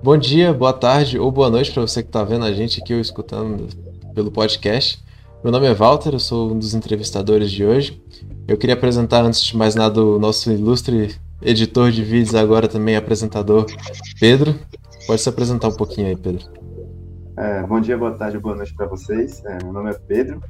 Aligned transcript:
Bom 0.00 0.16
dia, 0.16 0.52
boa 0.52 0.72
tarde 0.72 1.18
ou 1.18 1.30
boa 1.32 1.50
noite 1.50 1.72
para 1.72 1.82
você 1.82 2.04
que 2.04 2.08
está 2.08 2.22
vendo 2.22 2.44
a 2.44 2.52
gente 2.52 2.80
aqui 2.80 2.94
ou 2.94 3.00
escutando 3.00 3.66
pelo 4.14 4.30
podcast. 4.30 5.02
Meu 5.42 5.50
nome 5.50 5.66
é 5.66 5.74
Walter, 5.74 6.14
eu 6.14 6.20
sou 6.20 6.52
um 6.52 6.58
dos 6.58 6.72
entrevistadores 6.72 7.50
de 7.50 7.64
hoje. 7.64 8.00
Eu 8.46 8.56
queria 8.56 8.76
apresentar, 8.76 9.24
antes 9.24 9.42
de 9.42 9.56
mais 9.56 9.74
nada, 9.74 10.00
o 10.00 10.16
nosso 10.20 10.52
ilustre 10.52 11.16
editor 11.42 11.90
de 11.90 12.04
vídeos, 12.04 12.36
agora 12.36 12.68
também 12.68 12.94
apresentador, 12.94 13.66
Pedro. 14.20 14.54
Pode 15.04 15.20
se 15.20 15.28
apresentar 15.28 15.66
um 15.66 15.76
pouquinho 15.76 16.06
aí, 16.06 16.16
Pedro. 16.16 16.46
É, 17.36 17.62
bom 17.64 17.80
dia, 17.80 17.98
boa 17.98 18.12
tarde, 18.12 18.38
boa 18.38 18.54
noite 18.54 18.72
para 18.74 18.86
vocês. 18.86 19.44
É, 19.46 19.58
meu 19.64 19.72
nome 19.72 19.90
é 19.90 19.94
Pedro. 19.94 20.40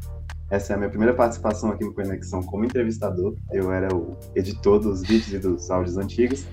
Essa 0.51 0.75
é 0.75 0.77
a 0.77 0.79
minha 0.79 0.91
primeira 0.91 1.15
participação 1.15 1.71
aqui 1.71 1.85
no 1.85 1.95
Conexão 1.95 2.43
como 2.43 2.67
entrevistador. 2.67 3.35
Eu 3.51 3.73
era 3.73 3.95
o 3.95 4.15
editor 4.35 4.79
dos 4.79 5.03
vídeos 5.03 5.33
e 5.33 5.39
dos 5.39 5.71
áudios 5.71 5.97
antigos. 5.97 6.47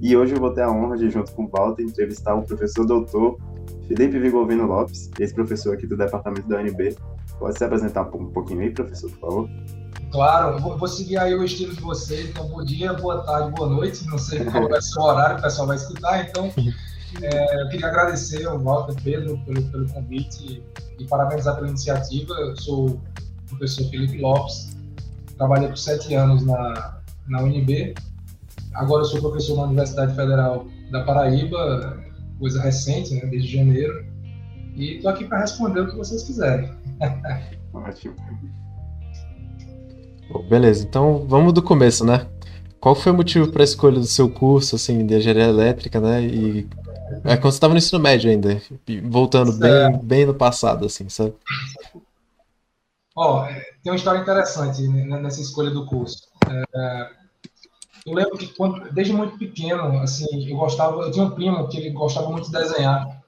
E 0.00 0.16
hoje 0.16 0.34
eu 0.34 0.40
vou 0.40 0.52
ter 0.52 0.62
a 0.62 0.70
honra 0.70 0.96
de, 0.96 1.10
junto 1.10 1.32
com 1.32 1.44
o 1.44 1.48
Walter, 1.48 1.82
entrevistar 1.82 2.34
o 2.34 2.42
professor 2.42 2.84
doutor 2.84 3.38
Felipe 3.86 4.18
Vigovino 4.18 4.66
Lopes, 4.66 5.10
ex-professor 5.18 5.74
aqui 5.74 5.86
do 5.86 5.96
departamento 5.96 6.48
da 6.48 6.58
UNB. 6.58 6.96
Pode 7.38 7.58
se 7.58 7.64
apresentar 7.64 8.02
um 8.02 8.30
pouquinho 8.30 8.60
aí, 8.60 8.70
professor, 8.70 9.10
por 9.12 9.20
favor? 9.20 9.50
Claro, 10.10 10.58
vou, 10.60 10.78
vou 10.78 10.88
seguir 10.88 11.18
aí 11.18 11.34
o 11.34 11.42
estilo 11.44 11.74
de 11.74 11.80
vocês. 11.80 12.28
Então, 12.28 12.48
bom 12.48 12.62
dia, 12.62 12.92
boa 12.92 13.22
tarde, 13.22 13.50
boa 13.50 13.68
noite. 13.68 14.06
Não 14.06 14.18
sei 14.18 14.44
qual 14.46 14.68
vai 14.68 14.80
ser 14.80 15.00
o 15.00 15.02
horário 15.02 15.36
que 15.36 15.40
o 15.40 15.44
pessoal 15.44 15.66
vai 15.66 15.76
escutar, 15.76 16.28
então 16.28 16.52
é, 17.20 17.62
eu 17.62 17.68
queria 17.68 17.88
agradecer 17.88 18.46
ao 18.46 18.58
Walter 18.58 18.94
Pedro 19.02 19.38
pelo, 19.44 19.62
pelo 19.70 19.88
convite 19.88 20.62
e 20.98 21.04
parabenizar 21.06 21.56
pela 21.56 21.68
iniciativa. 21.68 22.32
Eu 22.34 22.56
sou 22.56 22.90
o 22.90 23.00
professor 23.48 23.88
Felipe 23.90 24.18
Lopes, 24.18 24.76
trabalhei 25.36 25.68
por 25.68 25.78
sete 25.78 26.14
anos 26.14 26.44
na, 26.46 27.00
na 27.28 27.42
UNB. 27.42 27.94
Agora 28.74 29.02
eu 29.02 29.06
sou 29.06 29.20
professor 29.20 29.56
na 29.56 29.64
Universidade 29.64 30.14
Federal 30.14 30.66
da 30.90 31.04
Paraíba, 31.04 32.02
coisa 32.38 32.60
recente, 32.62 33.14
né, 33.14 33.26
desde 33.26 33.56
janeiro. 33.56 34.06
E 34.76 34.96
estou 34.96 35.10
aqui 35.10 35.24
para 35.24 35.40
responder 35.40 35.80
o 35.80 35.90
que 35.90 35.96
vocês 35.96 36.24
quiserem. 36.24 36.70
Ótimo. 37.72 38.14
Beleza, 40.48 40.84
então 40.84 41.24
vamos 41.28 41.52
do 41.52 41.62
começo, 41.62 42.04
né? 42.04 42.26
Qual 42.80 42.94
foi 42.94 43.12
o 43.12 43.14
motivo 43.14 43.50
para 43.50 43.62
a 43.62 43.64
escolha 43.64 43.98
do 43.98 44.06
seu 44.06 44.28
curso, 44.28 44.76
assim, 44.76 45.06
de 45.06 45.14
engenharia 45.14 45.44
elétrica, 45.44 46.00
né? 46.00 46.22
E 46.22 46.68
é 47.24 47.36
quando 47.36 47.52
você 47.52 47.56
estava 47.56 47.72
no 47.72 47.78
ensino 47.78 48.00
médio 48.00 48.30
ainda, 48.30 48.60
voltando 49.04 49.52
bem, 49.52 49.98
bem 50.02 50.26
no 50.26 50.34
passado, 50.34 50.86
assim, 50.86 51.08
sabe? 51.08 51.34
Ó, 53.16 53.42
oh, 53.42 53.46
tem 53.46 53.92
uma 53.92 53.96
história 53.96 54.20
interessante 54.20 54.86
nessa 54.88 55.40
escolha 55.40 55.70
do 55.70 55.86
curso. 55.86 56.28
É, 56.50 57.08
eu 58.06 58.14
lembro 58.14 58.36
que 58.36 58.48
quando, 58.54 58.92
desde 58.92 59.12
muito 59.12 59.38
pequeno, 59.38 60.00
assim, 60.00 60.48
eu 60.48 60.56
gostava, 60.56 61.02
eu 61.02 61.10
tinha 61.10 61.24
um 61.24 61.30
primo 61.30 61.68
que 61.68 61.78
ele 61.78 61.90
gostava 61.90 62.28
muito 62.28 62.46
de 62.46 62.52
desenhar. 62.52 63.22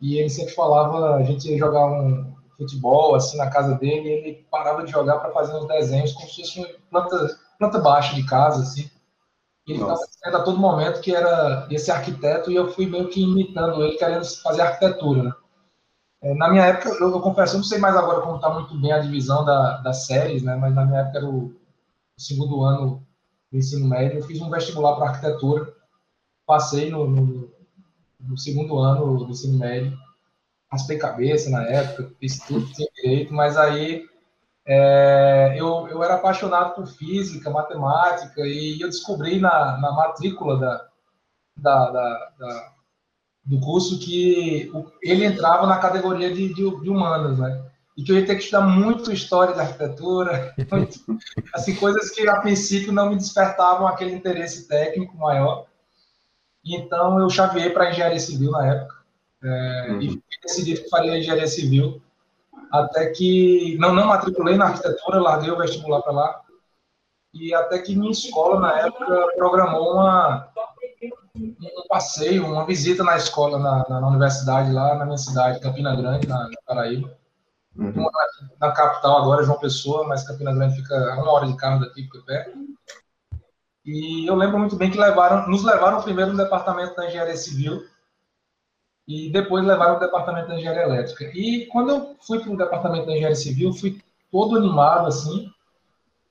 E 0.00 0.18
ele 0.18 0.30
sempre 0.30 0.54
falava, 0.54 1.16
a 1.16 1.22
gente 1.22 1.48
ia 1.48 1.58
jogar 1.58 1.86
um, 1.86 2.32
futebol, 2.62 3.14
assim, 3.14 3.36
na 3.36 3.50
casa 3.50 3.74
dele, 3.76 4.08
e 4.08 4.12
ele 4.12 4.46
parava 4.50 4.84
de 4.84 4.90
jogar 4.90 5.18
para 5.18 5.32
fazer 5.32 5.54
uns 5.54 5.66
desenhos 5.66 6.12
como 6.12 6.28
se 6.28 6.42
fosse 6.42 6.78
planta, 6.90 7.40
planta 7.58 7.78
baixa 7.78 8.14
de 8.14 8.24
casa, 8.24 8.62
assim. 8.62 8.90
E 9.66 9.72
ele 9.72 9.80
estava 9.80 10.00
dizendo 10.06 10.36
a 10.36 10.42
todo 10.42 10.58
momento 10.58 11.00
que 11.00 11.14
era 11.14 11.66
esse 11.70 11.90
arquiteto 11.90 12.50
e 12.50 12.56
eu 12.56 12.72
fui 12.72 12.86
meio 12.86 13.08
que 13.08 13.22
imitando 13.22 13.82
ele, 13.82 13.96
querendo 13.96 14.24
fazer 14.42 14.62
arquitetura, 14.62 15.22
né? 15.22 15.32
Na 16.34 16.48
minha 16.48 16.64
época, 16.64 16.88
eu, 17.00 17.10
eu, 17.10 17.20
confesso, 17.20 17.54
eu 17.54 17.58
não 17.58 17.64
sei 17.64 17.78
mais 17.78 17.96
agora 17.96 18.20
como 18.20 18.36
está 18.36 18.48
muito 18.48 18.80
bem 18.80 18.92
a 18.92 19.00
divisão 19.00 19.44
da, 19.44 19.78
das 19.78 20.06
séries, 20.06 20.42
né? 20.42 20.54
Mas 20.54 20.72
na 20.72 20.84
minha 20.84 21.00
época 21.00 21.18
era 21.18 21.26
o, 21.26 21.46
o 21.46 22.20
segundo 22.20 22.62
ano 22.62 23.04
do 23.52 23.58
ensino 23.58 23.86
médio, 23.86 24.18
eu 24.18 24.22
fiz 24.24 24.40
um 24.40 24.50
vestibular 24.50 24.96
para 24.96 25.10
arquitetura, 25.10 25.72
passei 26.46 26.90
no, 26.90 27.06
no, 27.06 27.52
no 28.18 28.38
segundo 28.38 28.78
ano 28.78 29.24
do 29.24 29.30
ensino 29.30 29.58
médio, 29.58 29.96
raspei 30.70 30.96
cabeça 30.96 31.50
na 31.50 31.62
época, 31.64 32.10
fiz 32.18 32.38
tudo 32.38 32.66
que 32.66 32.72
tinha 32.72 32.88
direito, 32.96 33.34
mas 33.34 33.58
aí 33.58 34.06
é, 34.64 35.54
eu, 35.56 35.86
eu 35.88 36.02
era 36.02 36.14
apaixonado 36.14 36.74
por 36.74 36.86
física, 36.86 37.50
matemática, 37.50 38.40
e 38.40 38.80
eu 38.80 38.88
descobri 38.88 39.38
na, 39.38 39.78
na 39.78 39.92
matrícula 39.92 40.58
da, 40.58 40.88
da, 41.56 41.90
da, 41.90 42.32
da 42.38 42.72
do 43.44 43.60
curso 43.60 43.98
que 43.98 44.70
ele 45.02 45.24
entrava 45.24 45.66
na 45.66 45.78
categoria 45.78 46.32
de, 46.32 46.54
de, 46.54 46.80
de, 46.80 46.88
humanas, 46.88 47.38
né? 47.38 47.71
E 47.96 48.02
que 48.02 48.12
eu 48.12 48.16
ia 48.16 48.26
ter 48.26 48.36
que 48.36 48.44
estudar 48.44 48.62
muito 48.62 49.12
história 49.12 49.54
da 49.54 49.62
arquitetura, 49.62 50.54
muito, 50.70 50.98
assim, 51.54 51.74
coisas 51.76 52.10
que 52.10 52.26
a 52.28 52.40
princípio 52.40 52.92
não 52.92 53.10
me 53.10 53.16
despertavam 53.16 53.86
aquele 53.86 54.12
interesse 54.12 54.66
técnico 54.66 55.16
maior. 55.16 55.66
Então 56.64 57.18
eu 57.18 57.28
chaveei 57.28 57.70
para 57.70 57.90
engenharia 57.90 58.20
civil 58.20 58.50
na 58.50 58.66
época 58.66 59.02
é, 59.42 59.86
uhum. 59.90 60.00
E 60.00 60.22
decidi 60.40 60.74
que 60.74 60.88
faria 60.88 61.18
engenharia 61.18 61.46
civil, 61.46 62.00
até 62.70 63.10
que 63.10 63.76
não, 63.78 63.92
não 63.92 64.06
matriculei 64.06 64.56
na 64.56 64.66
arquitetura, 64.66 65.20
larguei 65.20 65.50
o 65.50 65.58
vestibular 65.58 66.00
para 66.00 66.12
lá, 66.12 66.40
e 67.34 67.52
até 67.52 67.78
que 67.78 67.96
minha 67.96 68.12
escola, 68.12 68.60
na 68.60 68.78
época, 68.78 69.28
programou 69.36 69.94
uma, 69.94 70.48
um 71.34 71.88
passeio, 71.88 72.46
uma 72.46 72.64
visita 72.64 73.02
na 73.02 73.16
escola, 73.16 73.58
na, 73.58 73.88
na, 73.88 74.06
universidade 74.06 74.70
lá 74.70 74.94
na 74.94 75.04
minha 75.04 75.18
cidade, 75.18 75.60
Campina 75.60 75.96
Grande, 75.96 76.28
na, 76.28 76.44
na 76.44 76.56
Paraíba. 76.64 77.16
Uhum. 77.76 77.92
Na, 77.92 78.68
na, 78.68 78.72
capital 78.72 79.22
agora, 79.22 79.44
João 79.44 79.58
Pessoa, 79.58 80.06
mas 80.06 80.26
Campina 80.26 80.54
Grande 80.54 80.76
fica 80.76 80.94
a 80.94 81.22
uma 81.22 81.32
hora 81.32 81.46
de 81.46 81.56
carro 81.56 81.80
daqui, 81.80 82.02
fica 82.02 82.20
perto. 82.26 82.58
E 83.84 84.26
eu 84.28 84.34
lembro 84.34 84.58
muito 84.58 84.76
bem 84.76 84.90
que 84.90 84.98
levaram, 84.98 85.48
nos 85.48 85.64
levaram 85.64 86.02
primeiro 86.02 86.32
no 86.32 86.36
departamento 86.36 86.94
da 86.94 87.06
engenharia 87.06 87.36
civil, 87.36 87.82
e 89.08 89.32
depois 89.32 89.64
levaram 89.64 89.96
o 89.96 90.00
departamento 90.00 90.48
de 90.48 90.56
engenharia 90.56 90.82
elétrica. 90.82 91.24
E 91.34 91.66
quando 91.66 91.90
eu 91.90 92.16
fui 92.20 92.38
para 92.40 92.52
o 92.52 92.56
departamento 92.56 93.06
de 93.06 93.12
engenharia 93.12 93.36
civil, 93.36 93.72
fui 93.72 94.00
todo 94.30 94.56
animado, 94.56 95.08
assim, 95.08 95.50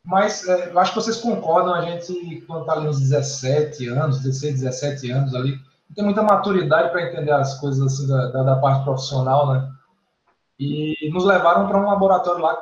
mas 0.03 0.47
é, 0.47 0.71
eu 0.71 0.79
acho 0.79 0.93
que 0.93 1.01
vocês 1.01 1.17
concordam, 1.17 1.73
a 1.73 1.81
gente, 1.81 2.41
quando 2.47 2.61
está 2.61 2.73
ali 2.73 2.87
uns 2.87 2.99
17 2.99 3.87
anos, 3.89 4.19
16, 4.19 4.61
17 4.61 5.11
anos 5.11 5.35
ali, 5.35 5.59
tem 5.93 6.03
muita 6.03 6.23
maturidade 6.23 6.89
para 6.89 7.03
entender 7.03 7.31
as 7.31 7.59
coisas 7.59 7.81
assim 7.81 8.07
da, 8.07 8.27
da, 8.27 8.43
da, 8.43 8.55
parte 8.55 8.83
profissional, 8.83 9.53
né? 9.53 9.69
E 10.63 11.09
nos 11.11 11.25
levaram 11.25 11.67
para 11.67 11.79
um 11.79 11.87
laboratório 11.87 12.39
lá, 12.39 12.55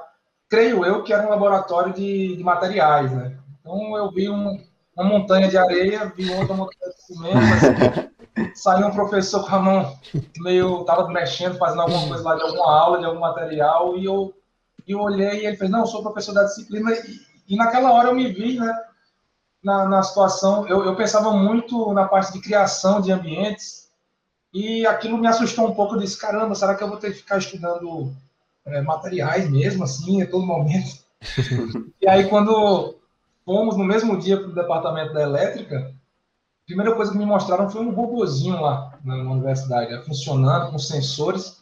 creio 0.47 0.85
eu 0.85 1.03
que 1.03 1.11
era 1.11 1.27
um 1.27 1.29
laboratório 1.29 1.93
de, 1.93 2.37
de 2.37 2.43
materiais, 2.43 3.11
né? 3.11 3.37
Então 3.59 3.97
eu 3.97 4.09
vi 4.09 4.29
um, 4.29 4.57
uma 4.95 5.03
montanha 5.03 5.49
de 5.49 5.57
areia, 5.57 6.11
vi 6.15 6.31
outra 6.31 6.55
montanha 6.55 6.93
de 6.93 7.03
cimento, 7.03 7.37
assim, 7.37 8.53
saiu 8.55 8.87
um 8.87 8.93
professor 8.93 9.45
com 9.45 9.53
a 9.53 9.59
mão 9.59 9.97
meio, 10.39 10.85
tava 10.85 11.09
mexendo, 11.09 11.57
fazendo 11.57 11.81
alguma 11.81 12.07
coisa 12.07 12.23
lá 12.23 12.35
de 12.35 12.41
alguma 12.43 12.79
aula, 12.79 12.99
de 12.99 13.05
algum 13.05 13.19
material, 13.19 13.97
e 13.97 14.05
eu, 14.05 14.33
eu 14.87 15.01
olhei 15.01 15.41
e 15.41 15.45
ele 15.45 15.57
fez, 15.57 15.69
não, 15.69 15.81
eu 15.81 15.85
sou 15.85 16.01
professor 16.01 16.33
da 16.33 16.45
disciplina, 16.45 16.93
e, 16.93 17.19
e 17.49 17.57
naquela 17.57 17.91
hora 17.91 18.07
eu 18.07 18.15
me 18.15 18.31
vi, 18.31 18.57
né, 18.57 18.73
na, 19.61 19.85
na 19.89 20.03
situação, 20.03 20.65
eu, 20.69 20.85
eu 20.85 20.95
pensava 20.95 21.33
muito 21.33 21.91
na 21.93 22.07
parte 22.07 22.31
de 22.31 22.39
criação 22.39 23.01
de 23.01 23.11
ambientes, 23.11 23.88
e 24.53 24.85
aquilo 24.85 25.17
me 25.17 25.27
assustou 25.27 25.67
um 25.67 25.75
pouco, 25.75 25.95
eu 25.95 25.99
disse, 25.99 26.19
caramba, 26.19 26.55
será 26.55 26.75
que 26.75 26.83
eu 26.83 26.89
vou 26.89 26.97
ter 26.97 27.11
que 27.11 27.19
ficar 27.19 27.37
estudando 27.37 28.11
é, 28.65 28.81
materiais 28.81 29.49
mesmo, 29.49 29.83
assim, 29.83 30.21
a 30.21 30.29
todo 30.29 30.45
momento? 30.45 30.99
e 32.01 32.07
aí, 32.07 32.27
quando 32.27 32.97
fomos 33.45 33.77
no 33.77 33.83
mesmo 33.83 34.17
dia 34.17 34.37
para 34.37 34.47
o 34.47 34.55
departamento 34.55 35.13
da 35.13 35.21
elétrica, 35.21 35.93
primeira 36.65 36.95
coisa 36.95 37.11
que 37.11 37.17
me 37.17 37.25
mostraram 37.25 37.69
foi 37.69 37.81
um 37.81 37.93
robozinho 37.93 38.59
lá 38.61 38.97
na, 39.03 39.15
universidade, 39.15 39.91
né, 39.91 40.01
funcionando 40.03 40.71
com 40.71 40.79
sensores. 40.79 41.61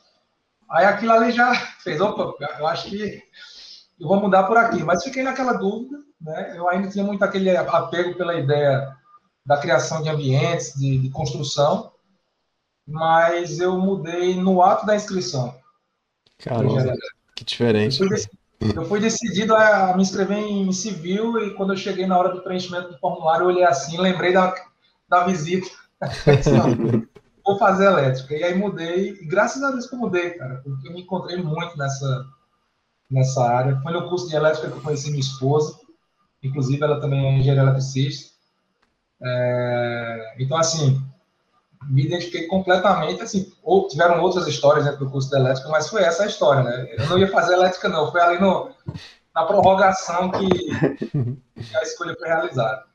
Aí 0.69 0.85
aquilo 0.85 1.13
ali 1.13 1.31
já 1.31 1.53
fez, 1.83 1.99
opa, 1.99 2.33
eu 2.59 2.67
acho 2.67 2.89
que 2.89 3.21
eu 3.99 4.07
vou 4.07 4.19
mudar 4.19 4.43
por 4.43 4.57
aqui. 4.57 4.83
Mas 4.83 5.03
fiquei 5.03 5.23
naquela 5.23 5.53
dúvida, 5.53 5.97
né? 6.19 6.53
Eu 6.55 6.67
ainda 6.69 6.89
tinha 6.89 7.03
muito 7.03 7.23
aquele 7.23 7.55
apego 7.55 8.15
pela 8.15 8.35
ideia 8.35 8.93
da 9.45 9.57
criação 9.57 10.03
de 10.03 10.09
ambientes, 10.09 10.73
de, 10.73 10.97
de 10.97 11.09
construção, 11.09 11.91
mas 12.87 13.59
eu 13.59 13.77
mudei 13.77 14.35
no 14.35 14.61
ato 14.61 14.85
da 14.85 14.95
inscrição. 14.95 15.53
Caramba, 16.37 16.95
que 17.35 17.43
diferente. 17.43 18.01
Eu 18.01 18.07
fui, 18.07 18.17
eu 18.75 18.85
fui, 18.85 18.99
decidido 18.99 19.55
a 19.55 19.93
me 19.95 20.01
inscrever 20.01 20.37
em 20.37 20.71
civil 20.71 21.37
e 21.39 21.53
quando 21.53 21.73
eu 21.73 21.77
cheguei 21.77 22.07
na 22.07 22.17
hora 22.17 22.33
do 22.33 22.41
preenchimento 22.41 22.89
do 22.89 22.99
formulário, 22.99 23.43
eu 23.43 23.47
olhei 23.47 23.63
assim, 23.63 23.99
lembrei 23.99 24.31
da, 24.31 24.53
da 25.09 25.25
visita. 25.25 25.67
vou 27.47 27.57
fazer 27.57 27.85
elétrica. 27.85 28.35
E 28.35 28.43
aí 28.43 28.55
mudei, 28.55 29.11
e 29.11 29.25
graças 29.25 29.63
a 29.63 29.71
Deus 29.71 29.87
que 29.87 29.95
eu 29.95 29.99
mudei, 29.99 30.31
cara, 30.31 30.61
porque 30.63 30.87
eu 30.87 30.93
me 30.93 31.01
encontrei 31.01 31.37
muito 31.37 31.77
nessa, 31.77 32.25
nessa 33.09 33.41
área. 33.43 33.79
Foi 33.81 33.93
no 33.93 34.09
curso 34.09 34.27
de 34.27 34.35
elétrica 34.35 34.69
que 34.69 34.77
eu 34.77 34.81
conheci 34.81 35.09
minha 35.09 35.21
esposa, 35.21 35.79
inclusive 36.43 36.83
ela 36.83 36.99
também 36.99 37.25
é 37.25 37.37
engenheira 37.37 37.63
eletricista. 37.63 38.35
É, 39.21 40.35
então, 40.39 40.57
assim, 40.57 41.01
me 41.89 42.05
identifiquei 42.05 42.47
completamente, 42.47 43.21
assim, 43.21 43.51
ou 43.63 43.87
tiveram 43.87 44.21
outras 44.21 44.47
histórias 44.47 44.85
dentro 44.85 45.05
do 45.05 45.11
curso 45.11 45.29
de 45.29 45.35
elétrica, 45.35 45.69
mas 45.69 45.89
foi 45.89 46.03
essa 46.03 46.23
a 46.23 46.27
história, 46.27 46.63
né? 46.63 46.87
Eu 46.97 47.07
não 47.07 47.17
ia 47.17 47.29
fazer 47.29 47.53
elétrica, 47.53 47.87
não, 47.89 48.11
foi 48.11 48.21
ali 48.21 48.39
no, 48.39 48.69
na 49.33 49.45
prorrogação 49.45 50.31
que, 50.31 50.69
a 51.75 51.83
escolha 51.83 52.15
foi 52.17 52.27
realizada 52.27 52.87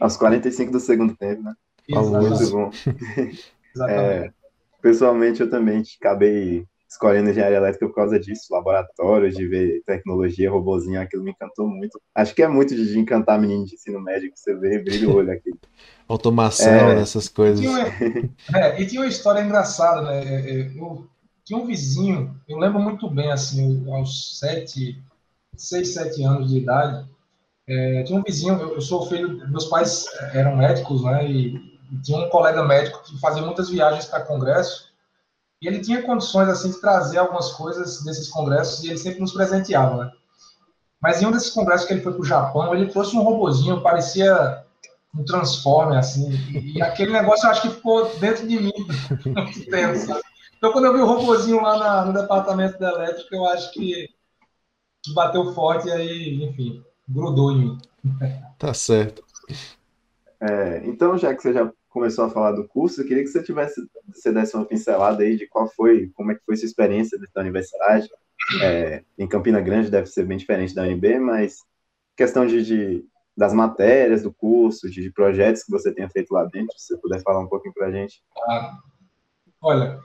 aos 0.00 0.16
45 0.16 0.72
do 0.72 0.80
segundo 0.80 1.16
tempo, 1.16 1.42
né? 1.42 1.54
Muito 1.88 2.50
bom. 2.50 2.70
Exatamente. 3.74 4.28
É, 4.28 4.32
pessoalmente, 4.80 5.40
eu 5.40 5.50
também 5.50 5.82
acabei 6.00 6.66
escolhendo 6.92 7.30
engenharia 7.30 7.56
elétrica 7.56 7.86
por 7.86 7.94
causa 7.94 8.20
disso, 8.20 8.52
laboratório, 8.52 9.32
de 9.32 9.46
ver 9.46 9.82
tecnologia, 9.86 10.50
robozinho, 10.50 11.00
aquilo 11.00 11.22
me 11.22 11.30
encantou 11.30 11.66
muito. 11.66 11.98
Acho 12.14 12.34
que 12.34 12.42
é 12.42 12.48
muito 12.48 12.74
de 12.74 12.98
encantar 12.98 13.40
menino 13.40 13.64
de 13.64 13.74
ensino 13.74 13.98
médio, 13.98 14.30
que 14.30 14.38
você 14.38 14.54
vê, 14.54 14.78
brilha 14.78 15.08
o 15.08 15.16
olho 15.16 15.32
aqui. 15.32 15.50
Automação, 16.06 16.90
é, 16.90 17.00
essas 17.00 17.28
coisas. 17.28 17.64
E 17.64 17.68
tinha, 17.68 18.34
é, 18.54 18.82
e 18.82 18.86
tinha 18.86 19.00
uma 19.00 19.08
história 19.08 19.40
engraçada, 19.40 20.02
né? 20.02 20.22
É, 20.22 20.50
é, 20.50 20.72
eu 20.76 21.06
tinha 21.44 21.58
um 21.58 21.66
vizinho, 21.66 22.38
eu 22.46 22.58
lembro 22.58 22.78
muito 22.78 23.08
bem, 23.08 23.32
assim, 23.32 23.90
aos 23.90 24.38
sete, 24.38 25.02
seis, 25.56 25.94
sete 25.94 26.22
anos 26.22 26.50
de 26.50 26.58
idade, 26.58 27.06
é, 27.66 28.02
tinha 28.02 28.18
um 28.18 28.22
vizinho, 28.22 28.54
eu, 28.60 28.74
eu, 28.74 28.80
sou 28.82 29.06
filho, 29.06 29.48
meus 29.48 29.64
pais 29.64 30.04
eram 30.34 30.56
médicos, 30.56 31.02
né? 31.04 31.26
E, 31.26 31.56
e 31.90 32.02
tinha 32.02 32.18
um 32.18 32.28
colega 32.28 32.62
médico 32.62 33.02
que 33.02 33.18
fazia 33.18 33.42
muitas 33.42 33.70
viagens 33.70 34.04
para 34.04 34.20
congresso, 34.20 34.91
e 35.62 35.68
ele 35.68 35.78
tinha 35.78 36.02
condições 36.02 36.48
assim 36.48 36.72
de 36.72 36.80
trazer 36.80 37.18
algumas 37.18 37.52
coisas 37.52 38.02
desses 38.02 38.28
congressos 38.28 38.82
e 38.82 38.88
ele 38.88 38.98
sempre 38.98 39.20
nos 39.20 39.32
presenteava, 39.32 40.04
né? 40.04 40.12
Mas 41.00 41.22
em 41.22 41.26
um 41.26 41.30
desses 41.30 41.50
congressos 41.50 41.86
que 41.86 41.92
ele 41.92 42.02
foi 42.02 42.12
para 42.12 42.20
o 42.20 42.24
Japão, 42.24 42.74
ele 42.74 42.90
trouxe 42.90 43.16
um 43.16 43.22
robozinho, 43.22 43.80
parecia 43.80 44.64
um 45.14 45.24
Transformer, 45.24 45.98
assim, 45.98 46.30
e 46.50 46.82
aquele 46.82 47.12
negócio 47.12 47.46
eu 47.46 47.50
acho 47.50 47.62
que 47.62 47.70
ficou 47.70 48.08
dentro 48.18 48.46
de 48.46 48.58
mim 48.58 48.72
muito 49.24 49.70
tempo, 49.70 49.98
sabe? 49.98 50.22
Então, 50.56 50.72
quando 50.72 50.86
eu 50.86 50.94
vi 50.94 51.00
o 51.00 51.06
robozinho 51.06 51.60
lá 51.60 51.78
na, 51.78 52.04
no 52.06 52.12
departamento 52.12 52.78
da 52.78 52.90
elétrica, 52.90 53.34
eu 53.34 53.46
acho 53.46 53.72
que, 53.72 54.08
que 55.02 55.12
bateu 55.12 55.52
forte 55.54 55.88
e 55.88 55.92
aí, 55.92 56.44
enfim, 56.44 56.84
grudou 57.08 57.52
em 57.52 57.58
mim. 57.58 57.78
Tá 58.58 58.72
certo. 58.72 59.22
É, 60.40 60.82
então, 60.86 61.18
já 61.18 61.34
que 61.34 61.42
você 61.42 61.52
já 61.52 61.70
começou 61.92 62.24
a 62.24 62.30
falar 62.30 62.52
do 62.52 62.66
curso, 62.66 63.00
eu 63.00 63.06
queria 63.06 63.22
que 63.22 63.28
você 63.28 63.42
tivesse, 63.42 63.80
você 64.12 64.32
desse 64.32 64.56
uma 64.56 64.64
pincelada 64.64 65.22
aí 65.22 65.36
de 65.36 65.46
qual 65.46 65.68
foi, 65.68 66.08
como 66.14 66.32
é 66.32 66.34
que 66.34 66.44
foi 66.44 66.56
sua 66.56 66.66
experiência 66.66 67.18
da 67.34 67.40
universidade. 67.40 68.08
É, 68.62 69.04
em 69.18 69.28
Campina 69.28 69.60
Grande 69.60 69.90
deve 69.90 70.06
ser 70.06 70.24
bem 70.24 70.36
diferente 70.36 70.74
da 70.74 70.82
UNB, 70.82 71.18
mas 71.20 71.58
questão 72.16 72.46
de, 72.46 72.64
de 72.64 73.04
das 73.36 73.52
matérias 73.52 74.22
do 74.22 74.32
curso, 74.32 74.90
de, 74.90 75.02
de, 75.02 75.10
projetos 75.10 75.62
que 75.62 75.70
você 75.70 75.92
tenha 75.92 76.08
feito 76.08 76.32
lá 76.32 76.44
dentro, 76.44 76.76
se 76.76 76.88
você 76.88 76.96
puder 76.98 77.22
falar 77.22 77.40
um 77.40 77.46
pouquinho 77.46 77.72
para 77.72 77.86
a 77.86 77.92
gente. 77.92 78.22
Ah, 78.48 78.78
olha, 79.60 80.00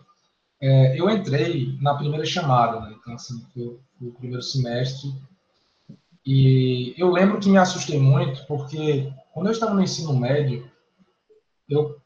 é, 0.62 1.00
eu 1.00 1.10
entrei 1.10 1.78
na 1.82 1.96
primeira 1.96 2.26
chamada, 2.26 2.80
né? 2.82 2.96
então 3.00 3.14
assim, 3.16 3.46
foi, 3.54 3.80
foi 3.98 4.08
o 4.08 4.14
primeiro 4.14 4.42
semestre, 4.42 5.12
e 6.26 6.94
eu 6.98 7.10
lembro 7.10 7.40
que 7.40 7.50
me 7.50 7.58
assustei 7.58 8.00
muito, 8.00 8.46
porque 8.48 9.12
quando 9.34 9.48
eu 9.48 9.54
estava 9.54 9.74
no 9.74 9.82
ensino 9.82 10.18
médio, 10.18 10.70
eu 11.70 11.98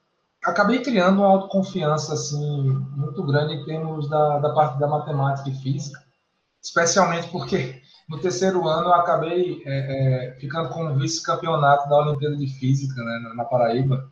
acabei 0.43 0.81
criando 0.81 1.19
uma 1.19 1.27
autoconfiança 1.27 2.13
assim 2.13 2.69
muito 2.95 3.23
grande 3.23 3.55
em 3.55 3.65
termos 3.65 4.09
da, 4.09 4.39
da 4.39 4.53
parte 4.53 4.79
da 4.79 4.87
matemática 4.87 5.49
e 5.49 5.55
física, 5.55 6.01
especialmente 6.61 7.29
porque 7.29 7.81
no 8.09 8.19
terceiro 8.19 8.67
ano 8.67 8.89
eu 8.89 8.93
acabei 8.93 9.61
é, 9.65 10.31
é, 10.33 10.39
ficando 10.39 10.69
como 10.69 10.95
vice-campeonato 10.95 11.87
da 11.87 11.97
Olimpíada 11.97 12.35
de 12.35 12.47
Física 12.47 13.01
né, 13.01 13.19
na, 13.23 13.35
na 13.35 13.45
Paraíba. 13.45 14.11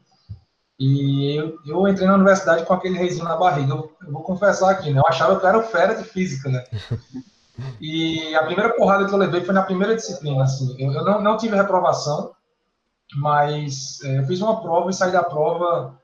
E 0.79 1.35
eu, 1.35 1.59
eu, 1.65 1.87
entrei 1.87 2.07
na 2.07 2.15
universidade 2.15 2.63
com 2.63 2.73
aquele 2.73 2.97
reizinho 2.97 3.25
na 3.25 3.35
barriga. 3.35 3.73
Eu, 3.73 3.91
eu, 4.01 4.13
vou 4.13 4.23
confessar 4.23 4.69
aqui, 4.69 4.93
né? 4.93 5.01
Eu 5.01 5.07
achava 5.07 5.37
que 5.37 5.45
eu 5.45 5.49
era 5.49 5.59
o 5.59 5.63
fera 5.63 5.93
de 5.93 6.05
física, 6.05 6.49
né? 6.49 6.63
E 7.81 8.33
a 8.35 8.45
primeira 8.45 8.73
porrada 8.73 9.05
que 9.05 9.13
eu 9.13 9.17
levei 9.17 9.43
foi 9.43 9.53
na 9.53 9.63
primeira 9.63 9.93
disciplina, 9.93 10.43
assim. 10.43 10.77
Eu, 10.79 10.93
eu 10.93 11.03
não, 11.03 11.21
não 11.21 11.35
tive 11.35 11.57
reprovação, 11.57 12.31
mas 13.15 14.01
é, 14.03 14.19
eu 14.19 14.25
fiz 14.25 14.41
uma 14.41 14.61
prova 14.61 14.89
e 14.89 14.93
saí 14.93 15.11
da 15.11 15.23
prova 15.23 15.99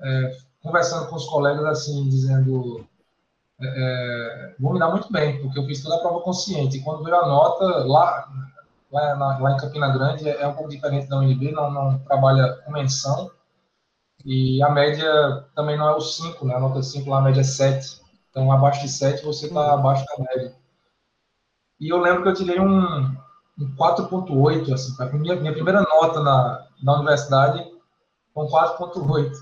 é, 0.00 0.36
conversando 0.62 1.08
com 1.08 1.16
os 1.16 1.26
colegas 1.26 1.64
assim, 1.64 2.08
dizendo 2.08 2.86
é, 3.60 3.66
é, 3.66 4.54
vou 4.58 4.72
me 4.72 4.78
dar 4.78 4.90
muito 4.90 5.12
bem, 5.12 5.40
porque 5.40 5.58
eu 5.58 5.66
fiz 5.66 5.82
toda 5.82 5.96
a 5.96 6.00
prova 6.00 6.20
consciente. 6.20 6.76
E 6.78 6.82
quando 6.82 7.04
veio 7.04 7.16
a 7.16 7.26
nota, 7.26 7.64
lá, 7.84 8.28
lá, 8.90 9.16
na, 9.16 9.38
lá 9.38 9.52
em 9.52 9.56
Campina 9.56 9.92
Grande, 9.92 10.28
é, 10.28 10.46
um 10.46 10.54
pouco 10.54 10.70
diferente 10.70 11.08
da 11.08 11.18
UNB, 11.18 11.52
não, 11.52 11.70
não 11.70 11.98
trabalha 12.00 12.54
com 12.64 12.72
menção. 12.72 13.30
E 14.24 14.62
a 14.62 14.70
média 14.70 15.46
também 15.54 15.76
não 15.76 15.88
é 15.88 15.94
o 15.94 16.00
5, 16.00 16.44
né? 16.46 16.54
A 16.54 16.60
nota 16.60 16.82
5 16.82 17.08
lá, 17.08 17.18
a 17.18 17.22
média 17.22 17.40
é 17.40 17.44
7. 17.44 18.00
Então, 18.30 18.50
abaixo 18.50 18.82
de 18.82 18.88
7, 18.88 19.24
você 19.24 19.46
está 19.46 19.60
uhum. 19.60 19.78
abaixo 19.78 20.04
da 20.06 20.24
média. 20.24 20.54
E 21.80 21.88
eu 21.88 21.98
lembro 21.98 22.22
que 22.22 22.28
eu 22.28 22.34
tirei 22.34 22.60
um, 22.60 23.16
um 23.58 23.74
4.8, 23.76 24.72
assim, 24.72 24.94
a 25.02 25.06
minha, 25.06 25.36
minha 25.36 25.52
primeira 25.52 25.82
nota 25.82 26.20
na, 26.20 26.66
na 26.82 26.94
universidade 26.94 27.70
um 28.34 28.46
4.8. 28.46 29.32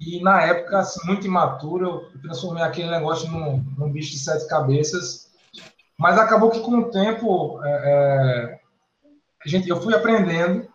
E 0.00 0.22
na 0.22 0.42
época, 0.42 0.78
assim, 0.78 1.06
muito 1.06 1.26
imaturo, 1.26 2.08
eu 2.12 2.20
transformei 2.22 2.62
aquele 2.62 2.90
negócio 2.90 3.30
num, 3.30 3.64
num 3.76 3.92
bicho 3.92 4.12
de 4.12 4.18
sete 4.18 4.48
cabeças. 4.48 5.30
Mas 5.98 6.18
acabou 6.18 6.50
que 6.50 6.60
com 6.60 6.78
o 6.78 6.90
tempo, 6.90 7.60
é, 7.62 7.70
é, 7.70 8.60
gente, 9.46 9.68
eu 9.68 9.80
fui 9.80 9.94
aprendendo 9.94 10.66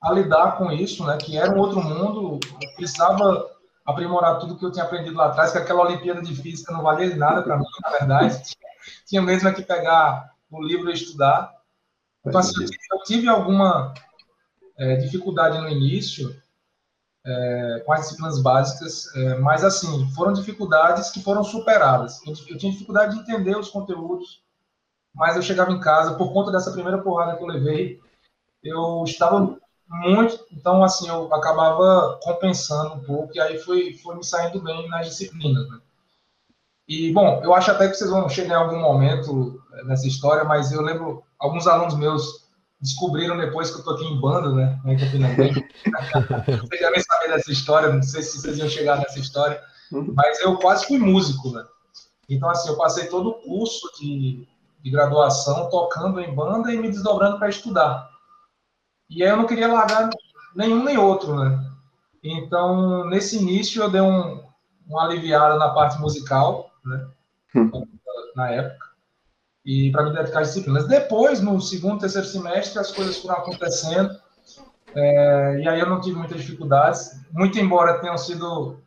a 0.00 0.12
lidar 0.12 0.56
com 0.56 0.72
isso, 0.72 1.04
né? 1.04 1.18
Que 1.18 1.36
era 1.36 1.52
um 1.52 1.58
outro 1.58 1.82
mundo, 1.82 2.40
eu 2.62 2.74
precisava 2.74 3.46
aprimorar 3.84 4.38
tudo 4.38 4.56
que 4.56 4.64
eu 4.64 4.72
tinha 4.72 4.84
aprendido 4.86 5.16
lá 5.16 5.26
atrás, 5.26 5.52
que 5.52 5.58
aquela 5.58 5.84
Olimpíada 5.84 6.22
de 6.22 6.34
Física 6.34 6.72
não 6.72 6.82
valia 6.82 7.14
nada 7.16 7.42
para 7.42 7.58
mim, 7.58 7.64
na 7.82 7.90
verdade. 7.90 8.42
Tinha 9.06 9.20
mesmo 9.20 9.52
que 9.52 9.62
pegar 9.62 10.32
o 10.50 10.62
livro 10.62 10.88
e 10.88 10.94
estudar. 10.94 11.52
Então, 12.24 12.40
assim, 12.40 12.64
eu 12.92 13.02
tive 13.04 13.28
alguma 13.28 13.94
é, 14.76 14.96
dificuldade 14.96 15.58
no 15.58 15.68
início 15.68 16.34
é, 17.24 17.82
com 17.84 17.92
as 17.92 18.00
disciplinas 18.02 18.42
básicas, 18.42 19.14
é, 19.14 19.38
mas, 19.38 19.64
assim, 19.64 20.10
foram 20.14 20.32
dificuldades 20.32 21.10
que 21.10 21.22
foram 21.22 21.44
superadas. 21.44 22.20
Eu, 22.26 22.34
eu, 22.48 22.58
tinha 22.58 22.72
dificuldade 22.72 23.14
de 23.14 23.20
entender 23.20 23.56
os 23.56 23.68
conteúdos, 23.68 24.42
mas 25.14 25.36
eu 25.36 25.42
chegava 25.42 25.72
em 25.72 25.80
casa, 25.80 26.14
por 26.14 26.32
conta 26.32 26.50
dessa 26.50 26.72
primeira 26.72 26.98
porrada 26.98 27.36
que 27.36 27.42
eu 27.42 27.48
levei, 27.48 28.00
eu 28.62 29.02
estava 29.04 29.58
muito, 29.88 30.46
então, 30.52 30.84
assim, 30.84 31.08
eu 31.08 31.32
acabava 31.34 32.18
compensando 32.22 32.94
um 32.94 33.00
pouco, 33.00 33.32
e 33.34 33.40
aí 33.40 33.58
foi, 33.58 33.94
foi 33.94 34.16
me 34.16 34.24
saindo 34.24 34.60
bem 34.60 34.88
nas 34.88 35.08
disciplinas, 35.08 35.68
né? 35.68 35.80
E, 36.90 37.12
bom, 37.12 37.40
eu 37.44 37.54
acho 37.54 37.70
até 37.70 37.88
que 37.88 37.94
vocês 37.94 38.10
vão 38.10 38.28
chegar 38.28 38.56
em 38.56 38.64
algum 38.64 38.80
momento 38.80 39.62
é, 39.74 39.84
nessa 39.84 40.08
história, 40.08 40.42
mas 40.42 40.72
eu 40.72 40.82
lembro, 40.82 41.22
alguns 41.38 41.68
alunos 41.68 41.96
meus 41.96 42.48
descobriram 42.80 43.36
depois 43.36 43.70
que 43.70 43.78
eu 43.78 43.84
tô 43.84 43.90
aqui 43.92 44.04
em 44.06 44.20
banda, 44.20 44.52
né, 44.52 44.80
em 44.84 44.98
Campina 44.98 45.32
Grande. 45.32 45.68
vocês 46.58 46.80
devem 46.80 47.00
saber 47.00 47.28
dessa 47.28 47.52
história, 47.52 47.92
não 47.92 48.02
sei 48.02 48.24
se 48.24 48.40
vocês 48.40 48.58
iam 48.58 48.68
chegar 48.68 48.98
nessa 48.98 49.20
história, 49.20 49.62
mas 49.92 50.40
eu 50.40 50.56
quase 50.56 50.84
fui 50.86 50.98
músico, 50.98 51.50
né. 51.52 51.64
Então, 52.28 52.50
assim, 52.50 52.70
eu 52.70 52.76
passei 52.76 53.06
todo 53.06 53.30
o 53.30 53.34
curso 53.34 53.88
de, 54.00 54.48
de 54.82 54.90
graduação 54.90 55.70
tocando 55.70 56.18
em 56.18 56.34
banda 56.34 56.74
e 56.74 56.76
me 56.76 56.88
desdobrando 56.88 57.38
para 57.38 57.50
estudar. 57.50 58.10
E 59.08 59.22
aí 59.22 59.30
eu 59.30 59.36
não 59.36 59.46
queria 59.46 59.68
largar 59.68 60.10
nenhum 60.56 60.82
nem 60.82 60.98
outro, 60.98 61.36
né. 61.36 61.70
Então, 62.20 63.08
nesse 63.08 63.36
início, 63.36 63.80
eu 63.80 63.88
dei 63.88 64.00
um, 64.00 64.42
uma 64.88 65.04
aliviada 65.04 65.56
na 65.56 65.68
parte 65.68 66.00
musical, 66.00 66.69
né? 66.84 67.06
Hum. 67.54 67.70
na 68.36 68.50
época, 68.50 68.86
e 69.64 69.90
para 69.90 70.04
me 70.04 70.14
dedicar 70.14 70.40
às 70.40 70.48
disciplinas. 70.48 70.86
Depois, 70.86 71.40
no 71.40 71.60
segundo, 71.60 72.00
terceiro 72.00 72.26
semestre, 72.26 72.78
as 72.78 72.92
coisas 72.92 73.18
foram 73.18 73.36
acontecendo, 73.36 74.16
é, 74.94 75.60
e 75.60 75.68
aí 75.68 75.80
eu 75.80 75.88
não 75.88 76.00
tive 76.00 76.16
muitas 76.16 76.40
dificuldades, 76.40 77.20
muito 77.32 77.58
embora 77.58 78.00
tenham 78.00 78.16
sido, 78.16 78.80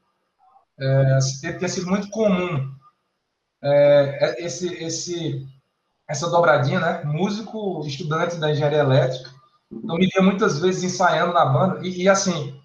é, 0.80 1.20
tenha 1.42 1.70
sido 1.70 1.88
muito 1.88 2.10
comum 2.10 2.74
é, 3.62 4.44
esse, 4.44 4.74
esse, 4.84 5.48
essa 6.08 6.30
dobradinha, 6.30 6.80
né? 6.80 7.04
Músico, 7.06 7.82
estudante 7.86 8.36
da 8.38 8.52
engenharia 8.52 8.80
elétrica, 8.80 9.30
então 9.72 9.96
me 9.98 10.08
via 10.08 10.22
muitas 10.22 10.60
vezes 10.60 10.84
ensaiando 10.84 11.34
na 11.34 11.46
banda, 11.46 11.86
e, 11.86 12.04
e 12.04 12.10
assim, 12.10 12.60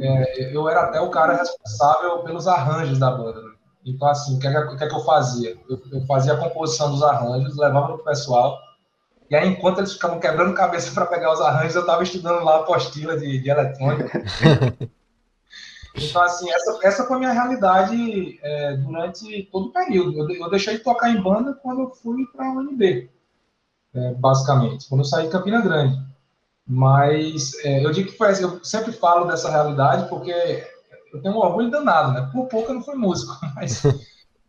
é, 0.00 0.54
eu 0.54 0.68
era 0.68 0.82
até 0.82 1.00
o 1.00 1.10
cara 1.10 1.36
responsável 1.36 2.22
pelos 2.24 2.46
arranjos 2.46 2.98
da 2.98 3.10
banda. 3.10 3.40
Né? 3.40 3.55
Então, 3.86 4.08
assim, 4.08 4.36
o 4.36 4.40
que, 4.40 4.48
é, 4.48 4.76
que, 4.76 4.84
é 4.84 4.88
que 4.88 4.94
eu 4.94 5.04
fazia? 5.04 5.56
Eu, 5.68 5.80
eu, 5.92 6.04
fazia 6.06 6.32
a 6.32 6.36
composição 6.36 6.90
dos 6.90 7.04
arranjos, 7.04 7.56
levava 7.56 7.86
para 7.86 7.96
o 7.96 8.04
pessoal, 8.04 8.58
e 9.30 9.34
aí, 9.34 9.48
enquanto 9.48 9.78
eles 9.78 9.92
ficavam 9.92 10.20
quebrando 10.20 10.54
cabeça 10.54 10.92
para 10.94 11.06
pegar 11.06 11.32
os 11.32 11.40
arranjos, 11.40 11.76
eu 11.76 11.80
estava 11.82 12.02
estudando 12.02 12.44
lá 12.44 12.56
a 12.56 12.60
apostila 12.60 13.16
de, 13.16 13.40
de 13.40 13.48
eletrônica. 13.48 14.22
então, 15.94 16.22
assim, 16.22 16.50
essa, 16.50 16.78
essa 16.82 17.04
foi 17.04 17.16
a 17.16 17.18
minha 17.20 17.32
realidade 17.32 18.38
é, 18.42 18.76
durante 18.76 19.44
todo 19.52 19.66
o 19.66 19.72
período. 19.72 20.18
Eu, 20.18 20.30
eu, 20.30 20.50
deixei 20.50 20.78
de 20.78 20.82
tocar 20.82 21.10
em 21.10 21.22
banda 21.22 21.54
quando 21.54 21.82
eu 21.82 21.90
fui 21.90 22.26
para 22.26 22.46
a 22.46 22.52
UNB, 22.52 23.08
é, 23.94 24.14
basicamente, 24.14 24.88
quando 24.88 25.00
eu 25.00 25.04
saí 25.04 25.26
de 25.26 25.32
Campina 25.32 25.60
Grande. 25.60 26.04
Mas 26.68 27.52
é, 27.64 27.84
eu 27.84 27.92
digo 27.92 28.10
que 28.10 28.18
foi 28.18 28.30
assim, 28.30 28.42
eu 28.42 28.64
sempre 28.64 28.90
falo 28.90 29.26
dessa 29.26 29.48
realidade 29.48 30.08
porque 30.08 30.66
eu 31.12 31.22
tenho 31.22 31.34
um 31.34 31.38
orgulho 31.38 31.70
danado, 31.70 32.12
né? 32.12 32.28
Por 32.32 32.46
pouco 32.46 32.70
eu 32.70 32.74
não 32.74 32.82
fui 32.82 32.94
músico, 32.94 33.32
mas 33.54 33.82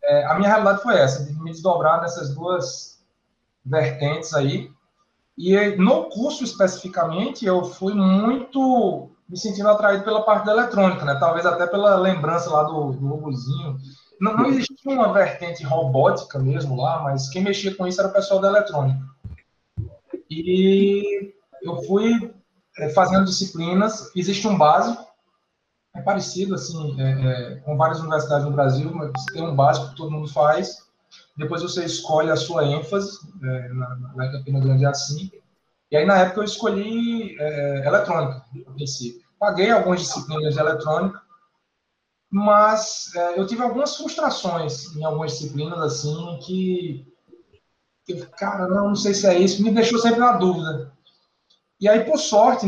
é, 0.03 0.25
a 0.25 0.35
minha 0.35 0.49
realidade 0.49 0.81
foi 0.81 0.97
essa, 0.97 1.23
de 1.23 1.33
me 1.41 1.51
desdobrar 1.51 2.01
nessas 2.01 2.33
duas 2.33 3.03
vertentes 3.65 4.33
aí. 4.33 4.71
E 5.37 5.75
no 5.75 6.05
curso 6.05 6.43
especificamente, 6.43 7.45
eu 7.45 7.63
fui 7.63 7.93
muito 7.93 9.11
me 9.29 9.37
sentindo 9.37 9.69
atraído 9.69 10.03
pela 10.03 10.23
parte 10.23 10.45
da 10.45 10.53
eletrônica, 10.53 11.03
né? 11.05 11.15
Talvez 11.15 11.45
até 11.45 11.67
pela 11.67 11.95
lembrança 11.95 12.49
lá 12.49 12.63
do, 12.63 12.91
do 12.93 13.07
robozinho. 13.07 13.77
Não, 14.19 14.35
não 14.35 14.45
existia 14.47 14.91
uma 14.91 15.13
vertente 15.13 15.63
robótica 15.63 16.39
mesmo 16.39 16.75
lá, 16.75 17.03
mas 17.03 17.29
quem 17.29 17.43
mexia 17.43 17.75
com 17.75 17.85
isso 17.85 17.99
era 17.99 18.09
o 18.09 18.13
pessoal 18.13 18.39
da 18.39 18.47
eletrônica. 18.47 18.99
E 20.29 21.33
eu 21.61 21.83
fui 21.83 22.33
é, 22.79 22.89
fazendo 22.89 23.25
disciplinas. 23.25 24.11
Existe 24.15 24.47
um 24.47 24.57
básico, 24.57 25.06
é 25.97 26.01
parecido 26.01 26.53
assim, 26.53 26.95
é, 27.01 27.11
é, 27.11 27.55
com 27.57 27.75
várias 27.75 27.99
universidades 27.99 28.45
no 28.45 28.51
Brasil, 28.51 28.91
mas 28.93 29.11
tem 29.33 29.41
um 29.41 29.55
básico 29.55 29.89
que 29.89 29.95
todo 29.95 30.11
mundo 30.11 30.27
faz. 30.31 30.85
Depois 31.35 31.63
você 31.63 31.85
escolhe 31.85 32.29
a 32.29 32.35
sua 32.35 32.65
ênfase, 32.65 33.17
é, 33.43 33.69
na, 33.69 33.95
na 34.15 34.31
Campina 34.31 34.59
Grande 34.59 34.85
é 34.85 34.87
assim. 34.87 35.31
E 35.89 35.97
aí, 35.97 36.05
na 36.05 36.19
época, 36.19 36.41
eu 36.41 36.43
escolhi 36.43 37.35
é, 37.39 37.87
eletrônica, 37.87 38.45
a 38.67 38.71
princípio. 38.71 39.25
Paguei 39.39 39.71
algumas 39.71 40.01
disciplinas 40.01 40.53
de 40.53 40.59
eletrônica, 40.59 41.21
mas 42.29 43.15
é, 43.15 43.39
eu 43.39 43.47
tive 43.47 43.63
algumas 43.63 43.95
frustrações 43.95 44.95
em 44.95 45.03
algumas 45.03 45.31
disciplinas, 45.31 45.79
assim, 45.79 46.39
que, 46.43 47.07
que, 48.05 48.25
cara, 48.37 48.67
não, 48.67 48.89
não 48.89 48.95
sei 48.95 49.13
se 49.13 49.25
é 49.25 49.39
isso, 49.39 49.63
me 49.63 49.71
deixou 49.71 49.97
sempre 49.97 50.19
na 50.19 50.33
dúvida. 50.33 50.91
E 51.79 51.87
aí, 51.87 52.03
por 52.03 52.17
sorte, 52.17 52.67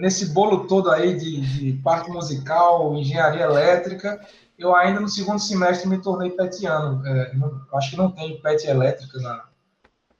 nesse 0.00 0.32
bolo 0.32 0.66
todo 0.66 0.90
aí 0.90 1.16
de, 1.16 1.40
de 1.40 1.72
parte 1.82 2.10
musical, 2.10 2.94
engenharia 2.94 3.44
elétrica, 3.44 4.20
eu 4.58 4.74
ainda 4.74 5.00
no 5.00 5.08
segundo 5.08 5.38
semestre 5.38 5.88
me 5.88 6.00
tornei 6.00 6.30
petiano. 6.30 7.06
É, 7.06 7.34
não, 7.34 7.60
acho 7.74 7.90
que 7.90 7.96
não 7.96 8.10
tem 8.10 8.40
pet 8.40 8.66
elétrica 8.66 9.18
na, 9.20 9.44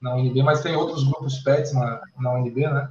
na 0.00 0.14
UNB, 0.14 0.42
mas 0.42 0.62
tem 0.62 0.76
outros 0.76 1.04
grupos 1.04 1.38
PETs 1.38 1.73
na, 1.73 2.00
na 2.18 2.33
UNB, 2.35 2.68
né? 2.68 2.90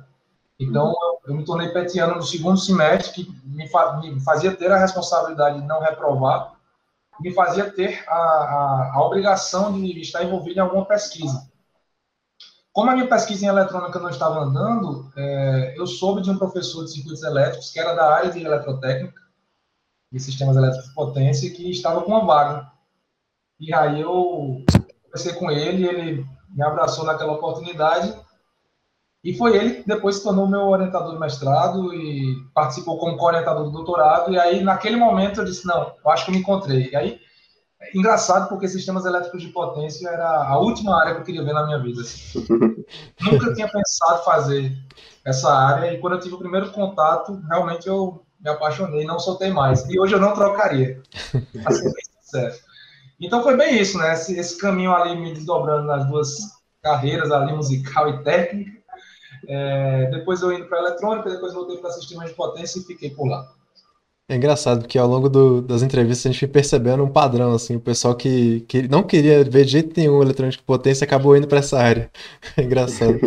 Então, 0.59 0.87
eu, 0.87 1.31
eu 1.31 1.35
me 1.35 1.43
tornei 1.43 1.69
petiano 1.69 2.15
no 2.15 2.21
segundo 2.21 2.57
semestre, 2.57 3.11
que 3.11 3.41
me, 3.45 3.67
fa, 3.67 3.97
me, 3.97 4.19
fazia 4.21 4.55
ter 4.55 4.71
a 4.71 4.77
responsabilidade 4.77 5.59
de 5.59 5.67
não 5.67 5.81
reprovar, 5.81 6.53
me 7.19 7.33
fazia 7.33 7.69
ter 7.69 8.03
a, 8.07 8.15
a, 8.15 8.91
a 8.95 9.05
obrigação 9.05 9.73
de 9.73 9.99
estar 9.99 10.23
envolvido 10.23 10.59
em 10.59 10.61
alguma 10.61 10.85
pesquisa. 10.85 11.49
Como 12.75 12.91
a 12.91 12.93
minha 12.93 13.07
pesquisa 13.07 13.45
em 13.45 13.47
eletrônica 13.47 13.97
não 13.99 14.09
estava 14.09 14.41
andando, 14.41 15.09
é, 15.15 15.75
eu 15.77 15.87
soube 15.87 16.21
de 16.21 16.29
um 16.29 16.37
professor 16.37 16.83
de 16.83 16.91
circuitos 16.91 17.23
elétricos, 17.23 17.71
que 17.71 17.79
era 17.79 17.93
da 17.93 18.13
área 18.13 18.29
de 18.29 18.43
eletrotécnica, 18.43 19.21
de 20.11 20.19
sistemas 20.19 20.57
elétricos 20.57 20.89
de 20.89 20.93
potência, 20.93 21.49
que 21.51 21.71
estava 21.71 22.01
com 22.01 22.11
uma 22.11 22.25
vaga. 22.25 22.69
E 23.57 23.73
aí 23.73 24.01
eu 24.01 24.61
conversei 25.03 25.31
com 25.35 25.49
ele, 25.49 25.87
ele 25.87 26.25
me 26.49 26.63
abraçou 26.63 27.05
naquela 27.05 27.31
oportunidade, 27.31 28.13
e 29.23 29.33
foi 29.37 29.55
ele 29.55 29.75
que 29.75 29.87
depois 29.87 30.17
se 30.17 30.23
tornou 30.23 30.45
meu 30.45 30.67
orientador 30.67 31.13
de 31.13 31.19
mestrado 31.19 31.93
e 31.93 32.35
participou 32.53 32.97
como 32.97 33.15
co-orientador 33.15 33.63
do 33.63 33.71
doutorado, 33.71 34.33
e 34.33 34.37
aí 34.37 34.61
naquele 34.61 34.97
momento 34.97 35.39
eu 35.39 35.45
disse, 35.45 35.65
não, 35.65 35.93
eu 36.03 36.11
acho 36.11 36.25
que 36.25 36.31
eu 36.31 36.35
me 36.35 36.41
encontrei. 36.41 36.89
E 36.91 36.95
aí 36.97 37.24
engraçado 37.93 38.49
porque 38.49 38.67
sistemas 38.67 39.05
elétricos 39.05 39.41
de 39.41 39.49
potência 39.49 40.07
era 40.07 40.47
a 40.47 40.57
última 40.57 40.99
área 40.99 41.13
que 41.13 41.21
eu 41.21 41.25
queria 41.25 41.43
ver 41.43 41.53
na 41.53 41.65
minha 41.65 41.79
vida. 41.79 42.01
Assim. 42.01 42.45
Nunca 43.21 43.53
tinha 43.53 43.67
pensado 43.67 44.23
fazer 44.23 44.71
essa 45.25 45.53
área 45.53 45.93
e 45.93 45.99
quando 45.99 46.13
eu 46.13 46.19
tive 46.19 46.35
o 46.35 46.39
primeiro 46.39 46.71
contato, 46.71 47.41
realmente 47.49 47.87
eu 47.87 48.23
me 48.39 48.49
apaixonei, 48.49 49.05
não 49.05 49.19
soltei 49.19 49.51
mais. 49.51 49.87
E 49.89 49.99
hoje 49.99 50.13
eu 50.13 50.19
não 50.19 50.33
trocaria. 50.33 51.01
Assim. 51.65 51.91
Então 53.19 53.41
foi 53.41 53.55
bem 53.55 53.79
isso, 53.79 53.97
né? 53.97 54.13
Esse, 54.13 54.37
esse, 54.37 54.57
caminho 54.57 54.93
ali 54.93 55.15
me 55.15 55.33
desdobrando 55.33 55.87
nas 55.87 56.05
duas 56.07 56.37
carreiras 56.81 57.31
ali, 57.31 57.53
musical 57.53 58.09
e 58.09 58.23
técnica. 58.23 58.71
É, 59.47 60.09
depois 60.11 60.41
eu 60.41 60.51
indo 60.51 60.65
para 60.65 60.79
eletrônica, 60.79 61.29
depois 61.29 61.53
voltei 61.53 61.77
para 61.77 61.91
sistemas 61.91 62.29
de 62.29 62.35
potência 62.35 62.79
e 62.79 62.83
fiquei 62.83 63.09
por 63.09 63.27
lá. 63.27 63.47
É 64.27 64.35
engraçado, 64.35 64.79
porque 64.79 64.97
ao 64.97 65.07
longo 65.07 65.29
do, 65.29 65.61
das 65.61 65.83
entrevistas 65.83 66.25
a 66.25 66.29
gente 66.31 66.39
foi 66.39 66.47
percebendo 66.47 67.03
um 67.03 67.11
padrão, 67.11 67.53
assim, 67.53 67.75
o 67.75 67.79
pessoal 67.79 68.15
que, 68.15 68.61
que 68.61 68.87
não 68.87 69.03
queria 69.03 69.43
ver 69.43 69.65
de 69.65 69.73
jeito 69.73 69.99
nenhum 69.99 70.19
eletrônico 70.19 70.57
de 70.57 70.63
potência 70.63 71.05
acabou 71.05 71.37
indo 71.37 71.47
para 71.47 71.59
essa 71.59 71.77
área. 71.77 72.09
É 72.57 72.63
engraçado. 72.63 73.19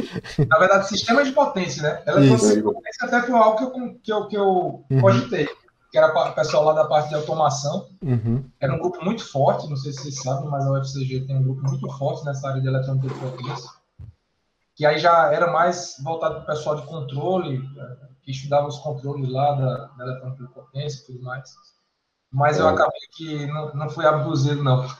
Na 0.48 0.58
verdade, 0.58 0.88
sistema 0.88 1.22
de 1.22 1.30
potência, 1.30 1.82
né? 1.82 2.02
Eletrônica 2.04 2.56
de 2.56 2.62
potência 2.62 3.06
até 3.06 3.22
foi 3.22 3.38
algo 3.38 3.56
que 3.56 3.64
eu, 3.64 3.94
que 4.02 4.12
eu, 4.12 4.26
que 4.26 4.36
eu 4.36 4.84
uhum. 4.90 5.00
cogitei, 5.00 5.46
que 5.92 5.98
era 5.98 6.08
o 6.08 6.34
pessoal 6.34 6.64
lá 6.64 6.72
da 6.72 6.84
parte 6.86 7.10
de 7.10 7.14
automação. 7.14 7.86
Uhum. 8.02 8.42
Era 8.58 8.74
um 8.74 8.78
grupo 8.78 9.04
muito 9.04 9.24
forte, 9.30 9.68
não 9.68 9.76
sei 9.76 9.92
se 9.92 10.02
vocês 10.02 10.20
sabem, 10.20 10.50
mas 10.50 10.66
a 10.66 10.72
UFCG 10.72 11.26
tem 11.26 11.36
um 11.36 11.42
grupo 11.44 11.62
muito 11.62 11.88
forte 11.96 12.24
nessa 12.24 12.48
área 12.48 12.60
de 12.60 12.66
eletrônica 12.66 13.06
de 13.06 13.14
potência. 13.14 13.70
Que 14.74 14.84
aí 14.84 14.98
já 14.98 15.32
era 15.32 15.52
mais 15.52 15.96
voltado 16.02 16.36
para 16.36 16.42
o 16.42 16.46
pessoal 16.46 16.76
de 16.76 16.86
controle, 16.86 17.62
que 18.28 18.32
estudava 18.32 18.68
os 18.68 18.78
controles 18.80 19.30
lá 19.30 19.52
da, 19.54 19.86
da 19.96 20.20
potência 20.52 21.00
e 21.00 21.06
tudo 21.06 21.24
mais. 21.24 21.50
Mas 22.30 22.58
é. 22.58 22.60
eu 22.60 22.68
acabei 22.68 23.00
que 23.16 23.46
não, 23.46 23.74
não 23.74 23.88
fui 23.88 24.04
abduzido, 24.04 24.62
não. 24.62 24.86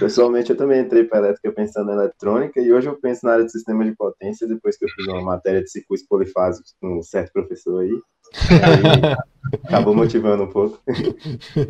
Pessoalmente, 0.00 0.50
eu 0.50 0.56
também 0.56 0.80
entrei 0.80 1.04
para 1.04 1.18
elétrica 1.18 1.52
pensando 1.52 1.92
em 1.92 1.94
eletrônica 1.94 2.60
e 2.60 2.72
hoje 2.72 2.88
eu 2.88 2.98
penso 2.98 3.24
na 3.24 3.34
área 3.34 3.44
de 3.44 3.52
sistema 3.52 3.84
de 3.84 3.94
potência 3.94 4.48
depois 4.48 4.76
que 4.76 4.84
eu 4.84 4.88
fiz 4.88 5.06
uma 5.06 5.22
matéria 5.22 5.62
de 5.62 5.70
circuitos 5.70 6.04
polifásicos 6.04 6.74
com 6.80 6.98
um 6.98 7.02
certo 7.02 7.32
professor 7.32 7.82
aí. 7.82 7.92
aí 8.50 9.14
acabou 9.64 9.94
motivando 9.94 10.42
um 10.42 10.50
pouco. 10.50 10.80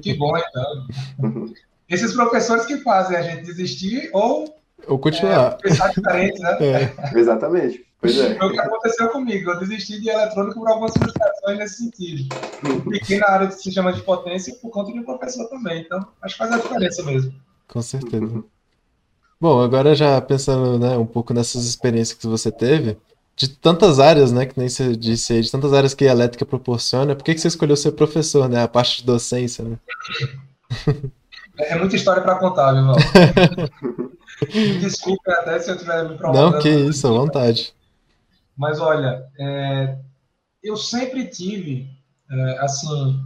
Que 0.01 0.15
bom, 0.15 0.33
então. 0.39 1.53
Esses 1.87 2.15
professores 2.15 2.65
que 2.65 2.79
fazem 2.79 3.19
a 3.19 3.23
gente 3.23 3.45
desistir 3.45 4.09
ou, 4.15 4.62
ou 4.87 4.99
continuar. 4.99 5.53
É, 5.53 5.69
pensar 5.69 5.89
diferente, 5.89 6.41
né? 6.41 6.57
É. 6.61 6.95
Exatamente. 7.19 7.85
Pois 8.01 8.19
é. 8.19 8.35
Foi 8.35 8.49
o 8.49 8.53
que 8.53 8.61
aconteceu 8.61 9.09
comigo. 9.11 9.51
Eu 9.51 9.59
desisti 9.61 10.01
de 10.01 10.11
eletrônico 10.11 10.59
por 10.59 10.69
algumas 10.69 10.93
frustrações 10.93 11.59
nesse 11.59 11.77
sentido. 11.77 12.35
Fiquei 12.91 13.19
na 13.19 13.29
área 13.29 13.47
de 13.47 13.55
sistema 13.55 13.93
de 13.93 14.03
potência 14.03 14.55
por 14.61 14.71
conta 14.71 14.93
de 14.93 14.99
um 14.99 15.05
professor 15.05 15.49
também. 15.49 15.83
Então, 15.83 16.05
acho 16.21 16.35
que 16.35 16.39
faz 16.39 16.53
a 16.53 16.59
diferença 16.59 17.03
mesmo. 17.05 17.33
Com 17.69 17.81
certeza. 17.81 18.45
Bom, 19.41 19.61
agora 19.61 19.95
já 19.95 20.21
pensando 20.21 20.79
né, 20.79 20.97
um 20.97 21.07
pouco 21.07 21.33
nessas 21.33 21.65
experiências 21.65 22.19
que 22.19 22.27
você 22.27 22.51
teve, 22.51 22.97
de 23.37 23.49
tantas 23.49 23.99
áreas, 23.99 24.31
né, 24.31 24.47
que 24.47 24.59
nem 24.59 24.69
você 24.69 24.95
disse 24.97 25.33
aí, 25.33 25.41
de 25.41 25.51
tantas 25.51 25.73
áreas 25.73 25.95
que 25.95 26.07
a 26.07 26.13
elétrica 26.13 26.45
proporciona, 26.45 27.17
por 27.17 27.25
que, 27.25 27.35
que 27.35 27.41
você 27.41 27.49
escolheu 27.49 27.77
ser 27.77 27.93
professor, 27.93 28.49
né, 28.49 28.63
a 28.63 28.69
parte 28.69 28.99
de 28.99 29.07
docência, 29.07 29.65
né? 29.65 29.79
É, 31.59 31.73
é 31.73 31.79
muita 31.79 31.97
história 31.97 32.23
para 32.23 32.37
contar, 32.37 32.73
meu 32.73 32.83
irmão. 32.83 32.97
Desculpe 34.81 35.31
até 35.31 35.59
se 35.59 35.71
eu 35.71 35.79
tiver 35.79 36.09
me 36.09 36.19
Não, 36.19 36.59
que 36.59 36.69
isso, 36.69 37.07
à 37.07 37.11
vontade. 37.11 37.75
Mas 38.57 38.81
olha, 38.81 39.27
é, 39.39 39.99
eu 40.63 40.77
sempre 40.77 41.27
tive, 41.29 41.89
é, 42.31 42.59
assim, 42.59 43.21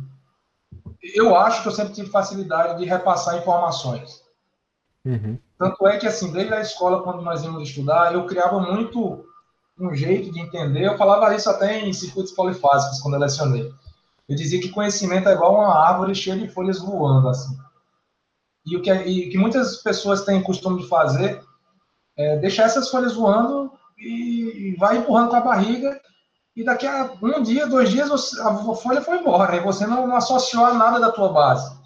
eu 1.15 1.35
acho 1.37 1.63
que 1.63 1.69
eu 1.69 1.73
sempre 1.73 1.95
tive 1.95 2.11
facilidade 2.11 2.79
de 2.79 2.85
repassar 2.85 3.37
informações. 3.37 4.23
Uhum. 5.05 5.39
Tanto 5.59 5.87
é 5.87 5.99
que, 5.99 6.07
assim, 6.07 6.33
desde 6.33 6.53
a 6.53 6.61
escola, 6.61 7.03
quando 7.03 7.23
nós 7.23 7.43
íamos 7.43 7.69
estudar, 7.69 8.13
eu 8.13 8.27
criava 8.27 8.61
muito 8.61 9.25
um 9.79 9.95
jeito 9.95 10.33
de 10.33 10.41
entender. 10.41 10.85
Eu 10.87 10.99
falava 10.99 11.35
isso 11.35 11.49
até 11.49 11.81
em 11.81 11.93
circuitos 11.93 12.33
polifásicos, 12.33 13.01
quando 13.01 13.15
eu 13.15 13.21
lecionei. 13.21 13.73
Eu 14.29 14.37
dizia 14.37 14.61
que 14.61 14.71
conhecimento 14.71 15.29
é 15.29 15.33
igual 15.33 15.55
uma 15.55 15.73
árvore 15.73 16.15
cheia 16.15 16.37
de 16.37 16.49
folhas 16.49 16.81
voando, 16.81 17.29
assim. 17.29 17.57
E 18.67 18.77
o 18.77 18.83
que, 18.83 18.93
e 18.93 19.31
que 19.31 19.39
muitas 19.39 19.77
pessoas 19.77 20.25
têm 20.25 20.43
costume 20.43 20.83
de 20.83 20.89
fazer 20.89 21.41
é 22.17 22.37
deixar 22.37 22.65
essas 22.65 22.91
folhas 22.91 23.15
voando 23.15 23.73
e 23.99 24.75
vai 24.79 24.99
empurrando 24.99 25.31
com 25.31 25.37
a 25.37 25.41
barriga, 25.41 26.01
e 26.57 26.65
daqui 26.65 26.87
a 26.87 27.13
um 27.23 27.43
dia, 27.43 27.67
dois 27.67 27.91
dias, 27.91 28.11
a 28.39 28.75
folha 28.75 29.03
foi 29.03 29.19
embora, 29.19 29.57
e 29.57 29.61
você 29.61 29.87
não, 29.87 30.07
não, 30.07 30.17
associou 30.17 30.65
a 30.65 30.73
nada 30.73 30.99
da 30.99 31.13
tua 31.13 31.31
base. 31.31 31.77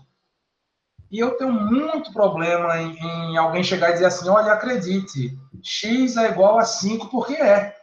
E 1.11 1.19
eu 1.19 1.37
tenho 1.37 1.53
muito 1.53 2.13
problema 2.13 2.81
em, 2.81 2.97
em, 2.97 3.37
alguém 3.37 3.65
chegar 3.65 3.91
e 3.91 3.95
dizer 3.95 4.07
assim, 4.07 4.29
olha, 4.29 4.53
acredite, 4.53 5.37
x 5.61 6.17
é 6.17 6.31
igual 6.31 6.57
a 6.57 6.65
5 6.65 7.09
porque 7.09 7.35
é. 7.35 7.77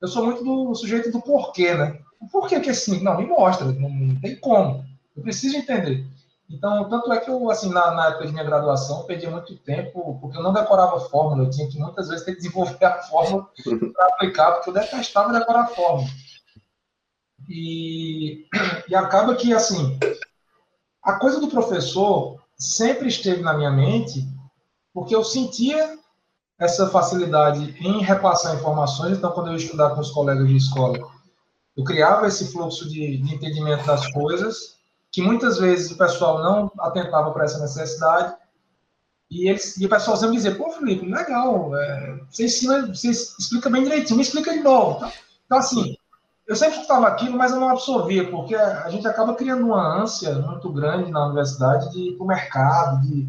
Eu 0.00 0.06
sou 0.06 0.24
muito 0.24 0.44
do 0.44 0.72
sujeito 0.76 1.10
do 1.10 1.20
porquê, 1.20 1.74
né? 1.74 1.98
Por 2.30 2.46
que 2.46 2.60
que 2.60 2.70
é 2.70 2.74
5? 2.74 3.02
Não, 3.02 3.16
me 3.16 3.26
mostra, 3.26 3.66
não, 3.66 3.90
não 3.90 4.20
tem 4.20 4.36
como. 4.36 4.84
Eu 5.16 5.22
preciso 5.24 5.56
entender. 5.56 6.06
Então, 6.48 6.88
tanto 6.88 7.12
é 7.12 7.18
que 7.18 7.28
eu, 7.28 7.50
assim, 7.50 7.70
na, 7.70 7.90
na 7.90 8.08
época 8.08 8.26
de 8.26 8.32
minha 8.32 8.44
graduação, 8.44 9.02
perdi 9.04 9.26
muito 9.26 9.56
tempo, 9.58 10.18
porque 10.20 10.38
eu 10.38 10.42
não 10.42 10.52
decorava 10.52 10.96
a 10.96 11.00
fórmula, 11.00 11.42
eu 11.42 11.50
tinha 11.50 11.68
que 11.68 11.78
muitas 11.78 12.08
vezes 12.08 12.24
ter 12.24 12.32
que 12.32 12.38
desenvolver 12.38 12.84
a 12.84 13.02
fórmula 13.02 13.48
para 13.92 14.06
aplicar, 14.06 14.52
porque 14.52 14.70
eu 14.70 14.74
detestava 14.74 15.32
decorar 15.32 15.62
a 15.62 15.66
fórmula. 15.66 16.08
E, 17.48 18.46
e 18.88 18.94
acaba 18.94 19.34
que, 19.34 19.52
assim, 19.52 19.98
a 21.02 21.14
coisa 21.14 21.40
do 21.40 21.48
professor 21.48 22.40
sempre 22.56 23.08
esteve 23.08 23.42
na 23.42 23.54
minha 23.54 23.70
mente, 23.70 24.24
porque 24.94 25.14
eu 25.14 25.24
sentia 25.24 25.98
essa 26.58 26.88
facilidade 26.88 27.76
em 27.80 28.02
repassar 28.02 28.54
informações, 28.54 29.18
então, 29.18 29.32
quando 29.32 29.48
eu 29.48 29.52
ia 29.54 29.58
estudar 29.58 29.90
com 29.90 30.00
os 30.00 30.10
colegas 30.10 30.48
de 30.48 30.56
escola, 30.56 30.98
eu 31.76 31.84
criava 31.84 32.26
esse 32.26 32.50
fluxo 32.50 32.88
de, 32.88 33.18
de 33.18 33.34
entendimento 33.34 33.84
das 33.84 34.10
coisas, 34.12 34.75
que 35.16 35.22
muitas 35.22 35.56
vezes 35.56 35.90
o 35.90 35.96
pessoal 35.96 36.42
não 36.42 36.70
atentava 36.78 37.30
para 37.30 37.46
essa 37.46 37.58
necessidade, 37.58 38.36
e, 39.30 39.48
eles, 39.48 39.74
e 39.78 39.86
o 39.86 39.88
pessoal 39.88 40.14
sempre 40.14 40.36
dizia, 40.36 40.54
pô, 40.54 40.70
Felipe, 40.70 41.10
legal, 41.10 41.74
é, 41.74 42.20
você 42.28 42.44
ensina, 42.44 42.86
você 42.88 43.08
explica 43.08 43.70
bem 43.70 43.84
direitinho, 43.84 44.18
me 44.18 44.22
explica 44.22 44.52
de 44.52 44.60
novo. 44.60 45.00
Tá? 45.00 45.10
Então, 45.46 45.56
assim, 45.56 45.96
eu 46.46 46.54
sempre 46.54 46.74
escutava 46.74 47.06
aquilo, 47.06 47.34
mas 47.34 47.50
eu 47.50 47.58
não 47.58 47.70
absorvia, 47.70 48.30
porque 48.30 48.54
a 48.54 48.90
gente 48.90 49.08
acaba 49.08 49.34
criando 49.34 49.64
uma 49.64 50.02
ânsia 50.02 50.34
muito 50.34 50.70
grande 50.70 51.10
na 51.10 51.24
universidade 51.28 51.90
de 51.92 52.10
ir 52.10 52.16
para 52.16 52.24
o 52.24 52.28
mercado, 52.28 53.00
de, 53.00 53.26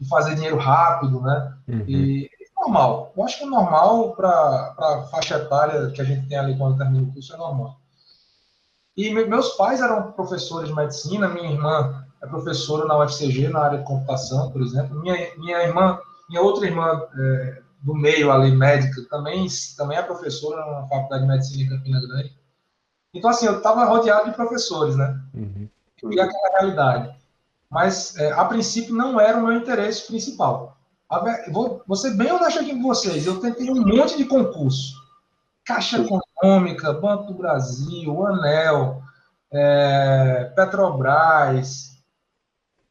de, 0.00 0.08
fazer 0.08 0.36
dinheiro 0.36 0.56
rápido, 0.56 1.20
né? 1.20 1.54
Uhum. 1.68 1.84
E 1.86 2.24
é 2.24 2.62
normal. 2.62 3.12
Eu 3.14 3.24
acho 3.24 3.36
que 3.36 3.44
é 3.44 3.46
normal 3.46 4.16
para 4.16 4.30
a 4.30 5.08
faixa 5.10 5.36
etária 5.36 5.90
que 5.90 6.00
a 6.00 6.04
gente 6.04 6.26
tem 6.28 6.38
ali 6.38 6.56
quando 6.56 6.78
termina 6.78 7.06
o 7.06 7.12
curso, 7.12 7.34
é 7.34 7.36
normal. 7.36 7.78
E 8.96 9.12
meus 9.12 9.50
pais 9.50 9.80
eram 9.80 10.12
professores 10.12 10.68
de 10.68 10.74
medicina, 10.74 11.28
minha 11.28 11.50
irmã 11.50 12.06
é 12.22 12.26
professora 12.26 12.86
na 12.86 12.98
UFCG, 12.98 13.48
na 13.48 13.60
área 13.60 13.78
de 13.78 13.84
computação, 13.84 14.50
por 14.50 14.62
exemplo. 14.62 14.98
Minha, 15.00 15.16
minha 15.36 15.62
irmã, 15.62 15.98
minha 16.28 16.40
outra 16.40 16.66
irmã 16.66 17.02
é, 17.18 17.62
do 17.82 17.94
meio 17.94 18.32
ali, 18.32 18.50
médica, 18.56 19.02
também, 19.10 19.46
também 19.76 19.98
é 19.98 20.02
professora 20.02 20.64
na 20.64 20.88
Faculdade 20.88 21.22
de 21.22 21.28
Medicina 21.28 21.62
em 21.62 21.68
Campina 21.68 22.00
Grande. 22.00 22.36
Então, 23.12 23.30
assim, 23.30 23.46
eu 23.46 23.58
estava 23.58 23.84
rodeado 23.84 24.30
de 24.30 24.36
professores, 24.36 24.96
né? 24.96 25.20
Uhum. 25.34 25.68
E 26.10 26.20
aquela 26.20 26.58
realidade. 26.58 27.16
Mas, 27.70 28.16
é, 28.16 28.32
a 28.32 28.44
princípio, 28.44 28.94
não 28.94 29.20
era 29.20 29.38
o 29.38 29.46
meu 29.46 29.52
interesse 29.56 30.06
principal. 30.06 30.76
Vou, 31.52 31.82
vou 31.86 31.96
ser 31.96 32.14
bem 32.16 32.32
honesto 32.32 32.60
aqui 32.60 32.74
com 32.74 32.82
vocês. 32.82 33.26
Eu 33.26 33.40
tentei 33.40 33.70
um 33.70 33.86
monte 33.86 34.16
de 34.16 34.24
concurso. 34.24 34.94
Caixa 35.66 35.98
Econômica, 35.98 36.92
Banco 36.92 37.24
do 37.24 37.34
Brasil, 37.34 38.24
Anel, 38.24 39.02
é, 39.50 40.44
Petrobras. 40.54 42.00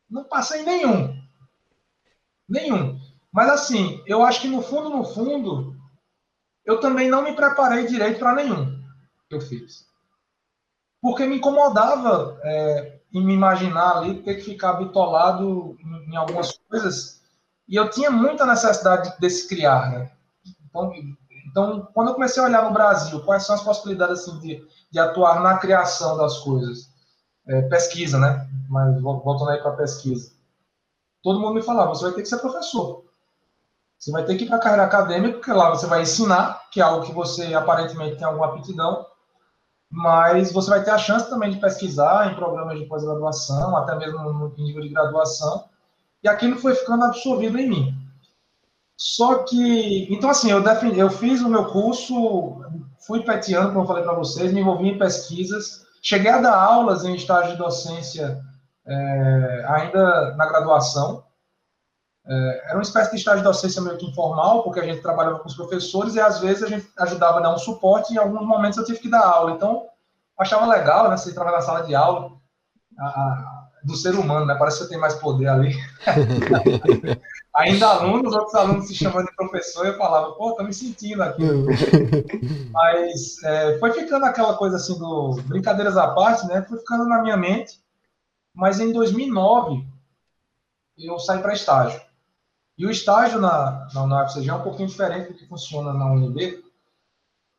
Não 0.09 0.25
passei 0.25 0.61
nenhum. 0.63 1.17
Nenhum. 2.47 2.99
Mas 3.31 3.49
assim, 3.49 4.03
eu 4.05 4.23
acho 4.23 4.41
que 4.41 4.47
no 4.49 4.61
fundo, 4.61 4.89
no 4.89 5.05
fundo, 5.05 5.73
eu 6.65 6.79
também 6.79 7.09
não 7.09 7.23
me 7.23 7.33
preparei 7.33 7.87
direito 7.87 8.19
para 8.19 8.35
nenhum 8.35 8.83
que 9.29 9.35
eu 9.35 9.41
fiz. 9.41 9.87
Porque 11.01 11.25
me 11.25 11.37
incomodava 11.37 12.39
é, 12.43 12.99
em 13.13 13.23
me 13.23 13.33
imaginar 13.33 13.97
ali 13.97 14.21
ter 14.21 14.35
que 14.35 14.41
ficar 14.41 14.73
bitolado 14.73 15.77
em, 15.79 16.11
em, 16.11 16.15
algumas 16.15 16.57
coisas. 16.69 17.21
E 17.67 17.75
eu 17.75 17.89
tinha 17.89 18.11
muita 18.11 18.45
necessidade 18.45 19.13
desse 19.19 19.47
criar, 19.47 19.91
né? 19.91 20.11
Então, 20.67 20.91
então, 21.55 21.87
quando 21.93 22.09
eu 22.09 22.15
comecei 22.15 22.43
a 22.43 22.47
olhar 22.47 22.65
no 22.65 22.73
Brasil, 22.73 23.21
quais 23.21 23.45
são 23.45 23.55
as 23.55 23.63
possibilidades 23.63 24.19
assim, 24.19 24.37
de, 24.39 24.67
de 24.91 24.99
atuar 24.99 25.39
na 25.39 25.57
criação 25.57 26.17
das 26.17 26.39
coisas? 26.39 26.89
É, 27.47 27.61
pesquisa, 27.61 28.19
né? 28.19 28.45
Mas 28.67 29.01
voltando 29.01 29.51
aí 29.51 29.61
para 29.61 29.71
a 29.71 29.77
pesquisa. 29.77 30.33
Todo 31.23 31.39
mundo 31.39 31.53
me 31.53 31.61
falava, 31.61 31.95
você 31.95 32.03
vai 32.03 32.11
ter 32.11 32.23
que 32.23 32.27
ser 32.27 32.39
professor. 32.39 33.05
Você 33.97 34.11
vai 34.11 34.25
ter 34.25 34.35
que 34.35 34.43
ir 34.43 34.47
para 34.47 34.57
a 34.57 34.59
carreira 34.59 34.83
acadêmica, 34.83 35.35
porque 35.35 35.53
lá 35.53 35.69
você 35.69 35.87
vai 35.87 36.01
ensinar, 36.01 36.61
que 36.71 36.81
é 36.81 36.83
algo 36.83 37.05
que 37.05 37.13
você 37.13 37.53
aparentemente 37.53 38.17
tem 38.17 38.27
alguma 38.27 38.47
aptidão, 38.47 39.05
mas 39.89 40.51
você 40.51 40.69
vai 40.69 40.83
ter 40.83 40.91
a 40.91 40.97
chance 40.97 41.29
também 41.29 41.51
de 41.51 41.57
pesquisar 41.61 42.29
em 42.29 42.35
programas 42.35 42.77
de 42.77 42.85
pós-graduação, 42.85 43.77
até 43.77 43.95
mesmo 43.95 44.19
no 44.19 44.53
nível 44.57 44.81
de 44.81 44.89
graduação, 44.89 45.63
e 46.21 46.27
aquilo 46.27 46.57
foi 46.57 46.75
ficando 46.75 47.05
absorvido 47.05 47.57
em 47.57 47.69
mim. 47.69 48.04
Só 48.97 49.43
que, 49.43 50.07
então 50.13 50.29
assim, 50.29 50.51
eu, 50.51 50.63
defini, 50.63 50.97
eu 50.97 51.09
fiz 51.09 51.41
o 51.41 51.49
meu 51.49 51.65
curso, 51.65 52.61
fui 53.05 53.23
peteando, 53.23 53.69
como 53.69 53.81
eu 53.81 53.87
falei 53.87 54.03
para 54.03 54.13
vocês, 54.13 54.53
me 54.53 54.61
envolvi 54.61 54.89
em 54.89 54.97
pesquisas, 54.97 55.85
cheguei 56.01 56.31
a 56.31 56.41
dar 56.41 56.55
aulas 56.55 57.03
em 57.03 57.15
estágio 57.15 57.51
de 57.51 57.57
docência 57.57 58.41
é, 58.85 59.65
ainda 59.67 60.35
na 60.35 60.45
graduação, 60.45 61.25
é, 62.27 62.61
era 62.65 62.75
uma 62.75 62.81
espécie 62.81 63.11
de 63.11 63.17
estágio 63.17 63.39
de 63.39 63.43
docência 63.43 63.81
meio 63.81 63.97
que 63.97 64.07
informal, 64.07 64.63
porque 64.63 64.79
a 64.79 64.85
gente 64.85 65.01
trabalhava 65.01 65.39
com 65.39 65.47
os 65.47 65.55
professores 65.55 66.15
e 66.15 66.19
às 66.19 66.39
vezes 66.39 66.63
a 66.63 66.67
gente 66.67 66.87
ajudava 66.97 67.37
a 67.37 67.41
dar 67.41 67.53
um 67.53 67.57
suporte 67.57 68.11
e 68.11 68.15
em 68.15 68.19
alguns 68.19 68.47
momentos 68.47 68.77
eu 68.77 68.85
tive 68.85 68.99
que 68.99 69.09
dar 69.09 69.23
aula. 69.23 69.51
Então, 69.51 69.87
achava 70.39 70.65
legal, 70.65 71.09
né? 71.09 71.17
Você 71.17 71.33
trabalhar 71.33 71.57
na 71.57 71.63
sala 71.63 71.83
de 71.83 71.93
aula 71.93 72.31
a, 72.97 73.54
do 73.85 73.95
ser 73.95 74.15
humano, 74.15 74.45
né? 74.45 74.55
Parece 74.55 74.79
que 74.79 74.83
você 74.83 74.89
tem 74.89 74.99
mais 74.99 75.13
poder 75.15 75.47
ali. 75.47 75.75
Ainda 77.55 77.87
alunos, 77.87 78.33
outros 78.33 78.55
alunos 78.55 78.87
se 78.87 78.95
chamando 78.95 79.27
de 79.27 79.35
professor, 79.35 79.85
eu 79.85 79.97
falava, 79.97 80.33
pô, 80.33 80.53
tô 80.53 80.63
me 80.63 80.73
sentindo 80.73 81.21
aqui. 81.21 81.43
Mas 82.73 83.41
é, 83.43 83.77
foi 83.77 83.93
ficando 83.93 84.25
aquela 84.25 84.55
coisa 84.57 84.75
assim 84.75 84.97
do 84.97 85.39
brincadeiras 85.43 85.95
à 85.95 86.07
parte, 86.09 86.47
né? 86.47 86.63
Foi 86.63 86.79
ficando 86.79 87.05
na 87.05 87.21
minha 87.21 87.37
mente. 87.37 87.79
Mas 88.53 88.79
em 88.79 88.91
2009 88.91 89.85
eu 90.97 91.19
saí 91.19 91.39
para 91.39 91.53
estágio. 91.53 92.01
E 92.77 92.85
o 92.85 92.89
estágio 92.89 93.39
na, 93.39 93.87
na, 93.93 94.07
na 94.07 94.23
UFCG 94.23 94.49
é 94.49 94.53
um 94.53 94.63
pouquinho 94.63 94.89
diferente 94.89 95.31
do 95.31 95.37
que 95.37 95.47
funciona 95.47 95.93
na 95.93 96.11
UNB. 96.11 96.63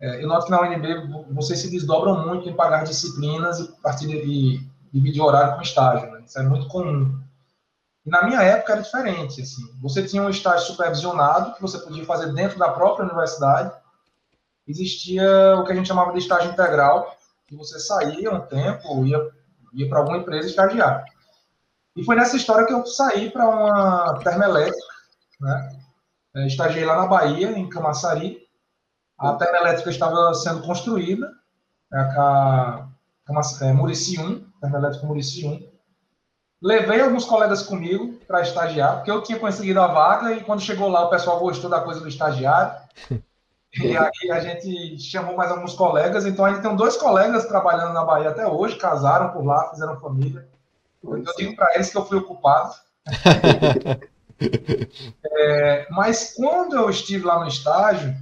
É, 0.01 0.23
eu 0.23 0.29
noto 0.29 0.47
que 0.47 0.51
na 0.51 0.61
UNB 0.61 1.33
vocês 1.33 1.61
se 1.61 1.71
desdobram 1.71 2.27
muito 2.27 2.49
em 2.49 2.55
pagar 2.55 2.85
disciplinas 2.85 3.61
e 3.61 3.81
partir 3.81 4.07
de, 4.09 4.61
dividir 4.93 5.23
horário 5.23 5.57
com 5.57 5.63
estágio. 5.63 6.11
Né? 6.11 6.16
Isso 6.27 6.39
é 6.39 6.43
muito 6.43 6.69
comum. 6.69 7.19
Na 8.05 8.25
minha 8.25 8.43
época 8.43 8.75
era 8.75 8.83
diferente. 8.83 9.41
Assim. 9.41 9.63
Você 9.81 10.07
tinha 10.07 10.23
um 10.23 10.31
estágio 10.31 10.67
supervisionado 10.67 11.55
que 11.55 11.63
você 11.63 11.79
podia 11.79 12.05
fazer 12.05 12.33
dentro 12.33 12.59
da 12.59 12.71
própria 12.71 13.07
universidade. 13.07 13.73
Existia 14.67 15.57
o 15.59 15.65
que 15.65 15.73
a 15.73 15.75
gente 15.75 15.89
chamava 15.89 16.13
de 16.13 16.19
estágio 16.19 16.51
integral, 16.51 17.17
que 17.47 17.57
você 17.57 17.79
saía 17.79 18.31
um 18.31 18.41
tempo, 18.41 19.05
ia, 19.05 19.31
ia 19.73 19.89
para 19.89 19.99
alguma 19.99 20.19
empresa 20.19 20.49
estagiar. 20.49 21.05
E 21.95 22.05
foi 22.05 22.17
nessa 22.17 22.37
história 22.37 22.67
que 22.67 22.73
eu 22.73 22.85
saí 22.85 23.31
para 23.31 23.49
uma 23.49 24.19
termoelétrica 24.19 24.97
né? 25.41 25.81
É, 26.35 26.47
estagiei 26.47 26.85
lá 26.85 26.97
na 26.97 27.07
Bahia, 27.07 27.51
em 27.51 27.69
Camaçari. 27.69 28.47
A 29.19 29.35
termoelétrica 29.35 29.91
estava 29.91 30.35
sendo 30.35 30.63
construída, 30.63 31.33
é, 31.93 31.99
a, 31.99 32.89
a, 33.29 33.41
é, 33.63 33.73
Murici 33.73 34.21
1, 34.21 34.51
termoelétrica 34.61 35.07
Murici 35.07 35.47
1. 35.47 35.76
Levei 36.63 37.01
alguns 37.01 37.25
colegas 37.25 37.63
comigo 37.63 38.15
para 38.27 38.41
estagiar, 38.41 38.97
porque 38.97 39.11
eu 39.11 39.23
tinha 39.23 39.39
conseguido 39.39 39.81
a 39.81 39.87
vaga 39.89 40.33
e 40.33 40.43
quando 40.43 40.63
chegou 40.63 40.89
lá 40.89 41.05
o 41.05 41.11
pessoal 41.11 41.39
gostou 41.39 41.69
da 41.69 41.81
coisa 41.81 42.01
do 42.01 42.09
estagiário. 42.09 42.75
E 43.79 43.95
aí 43.95 44.31
a 44.31 44.41
gente 44.41 44.99
chamou 44.99 45.37
mais 45.37 45.51
alguns 45.51 45.75
colegas, 45.75 46.25
então 46.25 46.47
a 46.47 46.51
gente 46.51 46.63
tem 46.63 46.75
dois 46.75 46.97
colegas 46.97 47.45
trabalhando 47.45 47.93
na 47.93 48.05
Bahia 48.07 48.31
até 48.31 48.47
hoje, 48.47 48.77
casaram 48.77 49.33
por 49.33 49.45
lá, 49.45 49.69
fizeram 49.69 50.01
família. 50.01 50.49
Eu 51.05 51.23
digo 51.37 51.55
para 51.55 51.75
eles 51.75 51.91
que 51.91 51.99
eu 51.99 52.07
fui 52.07 52.17
ocupado. 52.17 52.75
É, 55.39 55.87
mas 55.91 56.35
quando 56.35 56.77
eu 56.77 56.91
estive 56.91 57.25
lá 57.25 57.41
no 57.41 57.49
estágio, 57.49 58.15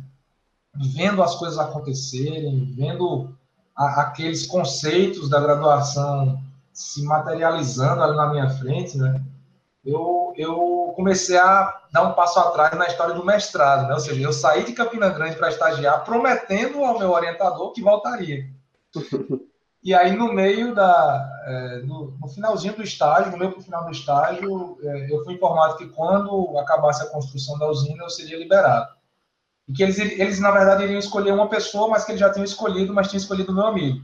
vendo 0.75 1.21
as 1.21 1.35
coisas 1.35 1.59
acontecerem, 1.59 2.73
vendo 2.77 3.35
a, 3.75 4.03
aqueles 4.03 4.47
conceitos 4.47 5.29
da 5.29 5.41
graduação 5.41 6.41
se 6.75 7.03
materializando 7.05 8.03
ali 8.03 8.17
na 8.17 8.27
minha 8.31 8.51
frente, 8.51 8.99
né, 8.99 9.23
eu, 9.85 10.33
eu 10.37 10.93
comecei 10.97 11.37
a 11.37 11.83
dar 11.93 12.09
um 12.09 12.15
passo 12.15 12.39
atrás 12.39 12.77
na 12.77 12.87
história 12.87 13.15
do 13.15 13.25
mestrado. 13.25 13.87
Né? 13.87 13.95
Ou 13.95 14.01
seja, 14.01 14.21
eu 14.21 14.33
saí 14.33 14.65
de 14.65 14.73
Campina 14.73 15.11
Grande 15.11 15.37
para 15.37 15.51
estagiar, 15.51 16.05
prometendo 16.05 16.83
ao 16.85 16.99
meu 16.99 17.11
orientador 17.11 17.73
que 17.73 17.83
voltaria. 17.83 18.49
E 19.83 19.93
aí, 19.93 20.17
no 20.17 20.33
meio 20.33 20.75
da. 20.75 21.31
É, 21.45 21.83
no, 21.83 22.17
no, 22.19 22.27
finalzinho 22.29 22.75
do 22.75 22.83
estágio, 22.83 23.31
no 23.31 23.37
meio 23.37 23.51
para 23.51 23.61
o 23.61 23.63
final 23.63 23.85
do 23.85 23.91
estágio, 23.91 24.79
é, 24.83 25.13
eu 25.13 25.23
fui 25.25 25.35
informado 25.35 25.77
que 25.77 25.89
quando 25.89 26.59
acabasse 26.59 27.03
a 27.03 27.11
construção 27.11 27.59
da 27.59 27.69
usina, 27.69 28.03
eu 28.03 28.09
seria 28.09 28.39
liberado. 28.39 28.89
E 29.69 29.75
que 29.75 29.83
eles, 29.83 29.99
eles, 29.99 30.41
na 30.41 30.51
verdade, 30.51 30.85
iriam 30.85 30.99
escolher 30.99 31.33
uma 31.33 31.51
pessoa, 31.51 31.89
mas 31.89 32.03
que 32.03 32.13
eles 32.13 32.21
já 32.21 32.33
tinham 32.33 32.47
escolhido, 32.47 32.95
mas 32.95 33.09
tinham 33.09 33.21
escolhido 33.21 33.53
o 33.53 33.55
meu 33.55 33.67
amigo. 33.67 34.03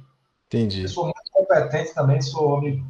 Entendi. 0.48 0.86
Sou 0.86 1.04
muito 1.04 1.19
competente 1.50 1.94
também, 1.94 2.20
sou 2.22 2.56
amigo 2.56 2.84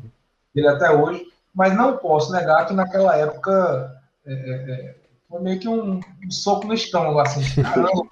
dele 0.54 0.68
até 0.68 0.90
hoje, 0.90 1.24
mas 1.54 1.74
não 1.76 1.96
posso 1.96 2.32
negar 2.32 2.66
que 2.66 2.74
naquela 2.74 3.16
época 3.16 4.00
é, 4.26 4.32
é, 4.32 4.72
é 4.72 4.96
foi 5.28 5.40
meio 5.40 5.60
que 5.60 5.68
um, 5.68 5.98
um, 5.98 6.30
soco 6.30 6.66
no 6.66 6.74
estômago, 6.74 7.20
assim. 7.20 7.40
Caramba. 7.62 8.02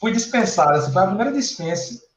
fui 0.00 0.10
dispensado, 0.12 0.72
assim, 0.72 0.92
foi 0.92 1.02
a 1.02 1.06
primeira 1.06 1.32
dispensa 1.32 2.08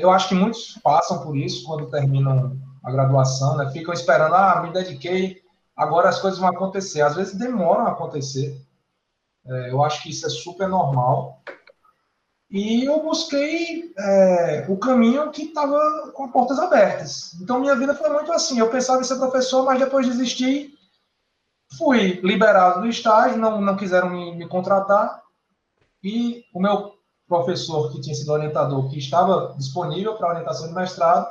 eu 0.00 0.10
acho 0.10 0.28
que 0.28 0.34
muitos 0.34 0.78
passam 0.82 1.22
por 1.22 1.36
isso 1.36 1.64
quando 1.64 1.90
terminam 1.90 2.58
a 2.82 2.90
graduação, 2.90 3.56
né? 3.56 3.70
Ficam 3.70 3.94
esperando, 3.94 4.34
ah, 4.34 4.62
me 4.62 4.72
dediquei, 4.72 5.42
agora 5.76 6.08
as 6.08 6.20
coisas 6.20 6.38
vão 6.38 6.48
acontecer. 6.48 7.00
Às 7.00 7.14
vezes 7.14 7.38
demoram 7.38 7.86
a 7.86 7.92
acontecer. 7.92 8.60
É, 9.46 9.70
eu 9.70 9.82
acho 9.84 10.02
que 10.02 10.10
isso 10.10 10.26
é 10.26 10.30
super 10.30 10.68
normal. 10.68 11.40
E 12.54 12.84
eu 12.84 13.02
busquei 13.02 13.92
é, 13.98 14.64
o 14.68 14.76
caminho 14.76 15.28
que 15.32 15.46
estava 15.46 16.12
com 16.12 16.30
portas 16.30 16.56
abertas. 16.56 17.34
Então, 17.42 17.58
minha 17.58 17.74
vida 17.74 17.96
foi 17.96 18.08
muito 18.10 18.30
assim. 18.32 18.60
Eu 18.60 18.70
pensava 18.70 19.00
em 19.00 19.04
ser 19.04 19.16
professor, 19.16 19.64
mas 19.64 19.80
depois 19.80 20.06
desisti. 20.06 20.72
Fui 21.76 22.20
liberado 22.22 22.82
do 22.82 22.86
estágio, 22.86 23.38
não, 23.38 23.60
não 23.60 23.76
quiseram 23.76 24.08
me, 24.08 24.36
me 24.36 24.46
contratar. 24.46 25.20
E 26.00 26.44
o 26.54 26.60
meu 26.60 26.94
professor 27.26 27.90
que 27.90 28.00
tinha 28.00 28.14
sido 28.14 28.30
orientador, 28.30 28.88
que 28.88 28.98
estava 28.98 29.52
disponível 29.58 30.14
para 30.14 30.28
orientação 30.28 30.68
de 30.68 30.74
mestrado, 30.74 31.26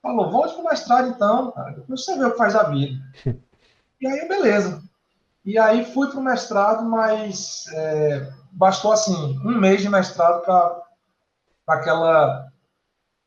falou: 0.00 0.30
volte 0.30 0.54
para 0.54 0.62
o 0.62 0.68
mestrado 0.70 1.08
então, 1.08 1.50
cara, 1.50 1.84
você 1.86 2.16
vê 2.16 2.24
o 2.24 2.30
que 2.30 2.38
faz 2.38 2.54
da 2.54 2.62
vida. 2.62 2.98
e 4.00 4.06
aí, 4.06 4.26
beleza. 4.26 4.82
E 5.44 5.58
aí 5.58 5.84
fui 5.84 6.08
para 6.08 6.18
o 6.18 6.22
mestrado, 6.22 6.84
mas 6.84 7.66
é, 7.72 8.32
bastou 8.52 8.92
assim 8.92 9.38
um 9.44 9.58
mês 9.58 9.82
de 9.82 9.88
mestrado 9.88 10.42
para 10.42 10.82
aquela 11.66 12.48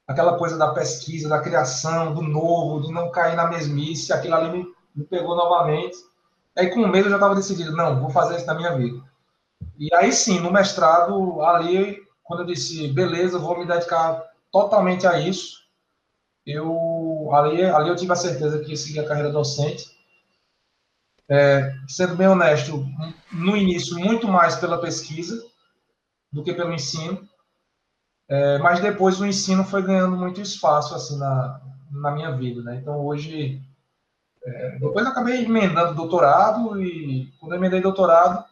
aquela 0.07 0.37
coisa 0.37 0.57
da 0.57 0.73
pesquisa, 0.73 1.27
da 1.27 1.41
criação, 1.41 2.13
do 2.13 2.21
novo, 2.21 2.81
de 2.81 2.93
não 2.93 3.11
cair 3.11 3.35
na 3.35 3.45
mesmice, 3.47 4.13
aquilo 4.13 4.35
ali 4.35 4.49
me, 4.57 4.65
me 4.95 5.03
pegou 5.03 5.35
novamente. 5.35 5.97
Aí 6.57 6.69
com 6.69 6.87
medo 6.87 7.07
eu 7.07 7.11
já 7.11 7.17
estava 7.17 7.35
decidido, 7.35 7.75
não, 7.75 7.99
vou 7.99 8.09
fazer 8.09 8.37
isso 8.37 8.45
na 8.45 8.55
minha 8.55 8.75
vida. 8.75 9.03
E 9.77 9.93
aí 9.93 10.11
sim, 10.13 10.39
no 10.39 10.51
mestrado, 10.51 11.41
ali, 11.41 12.01
quando 12.23 12.41
eu 12.41 12.45
disse, 12.45 12.87
beleza, 12.87 13.37
vou 13.37 13.59
me 13.59 13.67
dedicar 13.67 14.23
totalmente 14.49 15.05
a 15.05 15.19
isso, 15.19 15.57
eu 16.45 17.29
ali, 17.33 17.63
ali 17.65 17.89
eu 17.89 17.95
tive 17.95 18.13
a 18.13 18.15
certeza 18.15 18.59
que 18.59 18.71
ia 18.71 18.77
seguir 18.77 19.01
a 19.01 19.07
carreira 19.07 19.29
docente. 19.29 19.96
É, 21.29 21.73
sendo 21.87 22.15
bem 22.15 22.27
honesto, 22.27 22.85
no 23.31 23.57
início, 23.57 23.99
muito 23.99 24.27
mais 24.27 24.55
pela 24.55 24.79
pesquisa 24.79 25.43
do 26.31 26.43
que 26.43 26.53
pelo 26.53 26.73
ensino. 26.73 27.27
É, 28.29 28.57
mas 28.59 28.79
depois 28.81 29.19
o 29.19 29.25
ensino 29.25 29.63
foi 29.63 29.81
ganhando 29.81 30.17
muito 30.17 30.41
espaço 30.41 30.93
assim 30.93 31.17
na, 31.17 31.61
na 31.91 32.11
minha 32.11 32.31
vida, 32.35 32.61
né? 32.61 32.75
Então 32.75 33.05
hoje, 33.05 33.61
é, 34.43 34.71
depois 34.79 35.05
eu 35.05 35.11
acabei 35.11 35.45
emendando 35.45 35.95
doutorado 35.95 36.81
e 36.81 37.31
quando 37.39 37.53
eu 37.53 37.57
emendei 37.57 37.81
doutorado, 37.81 38.43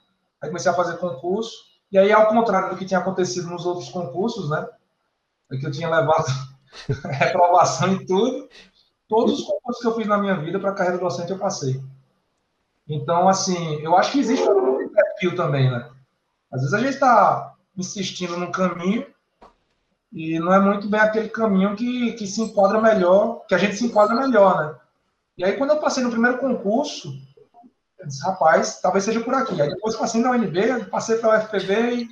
aí 0.41 0.49
comecei 0.49 0.71
a 0.71 0.75
fazer 0.75 0.97
concurso 0.97 1.53
e 1.91 1.97
aí 1.97 2.11
ao 2.11 2.27
contrário 2.27 2.69
do 2.69 2.77
que 2.77 2.85
tinha 2.85 2.99
acontecido 2.99 3.49
nos 3.49 3.65
outros 3.65 3.89
concursos, 3.89 4.49
né? 4.49 4.67
É 5.51 5.57
que 5.57 5.65
eu 5.65 5.71
tinha 5.71 5.89
levado 5.89 6.25
reprovação 7.19 7.93
em 7.93 8.05
tudo, 8.05 8.49
todos 9.07 9.39
os 9.39 9.45
concursos 9.45 9.81
que 9.81 9.88
eu 9.88 9.95
fiz 9.95 10.07
na 10.07 10.17
minha 10.17 10.35
vida 10.35 10.59
para 10.59 10.73
carreira 10.73 10.99
docente 10.99 11.31
eu 11.31 11.39
passei. 11.39 11.81
Então 12.87 13.27
assim, 13.27 13.79
eu 13.81 13.95
acho 13.97 14.11
que 14.11 14.19
existe 14.19 14.47
um 14.47 14.89
perfil 14.89 15.35
também, 15.35 15.69
né? 15.69 15.89
Às 16.51 16.61
vezes 16.61 16.73
a 16.73 16.79
gente 16.79 16.93
está 16.93 17.53
insistindo 17.77 18.37
num 18.37 18.51
caminho 18.51 19.05
e 20.11 20.39
não 20.39 20.53
é 20.53 20.59
muito 20.59 20.89
bem 20.89 20.99
aquele 20.99 21.27
caminho 21.27 21.75
que, 21.75 22.13
que 22.13 22.25
se 22.25 22.41
enquadra 22.41 22.81
melhor, 22.81 23.45
que 23.47 23.53
a 23.53 23.57
gente 23.57 23.75
se 23.75 23.85
enquadra 23.85 24.15
melhor, 24.15 24.57
né? 24.57 24.75
E 25.37 25.43
aí, 25.43 25.57
quando 25.57 25.71
eu 25.71 25.79
passei 25.79 26.01
no 26.01 26.09
primeiro 26.09 26.37
concurso, 26.37 27.13
eu 27.99 28.07
disse, 28.07 28.23
rapaz, 28.23 28.79
talvez 28.79 29.03
seja 29.03 29.19
por 29.19 29.33
aqui. 29.33 29.61
Aí 29.61 29.69
depois 29.69 29.95
passei 29.95 30.21
na 30.21 30.31
UNB, 30.31 30.85
passei 30.89 31.17
para 31.17 31.29
o 31.29 31.37
UFPB 31.37 32.07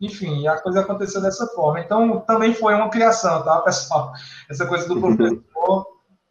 e, 0.00 0.06
enfim, 0.06 0.48
a 0.48 0.60
coisa 0.60 0.80
aconteceu 0.80 1.20
dessa 1.20 1.46
forma. 1.48 1.78
Então, 1.78 2.20
também 2.22 2.52
foi 2.52 2.74
uma 2.74 2.90
criação, 2.90 3.44
tá, 3.44 3.60
pessoal? 3.60 4.12
Essa 4.50 4.66
coisa 4.66 4.88
do 4.88 4.98
professor, 5.00 5.86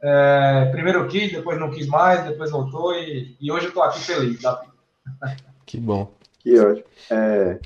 é, 0.07 0.69
primeiro 0.71 0.99
eu 0.99 1.07
quis, 1.07 1.31
depois 1.31 1.59
não 1.59 1.71
quis 1.71 1.87
mais, 1.87 2.23
depois 2.25 2.51
voltou 2.51 2.93
e, 2.93 3.35
e 3.41 3.51
hoje 3.51 3.65
eu 3.65 3.69
estou 3.69 3.81
aqui 3.81 3.99
feliz, 3.99 4.39
tá? 4.39 4.63
Que 5.65 5.79
bom. 5.79 6.11
Que 6.37 6.59
ótimo. 6.59 6.85
É, 7.09 7.59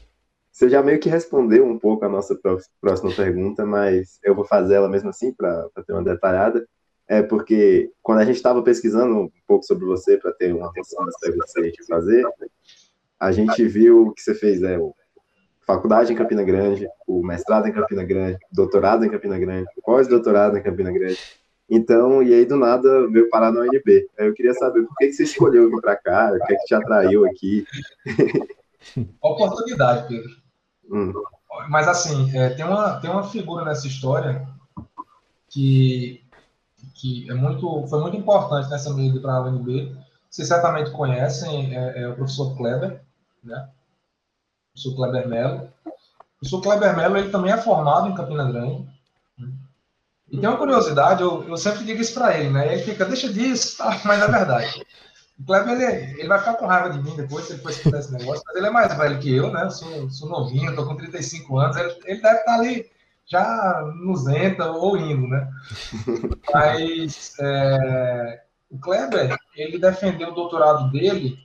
você 0.49 0.69
já 0.69 0.81
meio 0.81 0.99
que 0.99 1.09
respondeu 1.09 1.65
um 1.65 1.77
pouco 1.77 2.05
a 2.05 2.09
nossa 2.09 2.39
próxima 2.79 3.11
pergunta, 3.11 3.65
mas 3.65 4.19
eu 4.23 4.33
vou 4.33 4.45
fazer 4.45 4.75
ela 4.75 4.87
mesmo 4.87 5.09
assim 5.09 5.33
para 5.33 5.69
ter 5.85 5.91
uma 5.91 6.03
detalhada. 6.03 6.65
É 7.07 7.21
porque 7.21 7.91
quando 8.01 8.19
a 8.19 8.25
gente 8.25 8.37
estava 8.37 8.61
pesquisando 8.63 9.17
um 9.17 9.31
pouco 9.45 9.65
sobre 9.65 9.83
você 9.83 10.17
para 10.17 10.31
ter 10.31 10.53
uma 10.53 10.71
noção 10.73 11.05
das 11.05 11.19
perguntas 11.19 11.51
que 11.51 11.59
a 11.59 11.63
gente 11.63 11.85
fazer, 11.85 12.25
a 13.19 13.31
gente 13.33 13.65
viu 13.67 14.13
que 14.13 14.21
você 14.21 14.33
fez 14.33 14.63
é, 14.63 14.77
o 14.77 14.95
faculdade 15.67 16.11
em 16.11 16.15
Campina 16.15 16.43
Grande, 16.43 16.87
o 17.05 17.21
mestrado 17.21 17.67
em 17.67 17.71
Campina 17.71 18.03
Grande, 18.03 18.39
doutorado 18.51 19.05
em 19.05 19.09
Campina 19.09 19.37
Grande, 19.37 19.67
pós-doutorado 19.83 20.57
em 20.57 20.63
Campina 20.63 20.91
Grande. 20.91 21.19
Então, 21.69 22.23
e 22.23 22.33
aí 22.33 22.45
do 22.45 22.57
nada 22.57 23.07
veio 23.09 23.29
parar 23.29 23.51
na 23.51 23.61
UNB. 23.61 24.09
Eu 24.17 24.33
queria 24.33 24.53
saber 24.53 24.83
por 24.83 24.95
que, 24.97 25.07
que 25.07 25.13
você 25.13 25.23
escolheu 25.23 25.69
vir 25.69 25.81
para 25.81 25.95
cá, 25.95 26.31
o 26.33 26.45
que, 26.45 26.53
é 26.53 26.57
que 26.57 26.65
te 26.65 26.73
atraiu 26.73 27.25
aqui. 27.25 27.65
Oportunidade, 29.21 30.07
Pedro. 30.07 30.31
Hum. 30.91 31.13
Mas 31.69 31.87
assim, 31.87 32.35
é, 32.35 32.49
tem, 32.49 32.65
uma, 32.65 32.99
tem 32.99 33.09
uma 33.09 33.23
figura 33.23 33.63
nessa 33.65 33.85
história 33.85 34.47
que, 35.49 36.23
que 36.95 37.29
é 37.29 37.33
muito, 37.33 37.85
foi 37.87 37.99
muito 37.99 38.17
importante 38.17 38.69
nessa 38.69 38.93
medida 38.93 39.19
para 39.19 39.33
a 39.33 39.41
UNB. 39.41 39.95
Vocês 40.29 40.47
certamente 40.47 40.91
conhecem, 40.91 41.75
é, 41.75 42.01
é, 42.01 42.07
o 42.07 42.15
professor 42.15 42.55
Kleber, 42.55 43.01
né? 43.43 43.69
O 44.69 44.73
professor 44.73 44.95
Kleber 44.95 45.27
Mello. 45.27 45.69
O 45.85 46.39
professor 46.39 46.61
Kleber 46.61 46.95
Mello 46.95 47.17
ele 47.17 47.29
também 47.29 47.51
é 47.51 47.57
formado 47.57 48.07
em 48.07 48.15
Campina 48.15 48.49
Grande. 48.51 48.87
E 50.31 50.37
tem 50.37 50.47
uma 50.49 50.57
curiosidade, 50.57 51.21
eu, 51.21 51.47
eu 51.47 51.57
sempre 51.57 51.83
digo 51.83 52.01
isso 52.01 52.13
para 52.13 52.37
ele, 52.37 52.49
né? 52.49 52.73
Ele 52.73 52.83
fica, 52.83 53.05
deixa 53.05 53.31
disso, 53.31 53.77
tá? 53.77 53.99
mas 54.05 54.21
é 54.21 54.27
verdade. 54.27 54.85
O 55.39 55.45
Kleber, 55.45 55.73
ele, 55.73 56.19
ele 56.19 56.27
vai 56.27 56.39
ficar 56.39 56.55
com 56.55 56.67
raiva 56.67 56.89
de 56.89 57.01
mim 57.01 57.15
depois, 57.15 57.45
se 57.45 57.53
ele 57.53 57.61
for 57.61 57.71
escutar 57.71 57.99
esse 57.99 58.11
negócio, 58.11 58.43
mas 58.45 58.55
ele 58.55 58.67
é 58.67 58.71
mais 58.71 58.95
velho 58.95 59.19
que 59.19 59.33
eu, 59.33 59.51
né? 59.51 59.63
Eu 59.63 59.71
sou, 59.71 60.09
sou 60.09 60.29
novinho, 60.29 60.75
tô 60.75 60.85
com 60.85 60.95
35 60.95 61.57
anos, 61.57 61.77
ele, 61.77 61.95
ele 62.05 62.21
deve 62.21 62.39
estar 62.39 62.55
ali 62.55 62.85
já 63.29 63.83
nos 63.95 64.27
entra 64.27 64.71
ou 64.71 64.97
indo, 64.97 65.27
né? 65.27 65.47
Mas 66.51 67.35
é, 67.39 68.41
o 68.69 68.79
Kleber, 68.79 69.37
ele 69.55 69.77
defendeu 69.77 70.29
o 70.29 70.35
doutorado 70.35 70.91
dele 70.91 71.37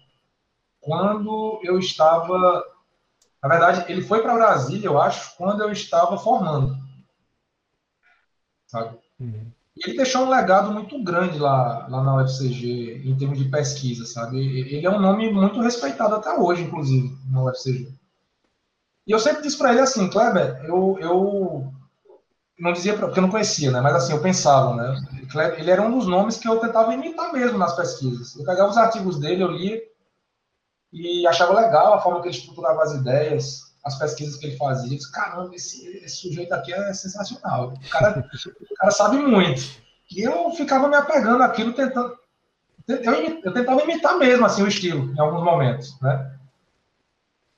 quando 0.81 1.61
eu 1.63 1.79
estava. 1.79 2.65
Na 3.43 3.49
verdade, 3.49 3.85
ele 3.93 4.01
foi 4.01 4.23
para 4.23 4.35
Brasília, 4.35 4.87
eu 4.87 5.01
acho, 5.01 5.37
quando 5.37 5.63
eu 5.63 5.71
estava 5.71 6.17
formando. 6.17 6.75
Sabe? 8.75 8.99
Uhum. 9.21 9.53
E 9.77 9.89
ele 9.89 9.97
deixou 9.97 10.23
um 10.23 10.29
legado 10.29 10.73
muito 10.73 11.01
grande 11.03 11.39
lá, 11.39 11.87
lá 11.89 12.03
na 12.03 12.17
UFCG, 12.17 13.03
em 13.05 13.17
termos 13.17 13.39
de 13.39 13.45
pesquisa, 13.45 14.05
sabe? 14.05 14.39
Ele 14.39 14.85
é 14.85 14.91
um 14.91 15.01
nome 15.01 15.33
muito 15.33 15.61
respeitado 15.61 16.17
até 16.17 16.37
hoje, 16.37 16.63
inclusive, 16.63 17.17
na 17.31 17.45
UFCG. 17.45 17.93
E 19.07 19.13
eu 19.13 19.19
sempre 19.21 19.43
disse 19.43 19.57
para 19.57 19.71
ele 19.71 19.81
assim, 19.81 20.11
Kleber, 20.11 20.65
eu, 20.65 20.97
eu 21.01 21.73
não 22.59 22.73
dizia 22.73 22.97
porque 22.97 23.19
eu 23.19 23.23
não 23.23 23.31
conhecia, 23.31 23.71
né? 23.71 23.81
Mas 23.81 23.95
assim, 23.95 24.13
eu 24.13 24.21
pensava, 24.21 24.75
né? 24.75 25.01
Ele 25.57 25.71
era 25.71 25.83
um 25.83 25.97
dos 25.97 26.07
nomes 26.09 26.37
que 26.37 26.49
eu 26.49 26.59
tentava 26.59 26.95
imitar 26.95 27.33
mesmo 27.33 27.59
nas 27.59 27.77
pesquisas. 27.77 28.35
Eu 28.35 28.45
pegava 28.45 28.71
os 28.71 28.77
artigos 28.77 29.21
dele, 29.21 29.43
eu 29.45 29.51
lia 29.53 29.81
e 30.93 31.27
achava 31.27 31.55
legal 31.61 31.95
a 31.95 32.01
forma 32.01 32.21
que 32.23 32.29
ele 32.29 32.37
estruturava 32.37 32.83
as 32.83 32.93
ideias, 32.93 33.74
as 33.85 33.99
pesquisas 33.99 34.37
que 34.37 34.47
ele 34.47 34.57
fazia. 34.57 34.91
Eu 34.91 34.97
disse, 34.97 35.13
caramba, 35.13 35.55
esse, 35.55 35.87
esse, 35.99 36.17
sujeito 36.17 36.53
aqui 36.53 36.73
é 36.73 36.93
sensacional. 36.95 37.75
O 37.75 37.91
cara, 37.91 38.29
o 38.71 38.75
cara 38.77 38.91
sabe 38.91 39.19
muito. 39.19 39.63
E 40.11 40.23
eu 40.23 40.51
ficava 40.53 40.89
me 40.89 40.97
apegando 40.97 41.43
àquilo, 41.43 41.75
tentando. 41.75 42.17
Eu, 42.89 43.13
eu, 43.43 43.53
tentava 43.53 43.83
imitar 43.83 44.19
mesmo 44.19 44.45
assim, 44.45 44.63
o 44.63 44.69
estilo, 44.69 45.13
em 45.13 45.21
alguns 45.21 45.43
momentos. 45.43 46.01
Né? 46.01 46.39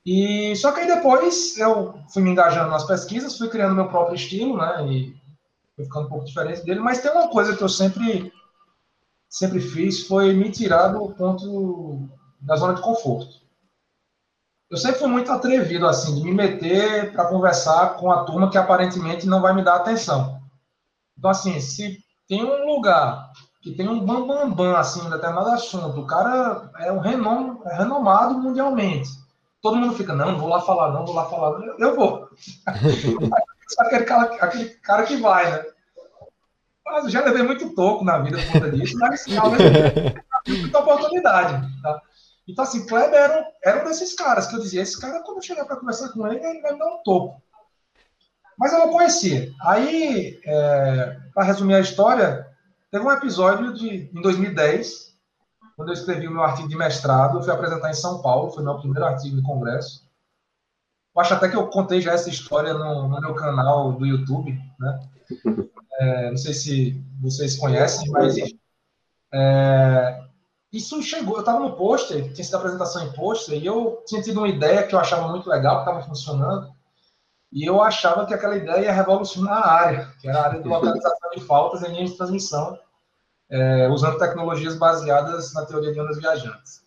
E, 0.04 0.54
só 0.56 0.72
que 0.72 0.80
aí 0.80 0.86
depois 0.86 1.56
eu 1.58 2.00
fui 2.12 2.22
me 2.22 2.30
engajando 2.30 2.70
nas 2.70 2.84
pesquisas, 2.84 3.36
fui 3.36 3.48
criando 3.48 3.74
meu 3.74 3.88
próprio 3.88 4.14
estilo, 4.14 4.56
né? 4.56 4.86
E 4.86 5.16
foi 5.74 5.84
ficando 5.84 6.06
um 6.06 6.08
pouco 6.08 6.24
diferente 6.24 6.64
dele. 6.64 6.80
Mas 6.80 7.00
tem 7.00 7.10
uma 7.10 7.28
coisa 7.28 7.56
que 7.56 7.62
eu 7.62 7.68
sempre, 7.68 8.32
sempre 9.28 9.60
fiz, 9.60 10.06
foi 10.06 10.32
me 10.32 10.50
tirar 10.50 10.88
do 10.88 11.08
ponto 11.14 12.08
da 12.40 12.54
zona 12.56 12.74
de 12.74 12.82
conforto 12.82 13.45
eu 14.70 14.76
sempre 14.76 14.98
fui 14.98 15.08
muito 15.08 15.30
atrevido, 15.30 15.86
assim, 15.86 16.14
de 16.14 16.22
me 16.22 16.32
meter 16.32 17.12
para 17.12 17.26
conversar 17.26 17.96
com 17.96 18.10
a 18.10 18.24
turma 18.24 18.50
que 18.50 18.58
aparentemente 18.58 19.26
não 19.26 19.40
vai 19.40 19.54
me 19.54 19.62
dar 19.62 19.76
atenção. 19.76 20.40
Então, 21.16 21.30
assim, 21.30 21.60
se 21.60 21.98
tem 22.28 22.44
um 22.44 22.66
lugar 22.66 23.30
que 23.62 23.72
tem 23.72 23.88
um 23.88 24.00
bambambam, 24.00 24.50
bam, 24.50 24.54
bam, 24.54 24.76
assim, 24.76 25.06
em 25.06 25.10
determinado 25.10 25.50
assunto, 25.50 26.00
o 26.00 26.06
cara 26.06 26.70
é 26.78 26.90
um 26.90 26.98
renom, 26.98 27.62
é 27.64 27.76
renomado 27.76 28.34
mundialmente. 28.34 29.08
Todo 29.62 29.76
mundo 29.76 29.94
fica, 29.94 30.14
não, 30.14 30.32
não 30.32 30.38
vou 30.38 30.48
lá 30.48 30.60
falar, 30.60 30.92
não, 30.92 31.04
vou 31.04 31.14
lá 31.14 31.24
falar. 31.26 31.60
Eu, 31.60 31.76
eu 31.78 31.96
vou. 31.96 32.28
aquele, 33.78 34.04
cara, 34.04 34.34
aquele 34.40 34.68
cara 34.70 35.02
que 35.04 35.16
vai, 35.16 35.50
né? 35.50 35.64
Mas 36.84 37.04
eu 37.04 37.10
já 37.10 37.24
levei 37.24 37.42
muito 37.42 37.74
toco 37.74 38.04
na 38.04 38.18
vida 38.18 38.38
por 38.38 38.52
conta 38.52 38.70
disso, 38.70 38.96
mas 38.98 39.24
talvez 39.24 39.62
muita 40.48 40.78
oportunidade, 40.78 41.82
tá? 41.82 42.00
Então, 42.46 42.64
assim, 42.64 42.86
Kleber 42.86 43.18
era, 43.18 43.40
um, 43.40 43.44
era 43.64 43.82
um 43.82 43.88
desses 43.88 44.14
caras 44.14 44.46
que 44.46 44.54
eu 44.54 44.60
dizia: 44.60 44.82
esse 44.82 45.00
cara, 45.00 45.22
quando 45.22 45.38
eu 45.38 45.42
chegar 45.42 45.64
para 45.64 45.76
conversar 45.76 46.10
com 46.10 46.26
ele, 46.26 46.44
ele 46.44 46.60
vai 46.60 46.72
me 46.72 46.78
dar 46.78 46.86
um 46.86 47.02
topo. 47.02 47.42
Mas 48.58 48.72
eu 48.72 48.78
não 48.78 48.92
conhecia. 48.92 49.52
Aí, 49.62 50.40
é, 50.44 51.18
para 51.34 51.44
resumir 51.44 51.74
a 51.74 51.80
história, 51.80 52.46
teve 52.90 53.04
um 53.04 53.12
episódio 53.12 53.74
de, 53.74 54.10
em 54.14 54.22
2010, 54.22 55.14
quando 55.76 55.88
eu 55.88 55.94
escrevi 55.94 56.26
o 56.26 56.30
meu 56.30 56.42
artigo 56.42 56.68
de 56.68 56.76
mestrado, 56.76 57.38
eu 57.38 57.42
fui 57.42 57.52
apresentar 57.52 57.90
em 57.90 57.94
São 57.94 58.22
Paulo, 58.22 58.50
foi 58.50 58.62
meu 58.62 58.78
primeiro 58.78 59.04
artigo 59.04 59.36
de 59.36 59.42
congresso. 59.42 60.06
Eu 61.14 61.20
acho 61.20 61.34
até 61.34 61.48
que 61.48 61.56
eu 61.56 61.66
contei 61.68 62.00
já 62.00 62.12
essa 62.12 62.30
história 62.30 62.72
no, 62.72 63.08
no 63.08 63.20
meu 63.20 63.34
canal 63.34 63.92
do 63.92 64.06
YouTube, 64.06 64.58
né? 64.78 65.00
É, 65.98 66.28
não 66.28 66.36
sei 66.36 66.52
se 66.52 67.02
vocês 67.22 67.56
conhecem, 67.56 68.10
mas 68.10 68.36
é, 69.32 70.25
isso 70.72 71.00
chegou, 71.02 71.36
eu 71.36 71.40
estava 71.40 71.60
no 71.60 71.76
pôster, 71.76 72.32
tinha 72.32 72.44
sido 72.44 72.56
apresentação 72.56 73.04
em 73.04 73.12
pôster, 73.12 73.56
e 73.56 73.64
eu 73.64 74.02
tinha 74.06 74.22
tido 74.22 74.38
uma 74.38 74.48
ideia 74.48 74.86
que 74.86 74.94
eu 74.94 74.98
achava 74.98 75.28
muito 75.28 75.48
legal, 75.48 75.76
que 75.76 75.90
estava 75.90 76.06
funcionando, 76.06 76.74
e 77.52 77.64
eu 77.64 77.80
achava 77.80 78.26
que 78.26 78.34
aquela 78.34 78.56
ideia 78.56 78.86
ia 78.86 78.92
revolucionar 78.92 79.58
a 79.58 79.72
área, 79.72 80.12
que 80.20 80.28
era 80.28 80.40
a 80.40 80.44
área 80.44 80.62
de 80.62 80.68
localização 80.68 81.30
de 81.30 81.40
faltas 81.40 81.82
em 81.82 81.92
linhas 81.92 82.10
de 82.10 82.16
transmissão, 82.16 82.78
é, 83.48 83.88
usando 83.88 84.18
tecnologias 84.18 84.76
baseadas 84.76 85.54
na 85.54 85.64
teoria 85.64 85.92
de 85.92 86.00
ondas 86.00 86.18
viajantes. 86.18 86.84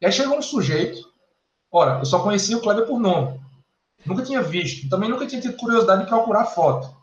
E 0.00 0.06
aí 0.06 0.12
chegou 0.12 0.38
um 0.38 0.42
sujeito, 0.42 1.12
ora, 1.70 1.98
eu 1.98 2.06
só 2.06 2.20
conhecia 2.20 2.56
o 2.56 2.60
Kleber 2.60 2.86
por 2.86 2.98
nome, 2.98 3.38
nunca 4.06 4.22
tinha 4.22 4.42
visto, 4.42 4.88
também 4.88 5.10
nunca 5.10 5.26
tinha 5.26 5.40
tido 5.40 5.58
curiosidade 5.58 6.04
de 6.04 6.08
procurar 6.08 6.46
foto. 6.46 6.99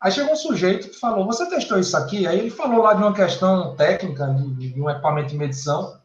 Aí 0.00 0.12
chegou 0.12 0.32
um 0.32 0.36
sujeito 0.36 0.88
que 0.88 0.98
falou: 0.98 1.26
Você 1.26 1.48
testou 1.48 1.78
isso 1.78 1.96
aqui? 1.96 2.26
Aí 2.26 2.38
ele 2.38 2.50
falou 2.50 2.82
lá 2.82 2.94
de 2.94 3.02
uma 3.02 3.14
questão 3.14 3.74
técnica, 3.74 4.26
de, 4.26 4.72
de 4.72 4.80
um 4.80 4.88
equipamento 4.88 5.30
de 5.30 5.36
medição. 5.36 6.00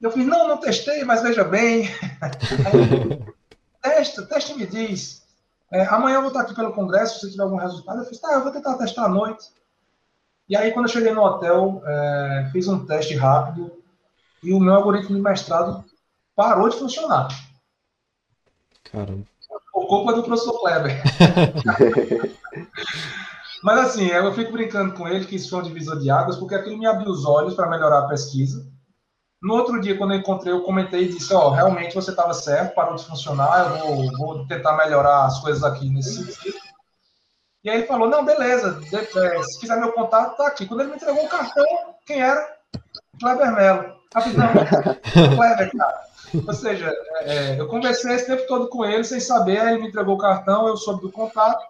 Eu 0.00 0.10
fiz: 0.10 0.26
Não, 0.26 0.48
não 0.48 0.58
testei, 0.58 1.04
mas 1.04 1.22
veja 1.22 1.44
bem. 1.44 1.88
testa, 3.80 4.26
teste 4.26 4.54
me 4.54 4.66
diz. 4.66 5.24
É, 5.72 5.84
amanhã 5.86 6.16
eu 6.16 6.22
vou 6.22 6.28
estar 6.28 6.42
aqui 6.42 6.54
pelo 6.54 6.72
congresso, 6.72 7.20
se 7.20 7.30
tiver 7.30 7.44
algum 7.44 7.56
resultado. 7.56 8.00
Eu 8.00 8.06
fiz: 8.06 8.18
Tá, 8.18 8.32
eu 8.34 8.42
vou 8.42 8.52
tentar 8.52 8.76
testar 8.76 9.04
à 9.04 9.08
noite. 9.08 9.46
E 10.48 10.56
aí, 10.56 10.72
quando 10.72 10.86
eu 10.86 10.92
cheguei 10.92 11.12
no 11.12 11.22
hotel, 11.22 11.82
é, 11.84 12.48
fiz 12.52 12.68
um 12.68 12.84
teste 12.86 13.14
rápido 13.14 13.72
e 14.42 14.52
o 14.52 14.60
meu 14.60 14.74
algoritmo 14.74 15.16
de 15.16 15.22
mestrado 15.22 15.84
parou 16.34 16.68
de 16.68 16.76
funcionar. 16.76 17.28
Caramba. 18.84 19.24
Por 19.76 19.86
culpa 19.88 20.14
do 20.14 20.22
professor 20.22 20.58
Kleber. 20.58 21.02
Mas 23.62 23.78
assim, 23.80 24.06
eu 24.06 24.32
fico 24.32 24.50
brincando 24.50 24.94
com 24.94 25.06
ele 25.06 25.26
que 25.26 25.36
isso 25.36 25.50
foi 25.50 25.58
um 25.58 25.62
divisor 25.62 25.98
de 25.98 26.08
águas, 26.08 26.38
porque 26.38 26.54
aquilo 26.54 26.78
me 26.78 26.86
abriu 26.86 27.10
os 27.10 27.26
olhos 27.26 27.52
para 27.52 27.68
melhorar 27.68 27.98
a 27.98 28.08
pesquisa. 28.08 28.66
No 29.42 29.52
outro 29.52 29.78
dia, 29.78 29.98
quando 29.98 30.14
eu 30.14 30.20
encontrei, 30.20 30.50
eu 30.50 30.62
comentei 30.62 31.02
e 31.02 31.08
disse: 31.08 31.34
Ó, 31.34 31.48
oh, 31.48 31.50
realmente 31.50 31.94
você 31.94 32.10
estava 32.10 32.32
certo, 32.32 32.74
parou 32.74 32.96
de 32.96 33.04
funcionar, 33.04 33.70
eu 33.70 33.78
vou, 33.78 34.16
vou, 34.16 34.46
tentar 34.46 34.78
melhorar 34.78 35.26
as 35.26 35.40
coisas 35.40 35.62
aqui 35.62 35.90
nesse 35.90 36.24
sentido. 36.24 36.56
E 37.62 37.68
aí 37.68 37.76
ele 37.76 37.86
falou: 37.86 38.08
Não, 38.08 38.24
beleza, 38.24 38.80
é, 38.94 39.42
se 39.42 39.60
quiser 39.60 39.78
meu 39.78 39.92
contato, 39.92 40.38
tá 40.38 40.46
aqui. 40.46 40.64
Quando 40.64 40.80
ele 40.80 40.88
me 40.88 40.96
entregou 40.96 41.22
o 41.22 41.28
cartão, 41.28 41.66
quem 42.06 42.22
era? 42.22 42.48
Kleber 43.20 43.54
Melo. 43.54 43.96
Rapidão, 44.14 44.48
Kleber, 45.36 45.76
cara. 45.76 46.06
Ou 46.46 46.52
seja, 46.52 46.92
é, 47.22 47.60
eu 47.60 47.68
conversei 47.68 48.14
esse 48.14 48.26
tempo 48.26 48.46
todo 48.46 48.68
com 48.68 48.84
ele, 48.84 49.04
sem 49.04 49.20
saber, 49.20 49.60
aí 49.60 49.74
ele 49.74 49.82
me 49.82 49.88
entregou 49.88 50.14
o 50.14 50.18
cartão, 50.18 50.66
eu 50.66 50.76
soube 50.76 51.02
do 51.02 51.12
contato. 51.12 51.64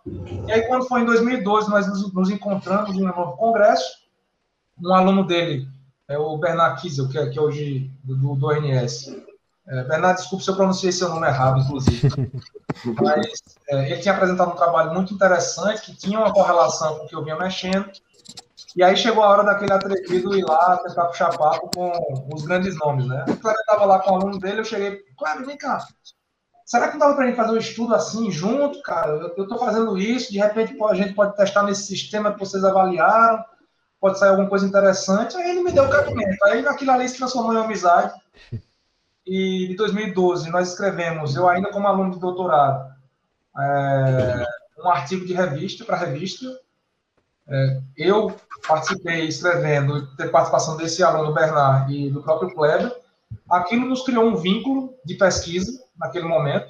E 0.47 0.53
aí, 0.53 0.63
quando 0.63 0.87
foi 0.87 1.03
em 1.03 1.05
2012, 1.05 1.69
nós 1.69 1.87
nos, 1.87 2.13
nos 2.13 2.31
encontramos 2.31 2.97
em 2.97 3.03
um 3.03 3.15
novo 3.15 3.37
congresso. 3.37 4.07
Um 4.83 4.93
aluno 4.93 5.25
dele, 5.27 5.69
é 6.09 6.19
o 6.19 6.37
Bernard 6.37 6.81
Kiesel, 6.81 7.09
que 7.09 7.19
é, 7.19 7.27
que 7.29 7.39
é 7.39 7.43
hoje 7.43 7.91
do, 8.05 8.35
do 8.35 8.47
ONS. 8.47 9.15
É, 9.69 9.83
Bernardo, 9.85 10.19
desculpe 10.19 10.45
se 10.45 10.51
eu 10.51 10.57
pronunciei 10.57 10.93
seu 10.93 11.09
nome 11.09 11.27
errado, 11.27 11.61
inclusive. 11.61 12.09
Mas 13.03 13.27
é, 13.69 13.91
ele 13.91 14.01
tinha 14.01 14.15
apresentado 14.15 14.53
um 14.53 14.57
trabalho 14.57 14.95
muito 14.95 15.13
interessante, 15.13 15.83
que 15.83 15.97
tinha 15.97 16.19
uma 16.19 16.33
correlação 16.33 16.99
com 16.99 17.05
o 17.05 17.09
que 17.09 17.15
eu 17.17 17.25
vinha 17.25 17.37
mexendo. 17.37 17.91
E 18.77 18.83
aí 18.83 18.95
chegou 18.95 19.25
a 19.25 19.29
hora 19.29 19.43
daquele 19.43 19.73
atrevido 19.73 20.37
ir 20.37 20.45
lá 20.45 20.77
tentar 20.77 21.07
puxar 21.07 21.37
papo 21.37 21.71
com 21.75 22.29
os 22.35 22.43
grandes 22.43 22.77
nomes, 22.79 23.07
né? 23.07 23.25
O 23.27 23.37
Cleber 23.37 23.61
estava 23.61 23.87
lá 23.87 23.99
com 24.01 24.11
o 24.11 24.15
aluno 24.17 24.39
dele, 24.39 24.61
eu 24.61 24.65
cheguei, 24.65 25.03
Cleber, 25.17 25.47
vem 25.47 25.57
cá. 25.57 25.79
Será 26.67 26.89
que 26.89 26.95
não 26.95 27.01
dava 27.01 27.15
para 27.15 27.25
a 27.25 27.27
gente 27.29 27.37
fazer 27.37 27.53
um 27.53 27.57
estudo 27.57 27.95
assim, 27.95 28.31
junto, 28.31 28.83
cara? 28.83 29.13
Eu 29.37 29.45
estou 29.45 29.59
fazendo 29.59 29.97
isso, 29.97 30.31
de 30.31 30.39
repente 30.39 30.77
a 30.83 30.95
gente 30.95 31.15
pode 31.15 31.35
testar 31.37 31.63
nesse 31.63 31.87
sistema 31.87 32.35
que 32.35 32.39
vocês 32.39 32.63
avaliaram, 32.65 33.43
pode 33.99 34.19
sair 34.19 34.31
alguma 34.31 34.49
coisa 34.49 34.67
interessante. 34.67 35.37
Aí 35.37 35.51
ele 35.51 35.63
me 35.63 35.73
deu 35.73 35.85
o 35.85 35.91
cabimento. 35.91 36.45
Aí 36.45 36.67
aquilo 36.67 36.91
ali 36.91 37.09
se 37.09 37.17
transformou 37.17 37.55
em 37.55 37.65
amizade. 37.65 38.13
E 39.29 39.67
de 39.67 39.75
2012 39.75 40.49
nós 40.51 40.69
escrevemos, 40.69 41.35
eu 41.35 41.49
ainda 41.49 41.73
como 41.73 41.89
aluno 41.89 42.13
de 42.13 42.21
doutorado, 42.21 42.95
é, 43.59 44.47
um 44.79 44.89
artigo 44.89 45.27
de 45.27 45.35
revista 45.35 45.85
para 45.85 45.97
revista. 45.97 46.47
É, 47.49 47.81
eu 47.97 48.35
participei 48.67 49.27
escrevendo, 49.27 50.07
ter 50.17 50.31
participação 50.31 50.77
desse 50.77 51.03
aluno 51.03 51.33
Bernard 51.33 51.93
e 51.95 52.11
do 52.11 52.23
próprio 52.23 52.53
Kleber, 52.53 52.93
aquilo 53.49 53.87
nos 53.87 54.03
criou 54.03 54.25
um 54.25 54.37
vínculo 54.37 54.95
de 55.05 55.15
pesquisa 55.15 55.85
naquele 55.97 56.27
momento. 56.27 56.67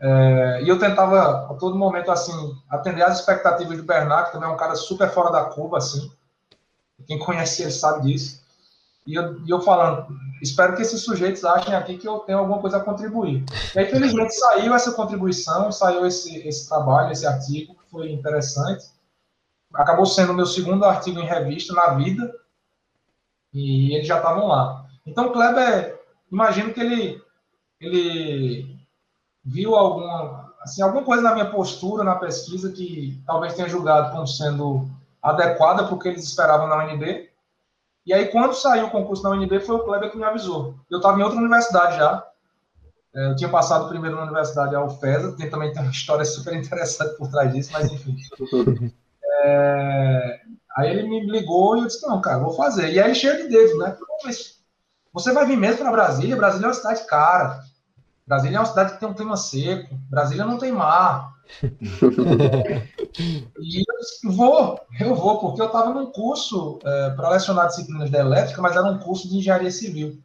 É, 0.00 0.62
e 0.62 0.68
eu 0.68 0.78
tentava, 0.78 1.50
a 1.50 1.54
todo 1.54 1.76
momento, 1.76 2.10
assim, 2.10 2.32
atender 2.68 3.02
às 3.02 3.20
expectativas 3.20 3.76
do 3.76 3.84
Bernard, 3.84 4.26
que 4.26 4.32
também 4.32 4.48
é 4.48 4.52
um 4.52 4.56
cara 4.56 4.74
super 4.74 5.10
fora 5.10 5.30
da 5.30 5.44
curva, 5.46 5.78
assim. 5.78 6.10
Quem 7.06 7.18
conhece 7.18 7.62
ele 7.62 7.70
sabe 7.70 8.02
disso. 8.02 8.42
E 9.06 9.14
eu, 9.14 9.40
e 9.44 9.50
eu 9.50 9.60
falando, 9.60 10.06
espero 10.40 10.74
que 10.76 10.82
esses 10.82 11.02
sujeitos 11.02 11.44
achem 11.44 11.74
aqui 11.74 11.98
que 11.98 12.08
eu 12.08 12.20
tenho 12.20 12.38
alguma 12.38 12.58
coisa 12.58 12.78
a 12.78 12.80
contribuir. 12.80 13.44
E 13.74 13.78
aí, 13.78 13.86
felizmente, 13.86 14.34
saiu 14.34 14.74
essa 14.74 14.92
contribuição, 14.92 15.70
saiu 15.70 16.06
esse, 16.06 16.36
esse 16.46 16.68
trabalho, 16.68 17.12
esse 17.12 17.26
artigo, 17.26 17.74
que 17.74 17.90
foi 17.90 18.10
interessante 18.10 18.93
acabou 19.74 20.06
sendo 20.06 20.32
o 20.32 20.34
meu 20.34 20.46
segundo 20.46 20.84
artigo 20.84 21.18
em 21.20 21.26
revista 21.26 21.72
na 21.72 21.94
vida, 21.94 22.32
e 23.52 23.94
eles 23.94 24.06
já 24.06 24.16
estavam 24.16 24.48
lá. 24.48 24.84
Então, 25.06 25.32
Kleber, 25.32 26.00
imagino 26.30 26.72
que 26.72 26.80
ele, 26.80 27.22
ele 27.80 28.76
viu 29.44 29.74
alguma, 29.74 30.52
assim, 30.60 30.82
alguma 30.82 31.04
coisa 31.04 31.22
na 31.22 31.34
minha 31.34 31.50
postura, 31.50 32.02
na 32.02 32.16
pesquisa, 32.16 32.72
que 32.72 33.22
talvez 33.26 33.54
tenha 33.54 33.68
julgado 33.68 34.12
como 34.12 34.26
sendo 34.26 34.88
adequada 35.22 35.84
para 35.84 35.94
o 35.94 35.98
que 35.98 36.08
eles 36.08 36.24
esperavam 36.24 36.66
na 36.66 36.84
UNB. 36.84 37.30
E 38.06 38.12
aí, 38.12 38.26
quando 38.26 38.54
saiu 38.54 38.86
o 38.86 38.90
concurso 38.90 39.22
na 39.22 39.30
UNB, 39.30 39.60
foi 39.60 39.76
o 39.76 39.84
Kleber 39.84 40.10
que 40.10 40.18
me 40.18 40.24
avisou. 40.24 40.74
Eu 40.90 40.98
estava 40.98 41.18
em 41.18 41.22
outra 41.22 41.38
universidade 41.38 41.96
já. 41.96 42.26
É, 43.14 43.30
eu 43.30 43.36
tinha 43.36 43.48
passado 43.48 43.88
primeiro 43.88 44.16
na 44.16 44.24
universidade, 44.24 44.74
a 44.74 44.84
UFESA, 44.84 45.36
tem 45.36 45.48
também 45.48 45.72
tem 45.72 45.80
uma 45.80 45.90
história 45.90 46.24
super 46.24 46.52
interessante 46.54 47.16
por 47.16 47.30
trás 47.30 47.52
disso, 47.52 47.70
mas 47.72 47.90
enfim. 47.90 48.16
É... 49.44 50.40
Aí 50.76 50.90
ele 50.90 51.08
me 51.08 51.30
ligou 51.30 51.76
e 51.76 51.80
eu 51.80 51.86
disse, 51.86 52.06
não, 52.06 52.20
cara, 52.20 52.38
vou 52.38 52.54
fazer. 52.54 52.92
E 52.92 52.98
aí 52.98 53.06
ele 53.06 53.14
cheio 53.14 53.36
de 53.36 53.48
dedos, 53.48 53.78
né? 53.78 53.96
Você 55.12 55.32
vai 55.32 55.46
vir 55.46 55.56
mesmo 55.56 55.78
para 55.78 55.92
Brasília? 55.92 56.36
Brasília 56.36 56.66
é 56.66 56.68
uma 56.68 56.74
cidade 56.74 57.06
cara. 57.06 57.62
Brasília 58.26 58.56
é 58.56 58.60
uma 58.60 58.66
cidade 58.66 58.94
que 58.94 59.00
tem 59.00 59.08
um 59.08 59.14
clima 59.14 59.36
seco. 59.36 59.94
Brasília 60.10 60.44
não 60.44 60.58
tem 60.58 60.72
mar. 60.72 61.32
e 61.62 61.68
eu 63.78 63.98
disse, 64.00 64.26
vou, 64.26 64.80
eu 64.98 65.14
vou, 65.14 65.38
porque 65.38 65.60
eu 65.60 65.66
estava 65.66 65.92
num 65.92 66.10
curso 66.10 66.78
é, 66.82 67.10
para 67.10 67.28
lecionar 67.30 67.68
disciplinas 67.68 68.10
da 68.10 68.18
elétrica, 68.18 68.62
mas 68.62 68.74
era 68.74 68.86
um 68.86 68.98
curso 68.98 69.28
de 69.28 69.36
engenharia 69.36 69.70
civil. 69.70 70.18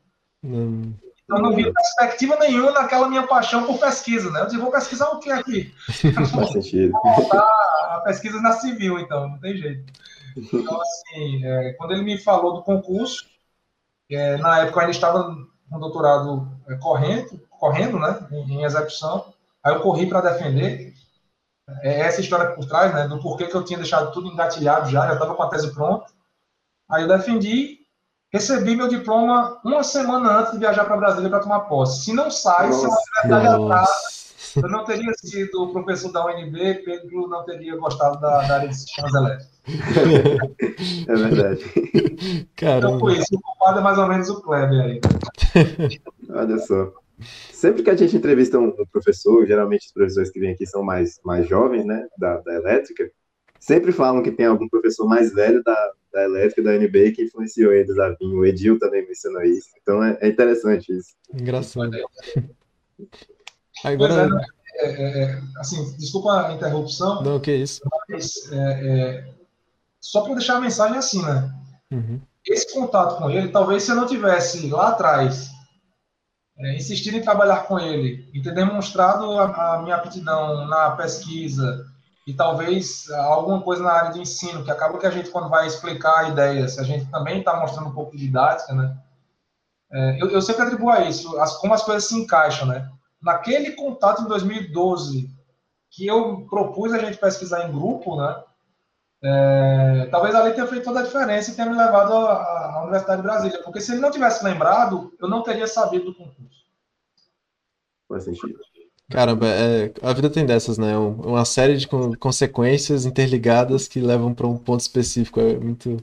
Hum. 0.44 0.94
Então 1.30 1.44
não 1.44 1.56
vi 1.56 1.72
perspectiva 1.72 2.36
nenhuma 2.38 2.72
naquela 2.72 3.08
minha 3.08 3.28
paixão 3.28 3.64
por 3.64 3.78
pesquisa, 3.78 4.32
né? 4.32 4.42
Eu 4.42 4.46
disse, 4.46 4.58
vou 4.58 4.72
pesquisar 4.72 5.10
o 5.10 5.20
que 5.20 5.30
aqui? 5.30 5.72
Faz 6.34 6.52
sentido. 6.52 6.98
a 6.98 8.02
pesquisa 8.04 8.42
na 8.42 8.54
civil, 8.54 8.98
então, 8.98 9.30
não 9.30 9.38
tem 9.38 9.56
jeito. 9.56 9.94
Então, 10.36 10.82
assim, 10.82 11.46
é, 11.46 11.74
quando 11.74 11.92
ele 11.92 12.02
me 12.02 12.18
falou 12.18 12.56
do 12.56 12.64
concurso, 12.64 13.28
é, 14.10 14.38
na 14.38 14.62
época 14.62 14.78
eu 14.78 14.82
ainda 14.82 14.92
estava 14.92 15.38
no 15.70 15.80
doutorado 15.80 16.52
é, 16.68 16.76
correndo, 16.78 17.40
correndo, 17.52 18.00
né, 18.00 18.28
em, 18.32 18.54
em 18.56 18.64
execução, 18.64 19.32
aí 19.64 19.76
eu 19.76 19.82
corri 19.82 20.10
para 20.10 20.32
defender. 20.32 20.96
É 21.84 22.00
essa 22.00 22.22
história 22.22 22.56
por 22.56 22.66
trás, 22.66 22.92
né, 22.92 23.08
do 23.08 23.22
porquê 23.22 23.46
que 23.46 23.54
eu 23.54 23.64
tinha 23.64 23.78
deixado 23.78 24.12
tudo 24.12 24.28
engatilhado 24.28 24.90
já, 24.90 25.06
já 25.06 25.14
estava 25.14 25.36
com 25.36 25.44
a 25.44 25.50
tese 25.50 25.72
pronta. 25.76 26.12
Aí 26.90 27.04
eu 27.04 27.08
defendi 27.08 27.79
Recebi 28.32 28.76
meu 28.76 28.88
diploma 28.88 29.60
uma 29.66 29.84
semana 29.84 30.40
antes 30.40 30.54
de 30.54 30.60
viajar 30.60 30.86
para 30.86 30.98
Brasília 30.98 31.30
para 31.30 31.40
tomar 31.40 31.62
posse. 31.62 32.06
Se 32.06 32.14
não 32.14 32.30
sai, 32.30 32.72
se 32.72 32.86
eu 34.56 34.70
não 34.70 34.84
teria 34.84 35.12
sido 35.16 35.70
professor 35.74 36.12
da 36.12 36.26
UNB, 36.28 36.76
Pedro 36.86 37.28
não 37.28 37.44
teria 37.44 37.76
gostado 37.76 38.20
da, 38.20 38.42
da 38.48 38.56
área 38.56 38.70
de 38.70 38.76
sistemas 38.76 39.14
elétricos. 39.16 39.60
É 41.08 41.16
verdade. 41.16 42.48
Caramba. 42.56 42.88
Então, 42.88 43.00
por 43.00 43.12
isso, 43.12 43.36
o 43.36 43.42
culpado 43.42 43.80
é 43.80 43.82
mais 43.82 43.98
ou 43.98 44.08
menos 44.08 44.30
o 44.30 44.42
Kleber 44.42 44.80
aí. 44.80 45.02
Olha 46.30 46.58
só. 46.60 46.92
Sempre 47.52 47.84
que 47.84 47.90
a 47.90 47.96
gente 47.96 48.16
entrevista 48.16 48.58
um 48.60 48.72
professor, 48.92 49.46
geralmente 49.46 49.88
os 49.88 49.92
professores 49.92 50.32
que 50.32 50.40
vêm 50.40 50.54
aqui 50.54 50.66
são 50.66 50.84
mais, 50.84 51.20
mais 51.26 51.48
jovens, 51.48 51.86
né, 51.86 52.08
da, 52.18 52.38
da 52.38 52.54
elétrica, 52.54 53.10
sempre 53.60 53.92
falam 53.92 54.24
que 54.24 54.32
tem 54.32 54.46
algum 54.46 54.68
professor 54.68 55.08
mais 55.08 55.34
velho 55.34 55.62
da, 55.64 55.92
da 56.14 56.24
elétrica 56.24 56.64
da 56.64 56.76
NB 56.76 57.12
que 57.12 57.24
influenciou 57.24 57.74
eles 57.74 57.98
a 58.00 58.10
vir. 58.10 58.28
O 58.28 58.46
Edil 58.46 58.80
também 58.80 59.06
mencionou 59.06 59.42
isso. 59.44 59.70
Então 59.82 60.04
é, 60.04 60.18
é 60.22 60.28
interessante 60.28 60.92
isso. 60.92 61.14
Engraçado. 61.34 61.92
Agora. 63.84 64.30
É, 64.76 64.88
é, 64.88 65.24
é, 65.24 65.42
assim, 65.58 65.96
desculpa 65.98 66.48
a 66.48 66.54
interrupção. 66.54 67.22
Não, 67.22 67.40
que 67.40 67.54
isso. 67.54 67.82
Mas, 68.08 68.52
é, 68.52 68.58
é, 68.58 69.34
só 70.00 70.22
para 70.22 70.36
deixar 70.36 70.58
a 70.58 70.62
mensagem 70.62 70.98
assim, 70.98 71.22
né? 71.22 71.54
Uhum. 71.92 72.22
Esse 72.48 72.74
contato 72.74 73.18
com 73.18 73.30
ele, 73.30 73.50
talvez 73.50 73.84
se 73.84 73.92
eu 73.92 73.96
não 73.96 74.08
tivesse 74.08 74.70
lá 74.70 74.90
atrás 74.90 75.50
insistido 76.76 77.18
em 77.18 77.22
trabalhar 77.22 77.68
com 77.68 77.80
ele 77.80 78.30
e 78.34 78.42
ter 78.42 78.54
demonstrado 78.54 79.32
a, 79.40 79.76
a 79.76 79.82
minha 79.82 79.96
aptidão 79.96 80.68
na 80.68 80.92
pesquisa, 80.92 81.86
e 82.30 82.34
talvez 82.36 83.10
alguma 83.10 83.60
coisa 83.60 83.82
na 83.82 83.92
área 83.92 84.12
de 84.12 84.22
ensino, 84.22 84.64
que 84.64 84.70
acaba 84.70 85.00
que 85.00 85.08
a 85.08 85.10
gente, 85.10 85.32
quando 85.32 85.50
vai 85.50 85.66
explicar 85.66 86.20
a 86.20 86.30
ideia, 86.30 86.68
se 86.68 86.80
a 86.80 86.84
gente 86.84 87.10
também 87.10 87.40
está 87.40 87.60
mostrando 87.60 87.90
um 87.90 87.94
pouco 87.94 88.16
de 88.16 88.20
didática, 88.20 88.72
né? 88.72 88.96
É, 89.92 90.22
eu, 90.22 90.30
eu, 90.30 90.40
sempre 90.40 90.62
atribuo 90.62 90.92
a 90.92 91.02
isso, 91.06 91.40
as, 91.40 91.58
como 91.58 91.74
as 91.74 91.82
coisas 91.82 92.06
se 92.06 92.16
encaixam, 92.16 92.68
né? 92.68 92.88
Naquele 93.20 93.72
contato 93.72 94.22
em 94.22 94.28
2012, 94.28 95.28
que 95.90 96.06
eu 96.06 96.46
propus 96.48 96.94
a 96.94 97.00
gente 97.00 97.18
pesquisar 97.18 97.68
em 97.68 97.72
grupo, 97.72 98.16
né? 98.16 98.44
É, 99.24 100.08
talvez 100.12 100.36
ali 100.36 100.54
tenha 100.54 100.68
feito 100.68 100.84
toda 100.84 101.00
a 101.00 101.04
diferença 101.04 101.50
e 101.50 101.56
tenha 101.56 101.68
me 101.68 101.76
levado 101.76 102.14
à 102.14 102.84
Universidade 102.84 103.24
de 103.24 103.28
Brasília, 103.28 103.64
porque 103.64 103.82
se 103.82 103.92
ele 103.92 104.02
não 104.02 104.12
tivesse 104.12 104.46
lembrado, 104.46 105.12
eu 105.20 105.28
não 105.28 105.42
teria 105.42 105.66
sabido 105.66 106.06
do 106.06 106.16
concurso. 106.16 106.64
Faz 108.08 108.26
sentido. 108.26 108.60
Caramba, 109.10 109.48
é, 109.48 109.92
a 110.04 110.14
vida 110.14 110.30
tem 110.30 110.46
dessas, 110.46 110.78
né? 110.78 110.96
Uma 110.98 111.44
série 111.44 111.78
de 111.78 111.88
consequências 112.20 113.06
interligadas 113.06 113.88
que 113.88 114.00
levam 114.00 114.34
para 114.34 114.48
um 114.48 114.58
ponto 114.58 114.82
específico. 114.82 115.40
É 115.40 115.58
muito, 115.58 115.98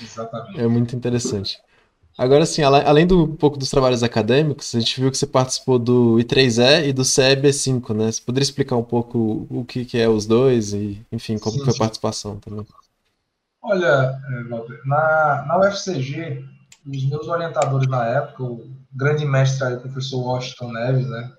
Exatamente. 0.00 0.60
é 0.60 0.66
muito 0.68 0.94
interessante. 0.94 1.58
Agora, 2.16 2.46
sim, 2.46 2.62
além 2.62 3.08
do 3.08 3.24
um 3.24 3.36
pouco 3.36 3.58
dos 3.58 3.68
trabalhos 3.68 4.04
acadêmicos, 4.04 4.72
a 4.72 4.78
gente 4.78 5.00
viu 5.00 5.10
que 5.10 5.18
você 5.18 5.26
participou 5.26 5.80
do 5.80 6.16
I3E 6.16 6.86
e 6.86 6.92
do 6.92 7.02
CEB5, 7.02 7.92
né? 7.92 8.12
Você 8.12 8.22
poderia 8.22 8.44
explicar 8.44 8.76
um 8.76 8.84
pouco 8.84 9.48
o 9.50 9.64
que, 9.64 9.84
que 9.84 9.98
é 9.98 10.08
os 10.08 10.24
dois 10.24 10.72
e, 10.72 11.04
enfim, 11.10 11.38
como 11.38 11.58
sim, 11.58 11.64
foi 11.64 11.74
a 11.74 11.78
participação 11.78 12.36
também? 12.38 12.64
Olha, 13.60 14.16
é, 14.30 14.86
na, 14.86 15.44
na 15.48 15.58
UFCG, 15.58 16.44
os 16.86 17.04
meus 17.08 17.26
orientadores 17.26 17.88
na 17.88 18.06
época, 18.06 18.44
o 18.44 18.70
grande 18.92 19.24
mestre, 19.24 19.74
o 19.74 19.80
professor 19.80 20.20
Washington 20.20 20.70
Neves, 20.70 21.08
né? 21.08 21.32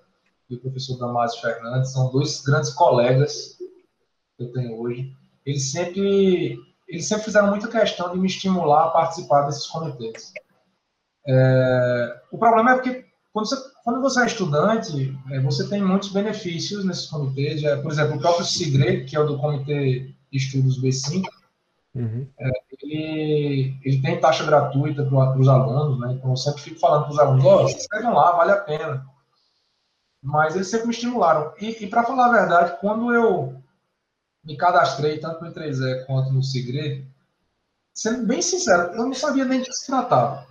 E 0.48 0.54
o 0.54 0.60
professor 0.60 0.98
Damásio 0.98 1.40
Fernandes, 1.40 1.92
são 1.92 2.10
dois 2.10 2.40
grandes 2.42 2.70
colegas 2.70 3.56
que 4.36 4.44
eu 4.44 4.52
tenho 4.52 4.80
hoje. 4.80 5.12
Eles 5.44 5.70
sempre, 5.70 6.58
eles 6.88 7.06
sempre 7.06 7.24
fizeram 7.24 7.48
muita 7.48 7.68
questão 7.68 8.12
de 8.12 8.18
me 8.18 8.26
estimular 8.26 8.84
a 8.84 8.90
participar 8.90 9.42
desses 9.42 9.66
comitês. 9.66 10.32
É, 11.26 12.20
o 12.30 12.38
problema 12.38 12.72
é 12.72 12.74
porque 12.74 13.06
quando 13.32 13.48
você, 13.48 13.56
quando 13.84 14.00
você 14.00 14.22
é 14.22 14.26
estudante, 14.26 15.18
é, 15.30 15.40
você 15.40 15.68
tem 15.68 15.82
muitos 15.82 16.10
benefícios 16.10 16.84
nesses 16.84 17.06
comitês. 17.06 17.62
É, 17.64 17.76
por 17.76 17.90
exemplo, 17.90 18.16
o 18.16 18.20
próprio 18.20 18.44
SIGRE, 18.44 19.04
que 19.04 19.16
é 19.16 19.20
o 19.20 19.26
do 19.26 19.38
Comitê 19.38 20.14
de 20.30 20.38
Estudos 20.38 20.80
B5, 20.80 21.24
uhum. 21.94 22.26
É, 22.38 22.50
ele, 22.82 23.78
ele 23.84 24.02
tem 24.02 24.20
taxa 24.20 24.44
gratuita 24.44 25.04
para 25.04 25.38
os 25.38 25.48
alunos, 25.48 25.98
né? 26.00 26.12
Então 26.12 26.30
eu 26.30 26.36
sempre 26.36 26.62
fico 26.62 26.78
falando 26.78 27.04
para 27.04 27.12
os 27.12 27.18
alunos, 27.18 27.44
ó, 27.44 27.64
oh, 27.64 27.68
escrevam 27.68 28.14
lá, 28.14 28.32
vale 28.32 28.52
a 28.52 28.56
pena 28.56 29.15
mas 30.26 30.56
eles 30.56 30.68
sempre 30.68 30.88
me 30.88 30.92
estimularam. 30.92 31.52
E, 31.60 31.84
e 31.84 31.86
para 31.86 32.02
falar 32.02 32.26
a 32.26 32.32
verdade, 32.32 32.76
quando 32.80 33.14
eu 33.14 33.54
me 34.44 34.56
cadastrei, 34.56 35.18
tanto 35.18 35.44
no 35.44 35.52
3E 35.52 36.04
quanto 36.04 36.32
no 36.32 36.42
Segre, 36.42 37.06
sendo 37.94 38.26
bem 38.26 38.42
sincero, 38.42 38.92
eu 38.92 39.04
não 39.04 39.14
sabia 39.14 39.44
nem 39.44 39.60
de 39.60 39.66
que 39.66 39.72
se 39.72 39.86
tratava. 39.86 40.44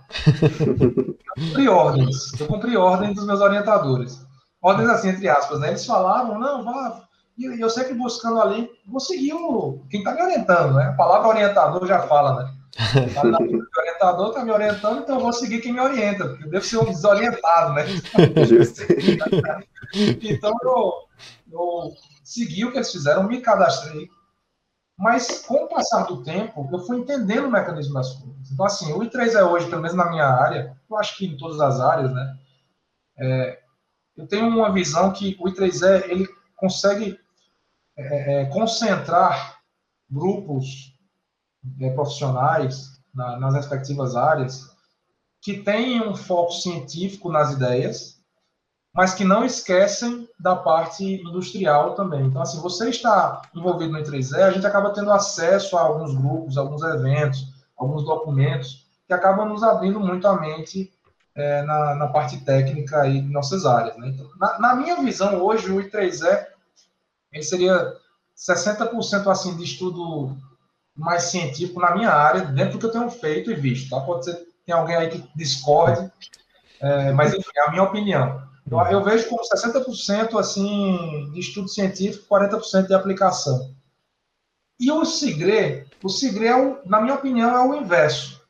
eu 1.36 1.44
cumpri 1.44 1.68
ordens, 1.68 2.40
eu 2.40 2.46
cumpri 2.46 2.76
ordens 2.76 3.14
dos 3.16 3.26
meus 3.26 3.40
orientadores. 3.40 4.26
Ordens 4.62 4.88
assim, 4.88 5.08
entre 5.10 5.28
aspas, 5.28 5.60
né? 5.60 5.68
Eles 5.68 5.84
falavam, 5.84 6.38
não, 6.38 6.64
vá. 6.64 7.02
E 7.36 7.60
eu 7.60 7.68
sempre 7.68 7.92
buscando 7.92 8.40
ali, 8.40 8.70
vou 8.86 8.98
seguir 8.98 9.34
o, 9.34 9.84
quem 9.90 10.00
está 10.00 10.14
me 10.14 10.22
orientando, 10.22 10.72
né? 10.72 10.86
A 10.86 10.92
palavra 10.94 11.28
orientador 11.28 11.86
já 11.86 12.00
fala, 12.00 12.42
né? 12.42 12.55
O 12.76 13.80
orientador 13.80 14.28
está 14.28 14.44
me 14.44 14.50
orientando, 14.52 15.00
então 15.00 15.16
eu 15.16 15.22
vou 15.22 15.32
seguir 15.32 15.60
quem 15.60 15.72
me 15.72 15.80
orienta, 15.80 16.28
porque 16.28 16.44
eu 16.44 16.50
devo 16.50 16.64
ser 16.64 16.78
um 16.78 16.84
desorientado, 16.84 17.74
né? 17.74 17.84
então 20.22 20.52
eu, 20.62 20.92
eu 21.50 21.94
segui 22.22 22.64
o 22.64 22.70
que 22.70 22.78
eles 22.78 22.92
fizeram, 22.92 23.24
me 23.24 23.40
cadastrei. 23.40 24.08
Mas 24.98 25.42
com 25.42 25.64
o 25.64 25.68
passar 25.68 26.04
do 26.04 26.22
tempo, 26.22 26.68
eu 26.72 26.78
fui 26.80 26.98
entendendo 26.98 27.46
o 27.46 27.50
mecanismo 27.50 27.94
das 27.94 28.14
coisas. 28.14 28.50
Então, 28.50 28.64
assim, 28.64 28.92
o 28.92 29.00
I3 29.00 29.34
é 29.34 29.44
hoje, 29.44 29.68
pelo 29.68 29.82
menos 29.82 29.96
na 29.96 30.08
minha 30.08 30.26
área, 30.26 30.74
eu 30.88 30.96
acho 30.96 31.16
que 31.18 31.26
em 31.26 31.36
todas 31.36 31.60
as 31.60 31.80
áreas, 31.80 32.10
né? 32.12 32.38
É, 33.18 33.58
eu 34.16 34.26
tenho 34.26 34.46
uma 34.46 34.72
visão 34.72 35.12
que 35.12 35.36
o 35.38 35.44
I3E 35.44 36.10
ele 36.10 36.26
consegue 36.56 37.18
é, 37.96 38.42
é, 38.42 38.46
concentrar 38.46 39.60
grupos 40.10 40.95
é, 41.80 41.90
profissionais 41.90 43.00
na, 43.14 43.38
nas 43.38 43.54
respectivas 43.54 44.16
áreas 44.16 44.74
que 45.40 45.62
têm 45.62 46.02
um 46.02 46.14
foco 46.14 46.52
científico 46.52 47.30
nas 47.30 47.52
ideias, 47.52 48.16
mas 48.92 49.14
que 49.14 49.24
não 49.24 49.44
esquecem 49.44 50.28
da 50.40 50.56
parte 50.56 51.04
industrial 51.04 51.94
também. 51.94 52.26
Então, 52.26 52.42
assim, 52.42 52.60
você 52.60 52.88
está 52.88 53.42
envolvido 53.54 53.92
no 53.92 53.98
I3E, 53.98 54.40
a 54.40 54.50
gente 54.50 54.66
acaba 54.66 54.92
tendo 54.92 55.12
acesso 55.12 55.76
a 55.76 55.82
alguns 55.82 56.14
grupos, 56.14 56.56
alguns 56.56 56.82
eventos, 56.82 57.46
alguns 57.76 58.04
documentos 58.04 58.86
que 59.06 59.12
acabam 59.12 59.48
nos 59.48 59.62
abrindo 59.62 60.00
muito 60.00 60.26
a 60.26 60.40
mente 60.40 60.92
é, 61.34 61.62
na, 61.62 61.94
na, 61.94 62.06
parte 62.08 62.38
técnica 62.38 63.02
aí 63.02 63.20
de 63.20 63.28
nossas 63.28 63.66
áreas. 63.66 63.96
Né? 63.98 64.08
Então, 64.08 64.28
na, 64.38 64.58
na, 64.58 64.74
minha 64.74 64.96
visão, 65.02 65.40
hoje, 65.42 65.70
o 65.70 65.76
I3E 65.76 66.46
ele 67.30 67.42
seria 67.42 67.94
60% 68.36 69.30
assim, 69.30 69.56
de 69.56 69.64
estudo 69.64 70.34
mais 70.96 71.24
científico 71.24 71.80
na 71.80 71.94
minha 71.94 72.10
área, 72.10 72.42
dentro 72.42 72.72
do 72.72 72.78
que 72.78 72.86
eu 72.86 72.92
tenho 72.92 73.10
feito 73.10 73.50
e 73.50 73.54
visto. 73.54 73.90
Tá? 73.90 74.00
Pode 74.00 74.24
ser 74.24 74.36
que 74.36 74.46
tenha 74.64 74.78
alguém 74.78 74.96
aí 74.96 75.08
que 75.08 75.28
discorde, 75.36 76.10
é, 76.80 77.12
mas 77.12 77.34
enfim, 77.34 77.50
é 77.56 77.68
a 77.68 77.70
minha 77.70 77.82
opinião. 77.82 78.42
Eu, 78.70 78.78
eu 78.78 79.04
vejo 79.04 79.28
como 79.28 79.42
60% 79.42 80.38
assim, 80.38 81.30
de 81.32 81.40
estudo 81.40 81.68
científico, 81.68 82.26
40% 82.28 82.86
de 82.86 82.94
aplicação. 82.94 83.74
E 84.78 84.90
o 84.90 85.04
SIGRE, 85.04 85.86
o 86.02 86.08
SIGRE, 86.08 86.48
é 86.48 86.78
na 86.84 87.00
minha 87.00 87.14
opinião, 87.14 87.56
é 87.56 87.62
o 87.62 87.74
inverso. 87.74 88.44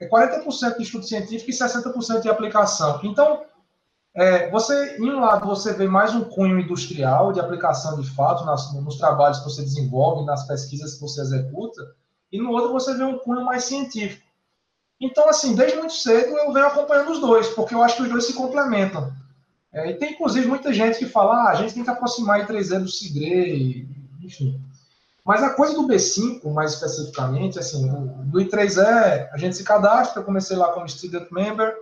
É 0.00 0.08
40% 0.08 0.76
de 0.76 0.82
estudo 0.82 1.06
científico 1.06 1.50
e 1.50 1.54
60% 1.54 2.20
de 2.20 2.28
aplicação. 2.28 3.00
Então, 3.04 3.42
é, 4.14 4.48
você, 4.50 4.96
em 4.98 5.10
um 5.10 5.20
lado, 5.20 5.46
você 5.46 5.72
vê 5.72 5.88
mais 5.88 6.14
um 6.14 6.24
cunho 6.24 6.60
industrial 6.60 7.32
de 7.32 7.40
aplicação 7.40 8.00
de 8.00 8.08
fato 8.10 8.44
nas, 8.44 8.72
nos 8.74 8.96
trabalhos 8.96 9.38
que 9.40 9.44
você 9.44 9.62
desenvolve, 9.62 10.24
nas 10.24 10.46
pesquisas 10.46 10.94
que 10.94 11.00
você 11.00 11.20
executa, 11.20 11.94
e 12.30 12.40
no 12.40 12.50
outro 12.50 12.72
você 12.72 12.94
vê 12.94 13.02
um 13.02 13.18
cunho 13.18 13.44
mais 13.44 13.64
científico. 13.64 14.24
Então, 15.00 15.28
assim, 15.28 15.54
desde 15.54 15.76
muito 15.76 15.94
cedo 15.94 16.38
eu 16.38 16.52
venho 16.52 16.66
acompanhando 16.66 17.10
os 17.10 17.20
dois, 17.20 17.48
porque 17.48 17.74
eu 17.74 17.82
acho 17.82 17.96
que 17.96 18.02
os 18.02 18.08
dois 18.08 18.24
se 18.24 18.34
complementam. 18.34 19.12
É, 19.72 19.90
e 19.90 19.94
tem, 19.94 20.12
inclusive, 20.12 20.46
muita 20.46 20.72
gente 20.72 20.98
que 20.98 21.06
fala, 21.06 21.34
ah, 21.34 21.50
a 21.50 21.54
gente 21.56 21.74
tem 21.74 21.82
que 21.82 21.90
aproximar 21.90 22.40
em 22.40 22.46
3E 22.46 22.78
do 22.78 22.88
CIGRE, 22.88 23.88
enfim. 24.22 24.60
Mas 25.24 25.42
a 25.42 25.50
coisa 25.50 25.74
do 25.74 25.88
B5, 25.88 26.52
mais 26.52 26.74
especificamente, 26.74 27.58
assim, 27.58 27.88
do 28.26 28.38
I3E, 28.38 29.28
a 29.32 29.36
gente 29.36 29.56
se 29.56 29.64
cadastra, 29.64 30.20
eu 30.20 30.24
comecei 30.24 30.56
lá 30.56 30.72
como 30.72 30.88
student 30.88 31.28
member, 31.32 31.74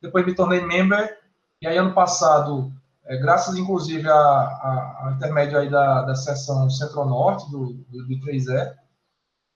depois 0.00 0.24
me 0.24 0.34
tornei 0.34 0.60
member, 0.60 1.18
e 1.62 1.66
aí, 1.68 1.78
ano 1.78 1.94
passado, 1.94 2.72
é, 3.04 3.16
graças 3.16 3.56
inclusive 3.56 4.08
a, 4.08 4.14
a, 4.14 5.06
a, 5.06 5.12
intermédio 5.12 5.56
aí 5.56 5.70
da, 5.70 6.02
da 6.02 6.16
seção 6.16 6.68
Centro-Norte 6.68 7.48
do, 7.52 7.74
do, 7.88 8.04
do 8.04 8.08
I3E, 8.08 8.74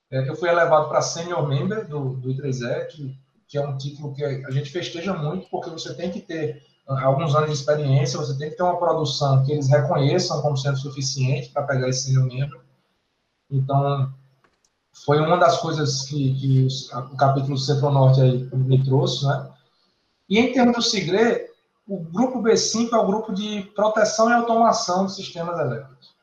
é, 0.09 0.29
eu 0.29 0.33
fui 0.37 0.47
elevado 0.47 0.87
para 0.87 1.01
senior 1.01 1.45
member 1.45 1.85
do, 1.85 2.15
do 2.15 2.29
I3E, 2.29 2.87
que, 2.87 3.19
que 3.45 3.57
é 3.57 3.61
um 3.61 3.77
título 3.77 4.13
que 4.13 4.23
a 4.23 4.51
gente 4.51 4.69
festeja 4.69 5.13
muito, 5.13 5.49
porque 5.49 5.69
você 5.69 5.93
tem 5.95 6.09
que 6.09 6.21
ter 6.21 6.63
ah, 6.87 7.03
alguns 7.03 7.35
anos 7.35 7.49
de 7.49 7.57
experiência, 7.57 8.17
você 8.17 8.37
tem 8.37 8.51
que 8.51 8.55
ter 8.55 8.63
uma 8.63 8.79
produção 8.79 9.43
que 9.43 9.51
eles 9.51 9.67
reconheçam 9.67 10.41
como 10.41 10.55
sendo 10.55 10.77
suficiente 10.77 11.49
para 11.49 11.63
pegar 11.63 11.89
esse 11.89 12.05
senior 12.05 12.25
member. 12.25 12.61
Então, 13.51 14.13
foi 15.05 15.19
uma 15.19 15.35
das 15.35 15.59
coisas 15.59 16.03
que, 16.03 16.33
que 16.35 16.63
os, 16.63 16.89
o 16.89 17.17
capítulo 17.17 17.57
Centro-Norte 17.57 18.21
me 18.55 18.81
trouxe, 18.81 19.25
né? 19.25 19.51
E 20.29 20.39
em 20.39 20.53
termos 20.53 20.75
do 20.75 20.81
SIGRE, 20.81 21.46
o 21.87 22.03
grupo 22.03 22.41
B5 22.41 22.91
é 22.91 22.97
o 22.97 23.07
grupo 23.07 23.33
de 23.33 23.61
proteção 23.73 24.29
e 24.29 24.33
automação 24.33 25.05
de 25.05 25.15
sistemas 25.15 25.57
elétricos. 25.57 26.15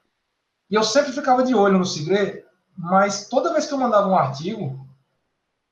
E 0.70 0.74
eu 0.74 0.84
sempre 0.84 1.12
ficava 1.12 1.42
de 1.42 1.54
olho 1.54 1.78
no 1.78 1.86
Sigre, 1.86 2.44
mas 2.76 3.28
toda 3.28 3.52
vez 3.52 3.66
que 3.66 3.72
eu 3.72 3.78
mandava 3.78 4.08
um 4.08 4.16
artigo, 4.16 4.86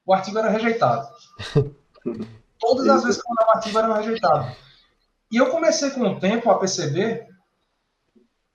o 0.06 0.14
artigo 0.14 0.38
era 0.38 0.48
rejeitado. 0.48 1.08
Todas 2.58 2.88
as 2.88 3.02
vezes 3.02 3.20
que 3.20 3.28
eu 3.28 3.34
mandava 3.34 3.50
um 3.50 3.56
artigo, 3.56 3.78
era 3.78 3.94
rejeitado. 3.96 4.56
E 5.30 5.36
eu 5.36 5.50
comecei 5.50 5.90
com 5.90 6.02
o 6.02 6.20
tempo 6.20 6.48
a 6.48 6.58
perceber 6.58 7.28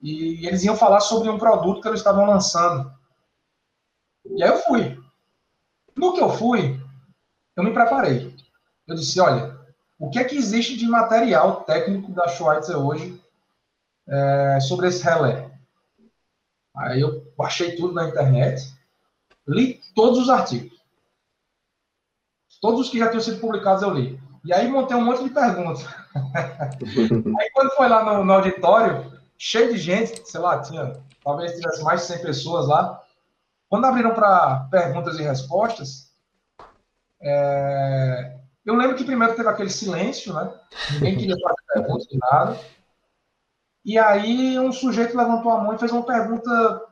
e 0.00 0.46
eles 0.46 0.62
iam 0.64 0.76
falar 0.76 1.00
sobre 1.00 1.30
um 1.30 1.38
produto 1.38 1.80
que 1.80 1.88
eles 1.88 2.00
estavam 2.00 2.26
lançando. 2.26 2.92
E 4.26 4.42
aí 4.42 4.50
eu 4.50 4.58
fui. 4.58 5.00
No 5.96 6.12
que 6.12 6.20
eu 6.20 6.28
fui, 6.28 6.78
eu 7.56 7.64
me 7.64 7.72
preparei. 7.72 8.34
Eu 8.86 8.94
disse, 8.94 9.20
olha, 9.20 9.61
o 10.02 10.10
que 10.10 10.18
é 10.18 10.24
que 10.24 10.36
existe 10.36 10.76
de 10.76 10.84
material 10.84 11.62
técnico 11.62 12.10
da 12.10 12.26
Schweitzer 12.26 12.76
hoje 12.76 13.22
é, 14.08 14.58
sobre 14.58 14.88
esse 14.88 15.00
relé? 15.00 15.48
Aí 16.76 17.00
eu 17.00 17.32
baixei 17.38 17.76
tudo 17.76 17.94
na 17.94 18.08
internet, 18.08 18.74
li 19.46 19.80
todos 19.94 20.18
os 20.18 20.28
artigos. 20.28 20.76
Todos 22.60 22.80
os 22.80 22.88
que 22.88 22.98
já 22.98 23.10
tinham 23.10 23.22
sido 23.22 23.38
publicados 23.38 23.84
eu 23.84 23.90
li. 23.90 24.20
E 24.44 24.52
aí 24.52 24.68
montei 24.68 24.96
um 24.96 25.04
monte 25.04 25.22
de 25.22 25.30
perguntas. 25.30 25.86
aí 27.38 27.50
quando 27.52 27.70
foi 27.76 27.88
lá 27.88 28.04
no, 28.04 28.24
no, 28.24 28.32
auditório, 28.32 29.20
cheio 29.38 29.72
de 29.72 29.78
gente, 29.78 30.28
sei 30.28 30.40
lá, 30.40 30.60
tinha, 30.60 31.00
talvez 31.22 31.52
tivesse 31.52 31.80
mais 31.84 32.00
de 32.00 32.08
100 32.08 32.22
pessoas 32.22 32.66
lá. 32.66 33.00
Quando 33.68 33.84
abriram 33.84 34.14
para 34.14 34.66
perguntas 34.68 35.16
e 35.16 35.22
respostas, 35.22 36.12
é, 37.20 38.41
eu 38.64 38.74
lembro 38.74 38.96
que 38.96 39.04
primeiro 39.04 39.34
teve 39.34 39.48
aquele 39.48 39.70
silêncio, 39.70 40.32
né? 40.32 40.52
Ninguém 40.92 41.18
queria 41.18 41.36
fazer 41.36 41.62
perguntas 41.74 42.06
de 42.06 42.18
nada. 42.18 42.58
E 43.84 43.98
aí 43.98 44.58
um 44.58 44.72
sujeito 44.72 45.16
levantou 45.16 45.50
a 45.50 45.60
mão 45.60 45.74
e 45.74 45.78
fez 45.78 45.90
uma 45.90 46.04
pergunta 46.04 46.82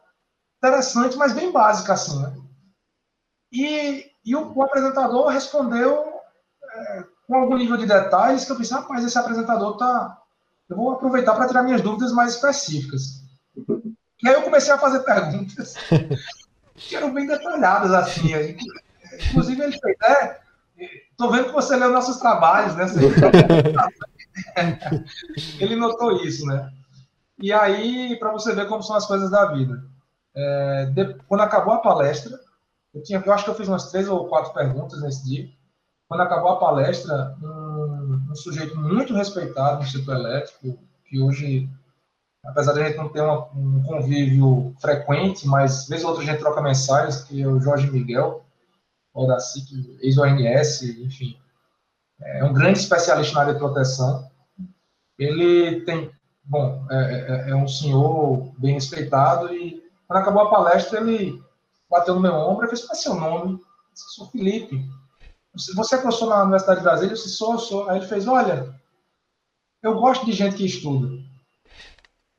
interessante, 0.59 1.17
mas 1.17 1.33
bem 1.33 1.53
básica 1.53 1.93
assim, 1.93 2.21
né? 2.21 2.35
E, 3.53 4.11
e 4.25 4.35
o, 4.35 4.53
o, 4.53 4.63
apresentador 4.63 5.29
respondeu 5.29 6.13
é, 6.73 7.05
com 7.27 7.37
algum 7.37 7.57
nível 7.57 7.77
de 7.77 7.87
detalhes 7.87 8.45
que 8.45 8.53
eu 8.53 8.57
pensei, 8.57 8.77
rapaz, 8.77 9.05
esse 9.05 9.19
apresentador 9.19 9.77
tá. 9.77 10.19
Eu 10.69 10.77
vou 10.77 10.93
aproveitar 10.93 11.35
para 11.35 11.49
tirar 11.49 11.63
minhas 11.63 11.83
dúvidas 11.83 12.13
mais 12.13 12.35
específicas. 12.35 13.23
E 14.23 14.29
aí 14.29 14.35
eu 14.35 14.43
comecei 14.43 14.73
a 14.73 14.79
fazer 14.79 15.01
perguntas 15.01 15.75
que 16.77 16.95
eram 16.95 17.13
bem 17.13 17.27
detalhadas, 17.27 17.93
assim. 17.93 18.29
Inclusive 19.31 19.63
ele 19.63 19.79
fez, 19.79 19.97
é, 20.03 20.41
tô 21.17 21.31
vendo 21.31 21.47
que 21.47 21.53
você 21.53 21.77
leu 21.77 21.91
nossos 21.91 22.19
trabalhos, 22.19 22.75
né? 22.77 22.87
ele 25.61 25.77
notou 25.77 26.13
isso, 26.25 26.47
né? 26.47 26.73
E 27.39 27.53
aí, 27.53 28.17
para 28.19 28.33
você 28.33 28.55
ver 28.55 28.69
como 28.69 28.83
são 28.83 28.97
as 28.97 29.07
coisas 29.07 29.31
da 29.31 29.47
vida. 29.47 29.83
É, 30.35 30.87
de, 30.87 31.15
quando 31.27 31.41
acabou 31.41 31.75
a 31.75 31.79
palestra, 31.79 32.39
eu, 32.95 33.03
tinha, 33.03 33.23
eu 33.25 33.33
acho 33.33 33.45
que 33.45 33.51
eu 33.51 33.55
fiz 33.55 33.69
umas 33.69 33.91
três 33.91 34.09
ou 34.09 34.29
quatro 34.29 34.53
perguntas 34.53 35.01
nesse 35.03 35.25
dia. 35.25 35.49
Quando 36.09 36.23
acabou 36.23 36.51
a 36.51 36.59
palestra, 36.59 37.37
um, 37.43 38.31
um 38.31 38.35
sujeito 38.35 38.77
muito 38.77 39.15
respeitado 39.15 39.83
no 39.83 39.89
setor 39.89 40.17
elétrico, 40.17 40.79
que 41.07 41.21
hoje, 41.21 41.69
apesar 42.45 42.73
de 42.73 42.81
a 42.81 42.89
gente 42.89 42.97
não 42.97 43.09
ter 43.09 43.21
uma, 43.21 43.47
um 43.55 43.83
convívio 43.85 44.75
frequente, 44.81 45.47
mas 45.47 45.89
vez 45.89 46.03
ou 46.03 46.11
outra 46.11 46.25
a 46.25 46.27
gente 46.27 46.41
troca 46.41 46.61
mensagens, 46.61 47.23
que 47.23 47.43
é 47.43 47.47
o 47.47 47.61
Jorge 47.61 47.91
Miguel, 47.91 48.45
ou 49.13 49.27
da 49.27 49.41
SIC, 49.41 49.99
ex-ONS, 50.01 50.83
enfim, 50.83 51.37
é 52.21 52.45
um 52.45 52.53
grande 52.53 52.79
especialista 52.79 53.35
na 53.35 53.41
área 53.41 53.53
de 53.55 53.59
proteção. 53.59 54.29
Ele 55.19 55.81
tem 55.83 56.11
bom, 56.45 56.87
é, 56.91 56.97
é, 56.97 57.51
é, 57.51 57.55
um 57.55 57.69
senhor 57.69 58.53
bem 58.59 58.75
respeitado 58.75 59.55
e 59.55 59.83
quando 60.07 60.21
acabou 60.21 60.43
a 60.43 60.51
palestra 60.51 61.01
ele 61.01 61.43
bateu 61.89 62.15
no 62.15 62.21
meu 62.21 62.35
ombro 62.35 62.67
e 62.67 62.69
fez, 62.69 62.83
qual 62.83 62.93
é 62.93 63.01
seu 63.01 63.15
nome? 63.15 63.53
Eu 63.53 63.61
sou 63.95 64.27
Felipe. 64.29 64.85
Você 65.55 65.97
é 65.97 65.99
professor 65.99 66.29
na 66.29 66.43
Universidade 66.43 66.81
de 66.81 66.85
Brasília? 66.85 67.13
Eu 67.13 67.17
disse, 67.17 67.31
sou, 67.31 67.59
sou. 67.59 67.89
Aí 67.89 67.99
ele 67.99 68.07
fez, 68.07 68.29
olha, 68.29 68.75
eu 69.83 69.95
gosto 69.95 70.25
de 70.25 70.33
gente 70.33 70.57
que 70.57 70.65
estuda. 70.65 71.09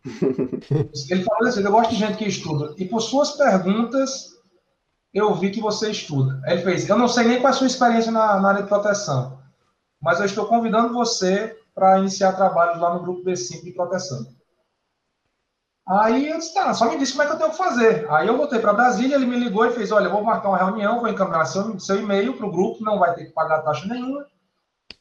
Ele 1.09 1.24
falou 1.24 1.47
assim, 1.47 1.63
eu 1.63 1.72
gosto 1.72 1.91
de 1.91 1.97
gente 1.97 2.17
que 2.17 2.26
estuda. 2.26 2.74
E 2.78 2.86
por 2.86 3.01
suas 3.01 3.32
perguntas, 3.32 4.30
eu 5.14 5.34
vi 5.36 5.51
que 5.51 5.62
você 5.62 5.91
estuda. 5.91 6.41
Ele 6.45 6.62
fez, 6.62 6.88
eu 6.88 6.97
não 6.97 7.07
sei 7.07 7.26
nem 7.26 7.39
qual 7.39 7.51
é 7.51 7.55
a 7.55 7.57
sua 7.57 7.68
experiência 7.68 8.12
na, 8.12 8.39
na 8.39 8.49
área 8.49 8.64
de 8.64 8.70
proteção, 8.70 9.39
mas 10.01 10.20
eu 10.20 10.26
estou 10.26 10.45
convidando 10.45 10.93
você 10.93 11.57
para 11.74 11.99
iniciar 11.99 12.34
trabalhos 12.34 12.80
lá 12.80 12.93
no 12.93 13.01
grupo 13.01 13.24
B5 13.24 13.64
de 13.64 13.72
proteção. 13.72 14.26
Aí 15.88 16.30
eu 16.30 16.38
disse, 16.38 16.53
tá, 16.53 16.74
só 16.74 16.89
me 16.89 16.97
disse 16.97 17.12
como 17.12 17.24
é 17.24 17.28
que 17.28 17.34
eu 17.34 17.38
tenho 17.38 17.51
que 17.51 17.57
fazer. 17.57 18.09
Aí 18.09 18.28
eu 18.28 18.38
voltei 18.38 18.59
para 18.59 18.74
Brasília, 18.74 19.16
ele 19.16 19.26
me 19.26 19.38
ligou 19.38 19.66
e 19.66 19.74
fez, 19.74 19.91
olha, 19.91 20.05
eu 20.05 20.12
vou 20.12 20.24
marcar 20.24 20.49
uma 20.49 20.57
reunião, 20.57 20.99
vou 20.99 21.09
encaminhar 21.09 21.45
seu, 21.45 21.78
seu 21.80 21.99
e-mail 21.99 22.38
para 22.38 22.45
o 22.45 22.51
grupo, 22.51 22.84
não 22.84 22.99
vai 22.99 23.14
ter 23.14 23.26
que 23.26 23.32
pagar 23.32 23.62
taxa 23.62 23.88
nenhuma. 23.88 24.26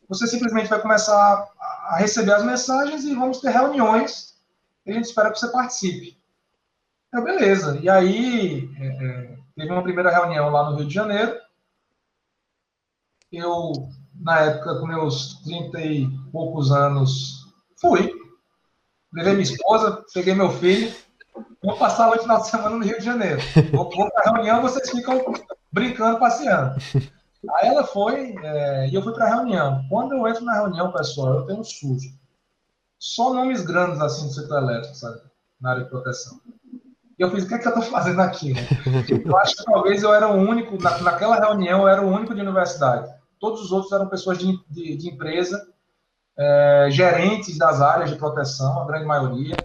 Você 0.09 0.27
simplesmente 0.27 0.69
vai 0.69 0.81
começar 0.81 1.49
a 1.89 1.97
receber 1.97 2.33
as 2.33 2.43
mensagens 2.43 3.05
e 3.05 3.15
vamos 3.15 3.41
ter 3.41 3.51
reuniões. 3.51 4.35
E 4.85 4.91
a 4.91 4.95
gente 4.95 5.05
espera 5.05 5.31
que 5.31 5.39
você 5.39 5.49
participe. 5.49 6.19
Eu, 7.13 7.23
beleza. 7.23 7.79
E 7.81 7.89
aí, 7.89 8.69
é, 8.81 8.87
é, 8.87 9.39
teve 9.57 9.73
uma 9.73 9.83
primeira 9.83 10.11
reunião 10.11 10.51
lá 10.51 10.71
no 10.71 10.77
Rio 10.77 10.87
de 10.87 10.95
Janeiro. 10.95 11.39
Eu 13.33 13.73
na 14.21 14.41
época, 14.41 14.79
com 14.79 14.87
meus 14.87 15.41
30 15.43 15.81
e 15.81 16.09
poucos 16.31 16.71
anos, 16.71 17.47
fui. 17.81 18.13
Levei 19.13 19.33
minha 19.33 19.45
esposa, 19.45 20.05
peguei 20.13 20.35
meu 20.35 20.51
filho. 20.51 20.95
Vou 21.63 21.77
passar 21.77 22.11
o 22.11 22.21
final 22.21 22.41
de 22.41 22.49
semana 22.49 22.77
no 22.77 22.85
Rio 22.85 22.99
de 22.99 23.05
Janeiro. 23.05 23.41
Vou, 23.73 23.91
vou 23.91 24.11
para 24.11 24.31
a 24.31 24.35
reunião, 24.35 24.63
vocês 24.63 24.91
ficam 24.91 25.21
brincando, 25.73 26.19
passeando. 26.19 26.77
Aí 27.57 27.69
ela 27.69 27.85
foi, 27.85 28.35
é, 28.43 28.89
e 28.89 28.95
eu 28.95 29.03
fui 29.03 29.13
para 29.15 29.27
a 29.27 29.37
reunião. 29.37 29.85
Quando 29.89 30.13
eu 30.15 30.27
entro 30.29 30.45
na 30.45 30.55
reunião, 30.55 30.93
pessoal, 30.93 31.39
eu 31.39 31.47
tenho 31.47 31.61
um 31.61 31.65
sujo. 31.65 32.11
Só 32.99 33.33
nomes 33.33 33.63
grandes 33.63 34.01
assim 34.01 34.27
do 34.27 34.35
setor 34.35 34.63
elétrico, 34.63 34.95
sabe? 34.95 35.21
Na 35.59 35.71
área 35.71 35.85
de 35.85 35.91
proteção. 35.91 36.39
E 37.21 37.23
eu 37.23 37.31
fiz, 37.31 37.45
o 37.45 37.49
que 37.49 37.55
é 37.55 37.59
que 37.59 37.69
eu 37.69 37.75
estou 37.75 37.85
fazendo 37.85 38.21
aqui? 38.23 38.55
Eu 39.25 39.37
acho 39.37 39.57
que 39.57 39.65
talvez 39.65 40.03
eu 40.03 40.13
era 40.13 40.27
o 40.27 40.35
único, 40.35 40.83
na, 40.83 40.99
naquela 41.03 41.39
reunião, 41.39 41.83
eu 41.83 41.89
era 41.89 42.03
o 42.03 42.11
único 42.11 42.35
de 42.35 42.41
universidade 42.41 43.21
todos 43.41 43.63
os 43.63 43.73
outros 43.73 43.91
eram 43.93 44.07
pessoas 44.07 44.39
de, 44.39 44.61
de, 44.69 44.97
de 44.97 45.09
empresa, 45.09 45.67
é, 46.39 46.89
gerentes 46.91 47.57
das 47.59 47.81
áreas 47.81 48.11
de 48.11 48.17
proteção, 48.17 48.81
a 48.81 48.87
grande 48.87 49.07
maioria. 49.07 49.57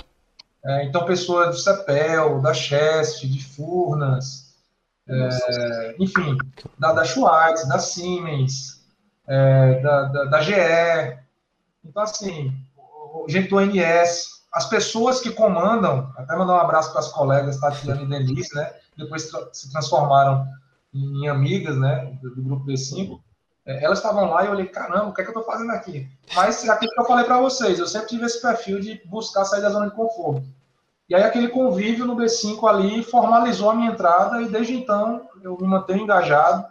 É, 0.63 0.85
então, 0.85 1.05
pessoas 1.05 1.49
do 1.49 1.61
CEPEL, 1.61 2.41
da 2.41 2.53
Chest, 2.53 3.27
de 3.27 3.43
Furnas, 3.43 4.55
é, 5.07 5.95
enfim, 5.99 6.35
da, 6.79 6.93
da 6.93 7.03
Schwartz, 7.03 7.67
da 7.67 7.77
Siemens, 7.77 8.83
é, 9.27 9.79
da, 9.81 10.03
da, 10.05 10.23
da, 10.25 10.41
GE. 10.41 11.19
Então, 11.83 12.01
assim, 12.01 12.51
gente 13.27 13.49
do 13.49 13.57
ONS, 13.57 14.34
as 14.55 14.65
pessoas 14.67 15.19
que 15.19 15.31
comandam, 15.31 16.11
até 16.17 16.35
mandar 16.35 16.53
um 16.53 16.59
abraço 16.59 16.91
para 16.91 17.01
as 17.01 17.11
colegas 17.11 17.59
Tatiana 17.59 18.01
e 18.01 18.07
Denise, 18.07 18.55
né? 18.55 18.73
Depois 18.97 19.29
se 19.51 19.71
transformaram 19.71 20.47
em 20.93 21.27
amigas, 21.27 21.77
né? 21.77 22.17
Do, 22.21 22.33
do 22.33 22.41
grupo 22.41 22.65
B5 22.65 23.19
é, 23.65 23.83
elas 23.83 23.97
estavam 23.97 24.29
lá 24.29 24.43
e 24.43 24.45
eu 24.45 24.51
olhei, 24.51 24.67
caramba, 24.67 25.07
o 25.07 25.13
que 25.13 25.21
é 25.21 25.23
que 25.23 25.31
eu 25.31 25.39
estou 25.39 25.51
fazendo 25.51 25.71
aqui? 25.71 26.07
Mas 26.35 26.69
aquilo 26.69 26.91
que 26.91 26.99
eu 27.01 27.05
falei 27.05 27.25
para 27.25 27.41
vocês, 27.41 27.79
eu 27.79 27.87
sempre 27.87 28.09
tive 28.09 28.25
esse 28.25 28.39
perfil 28.39 28.79
de 28.79 29.01
buscar 29.05 29.43
sair 29.43 29.61
da 29.61 29.71
zona 29.71 29.89
de 29.89 29.95
conforto. 29.95 30.45
E 31.09 31.15
aí 31.15 31.23
aquele 31.23 31.47
convívio 31.47 32.05
no 32.05 32.15
B5 32.15 32.67
ali 32.69 33.03
formalizou 33.03 33.71
a 33.71 33.75
minha 33.75 33.91
entrada 33.91 34.41
e 34.41 34.47
desde 34.47 34.75
então 34.75 35.27
eu 35.41 35.57
me 35.59 35.67
mantenho 35.67 36.03
engajado, 36.03 36.65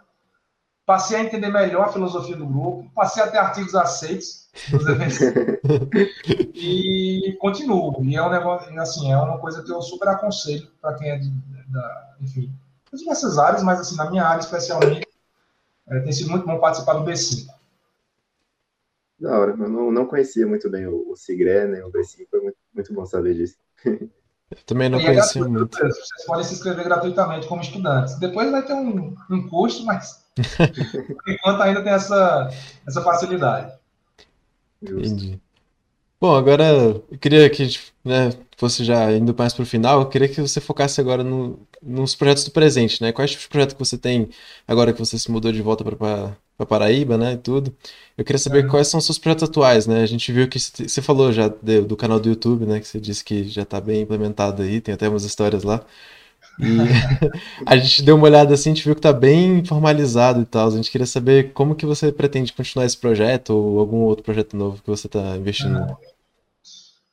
passei 0.85 1.17
a 1.17 1.23
entender 1.23 1.49
melhor 1.49 1.85
a 1.85 1.91
filosofia 1.91 2.35
do 2.35 2.45
grupo, 2.45 2.89
passei 2.93 3.23
a 3.23 3.27
ter 3.27 3.37
artigos 3.37 3.73
aceitos 3.73 4.49
eventos 4.71 5.19
e 6.53 7.35
continuo. 7.39 8.03
E 8.05 8.15
é 8.15 8.21
um 8.21 8.29
negócio, 8.29 8.79
assim, 8.79 9.11
é 9.11 9.17
uma 9.17 9.39
coisa 9.39 9.63
que 9.63 9.71
eu 9.71 9.81
super 9.81 10.09
aconselho 10.09 10.67
para 10.79 10.93
quem 10.95 11.09
é 11.09 11.17
de, 11.17 11.29
da, 11.67 12.15
enfim, 12.21 12.53
de 12.91 12.99
diversas 12.99 13.37
áreas, 13.37 13.63
mas 13.63 13.79
assim, 13.79 13.95
na 13.95 14.09
minha 14.09 14.25
área 14.25 14.41
especialmente, 14.41 15.07
é, 15.87 15.99
tem 15.99 16.11
sido 16.11 16.29
muito 16.29 16.45
bom 16.45 16.59
participar 16.59 16.93
do 16.93 17.03
B5. 17.03 17.47
Da 19.19 19.39
hora, 19.39 19.51
eu 19.51 19.57
não, 19.57 19.91
não 19.91 20.05
conhecia 20.05 20.45
muito 20.45 20.69
bem 20.69 20.85
o, 20.87 21.11
o 21.11 21.15
Cigré, 21.15 21.67
né? 21.67 21.83
O 21.83 21.91
B5 21.91 22.27
foi 22.29 22.41
muito, 22.41 22.57
muito 22.73 22.93
bom 22.93 23.05
saber 23.05 23.33
disso. 23.33 23.55
Eu 24.51 24.63
também 24.65 24.89
não 24.89 24.99
e 24.99 25.03
é 25.03 25.05
conhecia 25.05 25.41
é 25.41 25.47
muito. 25.47 25.77
Vocês 25.77 26.25
podem 26.25 26.43
se 26.43 26.53
inscrever 26.53 26.83
gratuitamente 26.83 27.47
como 27.47 27.61
estudantes. 27.61 28.19
Depois 28.19 28.51
vai 28.51 28.63
ter 28.63 28.73
um, 28.73 29.15
um 29.29 29.49
custo, 29.49 29.85
mas 29.85 30.24
por 30.35 31.29
enquanto 31.31 31.61
ainda 31.61 31.81
tem 31.81 31.93
essa, 31.93 32.49
essa 32.85 33.01
facilidade. 33.01 33.71
Entendi. 34.81 35.39
Bom, 36.19 36.35
agora 36.35 36.63
eu 36.63 37.17
queria 37.19 37.49
que 37.49 37.61
a 37.61 37.65
gente 37.65 37.93
né, 38.03 38.31
fosse 38.57 38.83
já 38.83 39.11
indo 39.11 39.35
mais 39.37 39.53
para 39.53 39.63
o 39.63 39.65
final, 39.65 40.01
eu 40.01 40.07
queria 40.07 40.29
que 40.29 40.41
você 40.41 40.61
focasse 40.61 40.99
agora 41.01 41.23
no, 41.23 41.59
nos 41.81 42.15
projetos 42.15 42.45
do 42.45 42.51
presente, 42.51 43.01
né? 43.01 43.11
Quais 43.11 43.35
os 43.35 43.47
projetos 43.47 43.73
que 43.73 43.79
você 43.79 43.97
tem 43.97 44.29
agora 44.67 44.93
que 44.93 44.99
você 44.99 45.19
se 45.19 45.29
mudou 45.29 45.51
de 45.51 45.61
volta 45.61 45.83
para 45.83 46.65
Paraíba, 46.65 47.17
né, 47.17 47.33
e 47.33 47.37
tudo. 47.37 47.75
Eu 48.17 48.23
queria 48.23 48.39
saber 48.39 48.65
é. 48.65 48.67
quais 48.67 48.87
são 48.87 48.97
os 48.97 49.05
seus 49.05 49.19
projetos 49.19 49.43
atuais, 49.49 49.87
né? 49.87 50.01
A 50.01 50.05
gente 50.05 50.31
viu 50.31 50.47
que 50.47 50.59
você 50.59 51.01
falou 51.01 51.31
já 51.33 51.49
de, 51.49 51.81
do 51.81 51.97
canal 51.97 52.19
do 52.19 52.29
YouTube, 52.29 52.65
né, 52.65 52.79
que 52.79 52.87
você 52.87 52.99
disse 52.99 53.23
que 53.23 53.43
já 53.47 53.63
está 53.63 53.81
bem 53.81 54.01
implementado 54.01 54.63
aí, 54.63 54.79
tem 54.79 54.93
até 54.93 55.07
umas 55.09 55.25
histórias 55.25 55.63
lá. 55.63 55.85
E 56.59 56.65
a 57.65 57.75
gente 57.77 58.03
deu 58.03 58.15
uma 58.15 58.25
olhada 58.25 58.53
assim, 58.53 58.71
a 58.71 58.73
gente 58.73 58.85
viu 58.85 58.95
que 58.95 58.99
está 58.99 59.13
bem 59.13 59.63
formalizado 59.65 60.41
e 60.41 60.45
tal. 60.45 60.67
A 60.67 60.71
gente 60.71 60.91
queria 60.91 61.07
saber 61.07 61.53
como 61.53 61.75
que 61.75 61.85
você 61.85 62.11
pretende 62.11 62.53
continuar 62.53 62.85
esse 62.85 62.97
projeto 62.97 63.51
ou 63.51 63.79
algum 63.79 63.97
outro 64.03 64.23
projeto 64.23 64.55
novo 64.55 64.81
que 64.81 64.89
você 64.89 65.07
está 65.07 65.35
investindo. 65.37 65.77
É. 65.79 65.95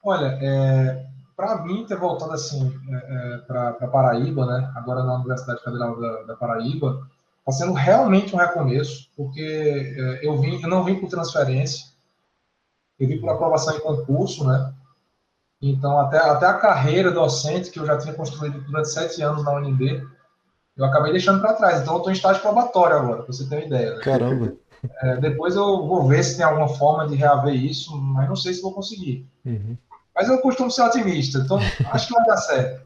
Olha, 0.04 0.38
é, 0.40 1.06
para 1.36 1.62
mim 1.64 1.84
ter 1.86 1.96
voltado 1.96 2.32
assim 2.32 2.72
é, 2.88 2.94
é, 2.94 3.38
para 3.38 3.88
Paraíba, 3.88 4.46
né? 4.46 4.72
Agora 4.76 5.02
na 5.02 5.16
Universidade 5.16 5.62
Federal 5.62 6.00
da, 6.00 6.22
da 6.22 6.36
Paraíba, 6.36 7.06
está 7.38 7.52
sendo 7.52 7.72
realmente 7.72 8.34
um 8.34 8.38
recomeço, 8.38 9.08
porque 9.16 9.94
é, 9.96 10.26
eu 10.26 10.38
vim, 10.38 10.60
eu 10.60 10.68
não 10.68 10.84
vim 10.84 10.96
por 10.96 11.08
transferência, 11.08 11.86
eu 12.98 13.08
vim 13.08 13.20
por 13.20 13.30
aprovação 13.30 13.76
em 13.76 13.80
concurso, 13.80 14.46
né? 14.46 14.72
Então 15.62 15.98
até 15.98 16.18
até 16.18 16.46
a 16.46 16.54
carreira 16.54 17.12
docente 17.12 17.70
que 17.70 17.78
eu 17.78 17.86
já 17.86 17.96
tinha 17.96 18.12
construído 18.12 18.60
durante 18.62 18.88
sete 18.88 19.22
anos 19.22 19.44
na 19.44 19.54
UNB, 19.54 20.02
eu 20.76 20.84
acabei 20.84 21.12
deixando 21.12 21.40
para 21.40 21.54
trás. 21.54 21.80
Então 21.80 21.94
eu 21.94 21.98
estou 21.98 22.12
em 22.12 22.16
estágio 22.16 22.42
probatório 22.42 22.96
agora, 22.96 23.22
para 23.22 23.32
você 23.32 23.48
ter 23.48 23.56
uma 23.56 23.64
ideia. 23.64 23.94
Né? 23.94 24.00
Caramba. 24.00 24.52
É, 25.02 25.16
depois 25.18 25.54
eu 25.54 25.86
vou 25.86 26.08
ver 26.08 26.24
se 26.24 26.36
tem 26.36 26.44
alguma 26.44 26.68
forma 26.68 27.06
de 27.06 27.14
reaver 27.14 27.54
isso, 27.54 27.96
mas 27.96 28.28
não 28.28 28.34
sei 28.34 28.52
se 28.52 28.60
vou 28.60 28.72
conseguir. 28.72 29.24
Uhum. 29.44 29.76
Mas 30.14 30.28
eu 30.28 30.38
costumo 30.40 30.70
ser 30.70 30.82
otimista, 30.82 31.38
então 31.38 31.58
acho 31.90 32.08
que 32.08 32.14
vai 32.14 32.26
dar 32.26 32.36
certo. 32.36 32.82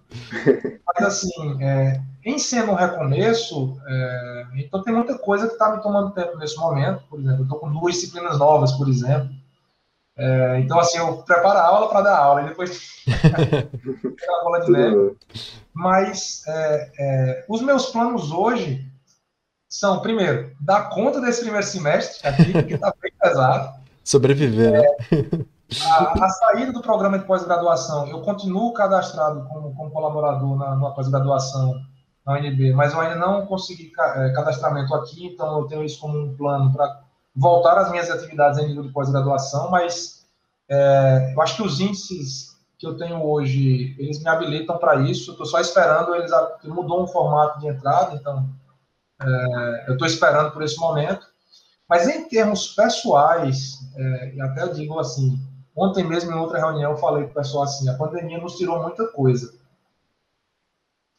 Mas 0.86 1.06
assim, 1.06 1.62
é, 1.62 2.00
em 2.24 2.38
sendo 2.38 2.72
um 2.72 2.74
recomeço, 2.74 3.76
é, 3.86 4.44
então 4.56 4.82
tem 4.82 4.94
muita 4.94 5.18
coisa 5.18 5.46
que 5.46 5.54
está 5.54 5.74
me 5.74 5.82
tomando 5.82 6.12
tempo 6.12 6.36
nesse 6.36 6.56
momento. 6.56 7.02
Por 7.08 7.18
exemplo, 7.18 7.38
eu 7.38 7.42
estou 7.44 7.58
com 7.58 7.72
duas 7.72 7.94
disciplinas 7.94 8.38
novas, 8.38 8.72
por 8.72 8.88
exemplo. 8.88 9.30
É, 10.18 10.60
então, 10.60 10.78
assim, 10.78 10.98
eu 10.98 11.18
preparo 11.18 11.58
a 11.58 11.66
aula 11.66 11.88
para 11.88 12.00
dar 12.00 12.18
aula, 12.18 12.42
e 12.42 12.48
depois 12.48 13.04
aquela 13.06 14.44
bola 14.44 14.60
de 14.60 14.72
neve. 14.72 15.16
Mas 15.74 16.42
é, 16.46 16.90
é, 16.98 17.44
os 17.48 17.60
meus 17.60 17.86
planos 17.86 18.32
hoje 18.32 18.90
são, 19.68 20.00
primeiro, 20.00 20.52
dar 20.60 20.88
conta 20.88 21.20
desse 21.20 21.42
primeiro 21.42 21.66
semestre 21.66 22.26
aqui, 22.26 22.62
que 22.64 22.74
está 22.74 22.94
bem 23.00 23.12
pesado. 23.20 23.78
Sobreviver, 24.02 24.72
né? 24.72 25.44
A, 25.84 26.24
a, 26.24 26.28
saída 26.28 26.72
do 26.72 26.80
programa 26.80 27.18
de 27.18 27.24
pós-graduação, 27.24 28.06
eu 28.06 28.22
continuo 28.22 28.72
cadastrado 28.72 29.44
como, 29.48 29.74
como 29.74 29.90
colaborador 29.90 30.56
na, 30.56 30.76
na 30.76 30.90
pós-graduação 30.92 31.74
na 32.24 32.34
UNB, 32.34 32.72
mas 32.72 32.92
eu 32.92 33.00
ainda 33.00 33.16
não 33.16 33.46
consegui 33.46 33.92
é, 33.98 34.32
cadastramento 34.32 34.94
aqui, 34.94 35.26
então 35.26 35.58
eu 35.58 35.66
tenho 35.66 35.84
isso 35.84 36.00
como 36.00 36.18
um 36.18 36.36
plano 36.36 36.72
para 36.72 37.02
voltar 37.36 37.76
às 37.76 37.90
minhas 37.90 38.10
atividades 38.10 38.58
em 38.58 38.68
nível 38.68 38.84
de 38.84 38.92
pós-graduação, 38.92 39.70
mas 39.70 40.26
é, 40.68 41.32
eu 41.34 41.42
acho 41.42 41.56
que 41.56 41.62
os 41.62 41.80
índices 41.80 42.56
que 42.78 42.86
eu 42.86 42.96
tenho 42.96 43.22
hoje, 43.22 43.94
eles 43.98 44.22
me 44.22 44.28
habilitam 44.28 44.78
para 44.78 44.96
isso, 45.02 45.32
estou 45.32 45.46
só 45.46 45.60
esperando, 45.60 46.14
eles 46.14 46.30
mudou 46.64 47.02
um 47.02 47.06
formato 47.06 47.58
de 47.60 47.68
entrada, 47.68 48.14
então 48.14 48.48
é, 49.20 49.84
eu 49.88 49.92
estou 49.94 50.06
esperando 50.06 50.52
por 50.52 50.62
esse 50.62 50.78
momento, 50.78 51.26
mas 51.88 52.08
em 52.08 52.28
termos 52.28 52.74
pessoais, 52.74 53.78
é, 53.96 54.40
até 54.40 54.62
eu 54.62 54.72
digo 54.72 54.98
assim, 54.98 55.40
ontem 55.74 56.04
mesmo 56.04 56.32
em 56.32 56.38
outra 56.38 56.58
reunião 56.58 56.92
eu 56.92 56.98
falei 56.98 57.24
com 57.24 57.30
o 57.30 57.34
pessoal 57.34 57.64
assim, 57.64 57.88
a 57.88 57.96
pandemia 57.96 58.38
nos 58.38 58.56
tirou 58.56 58.82
muita 58.82 59.06
coisa, 59.08 59.54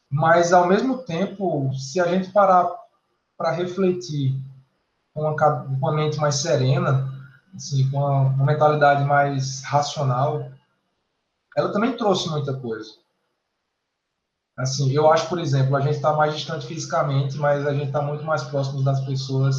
mas 0.10 0.54
ao 0.54 0.68
mesmo 0.68 1.00
tempo, 1.00 1.72
se 1.74 2.00
a 2.00 2.08
gente 2.08 2.32
parar 2.32 2.70
para 3.38 3.52
refletir 3.52 4.36
com 5.18 5.24
uma, 5.24 5.36
com 5.36 5.74
uma 5.74 5.92
mente 5.92 6.20
mais 6.20 6.36
serena, 6.36 7.12
assim, 7.56 7.90
com 7.90 7.98
uma, 7.98 8.20
uma 8.36 8.46
mentalidade 8.46 9.04
mais 9.04 9.64
racional, 9.64 10.52
ela 11.58 11.74
também 11.74 11.98
trouxe 11.98 12.30
muita 12.30 12.54
coisa. 12.54 12.88
Assim, 14.56 14.92
eu 14.92 15.12
acho, 15.12 15.28
por 15.28 15.40
exemplo, 15.40 15.76
a 15.76 15.82
gente 15.82 15.96
está 15.96 16.14
mais 16.14 16.36
distante 16.36 16.68
fisicamente, 16.68 17.36
mas 17.38 17.66
a 17.66 17.74
gente 17.74 17.88
está 17.88 18.02
muito 18.02 18.24
mais 18.24 18.44
próximo 18.44 18.84
das 18.84 19.04
pessoas, 19.06 19.58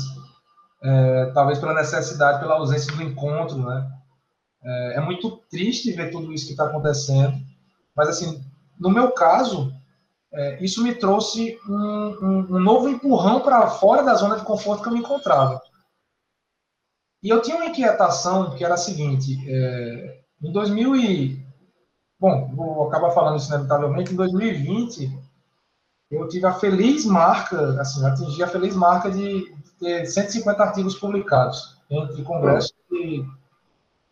é, 0.82 1.26
talvez 1.34 1.58
pela 1.58 1.74
necessidade, 1.74 2.38
pela 2.38 2.54
ausência 2.54 2.94
do 2.94 3.02
encontro, 3.02 3.58
né? 3.58 3.90
É, 4.62 4.94
é 4.96 5.00
muito 5.00 5.38
triste 5.50 5.92
ver 5.92 6.10
tudo 6.12 6.32
isso 6.32 6.46
que 6.46 6.52
está 6.52 6.66
acontecendo, 6.66 7.36
mas 7.96 8.08
assim, 8.08 8.44
no 8.78 8.90
meu 8.90 9.10
caso, 9.10 9.72
é, 10.32 10.62
isso 10.62 10.82
me 10.82 10.94
trouxe 10.94 11.58
um, 11.68 11.74
um, 11.74 12.56
um 12.56 12.58
novo 12.58 12.88
empurrão 12.88 13.40
para 13.40 13.66
fora 13.68 14.02
da 14.02 14.14
zona 14.14 14.36
de 14.36 14.44
conforto 14.44 14.82
que 14.82 14.88
eu 14.88 14.92
me 14.92 15.00
encontrava. 15.00 15.60
E 17.22 17.28
eu 17.28 17.40
tinha 17.42 17.56
uma 17.56 17.66
inquietação 17.66 18.54
que 18.54 18.64
era 18.64 18.74
a 18.74 18.78
seguinte: 18.78 19.38
é, 19.48 20.20
em 20.42 20.52
2000 20.52 20.96
e, 20.96 21.46
bom, 22.20 22.54
vou 22.54 22.88
acabar 22.88 23.10
falando 23.10 23.38
isso 23.38 23.52
inevitavelmente. 23.52 24.12
Em 24.12 24.16
2020, 24.16 25.18
eu 26.10 26.28
tive 26.28 26.46
a 26.46 26.54
feliz 26.54 27.04
marca, 27.04 27.80
assim, 27.80 28.04
atingi 28.04 28.42
a 28.42 28.48
feliz 28.48 28.74
marca 28.74 29.10
de 29.10 29.52
ter 29.80 30.06
150 30.06 30.62
artigos 30.62 30.94
publicados 30.94 31.76
entre 31.90 32.22
congressos 32.22 32.74
e, 32.92 33.24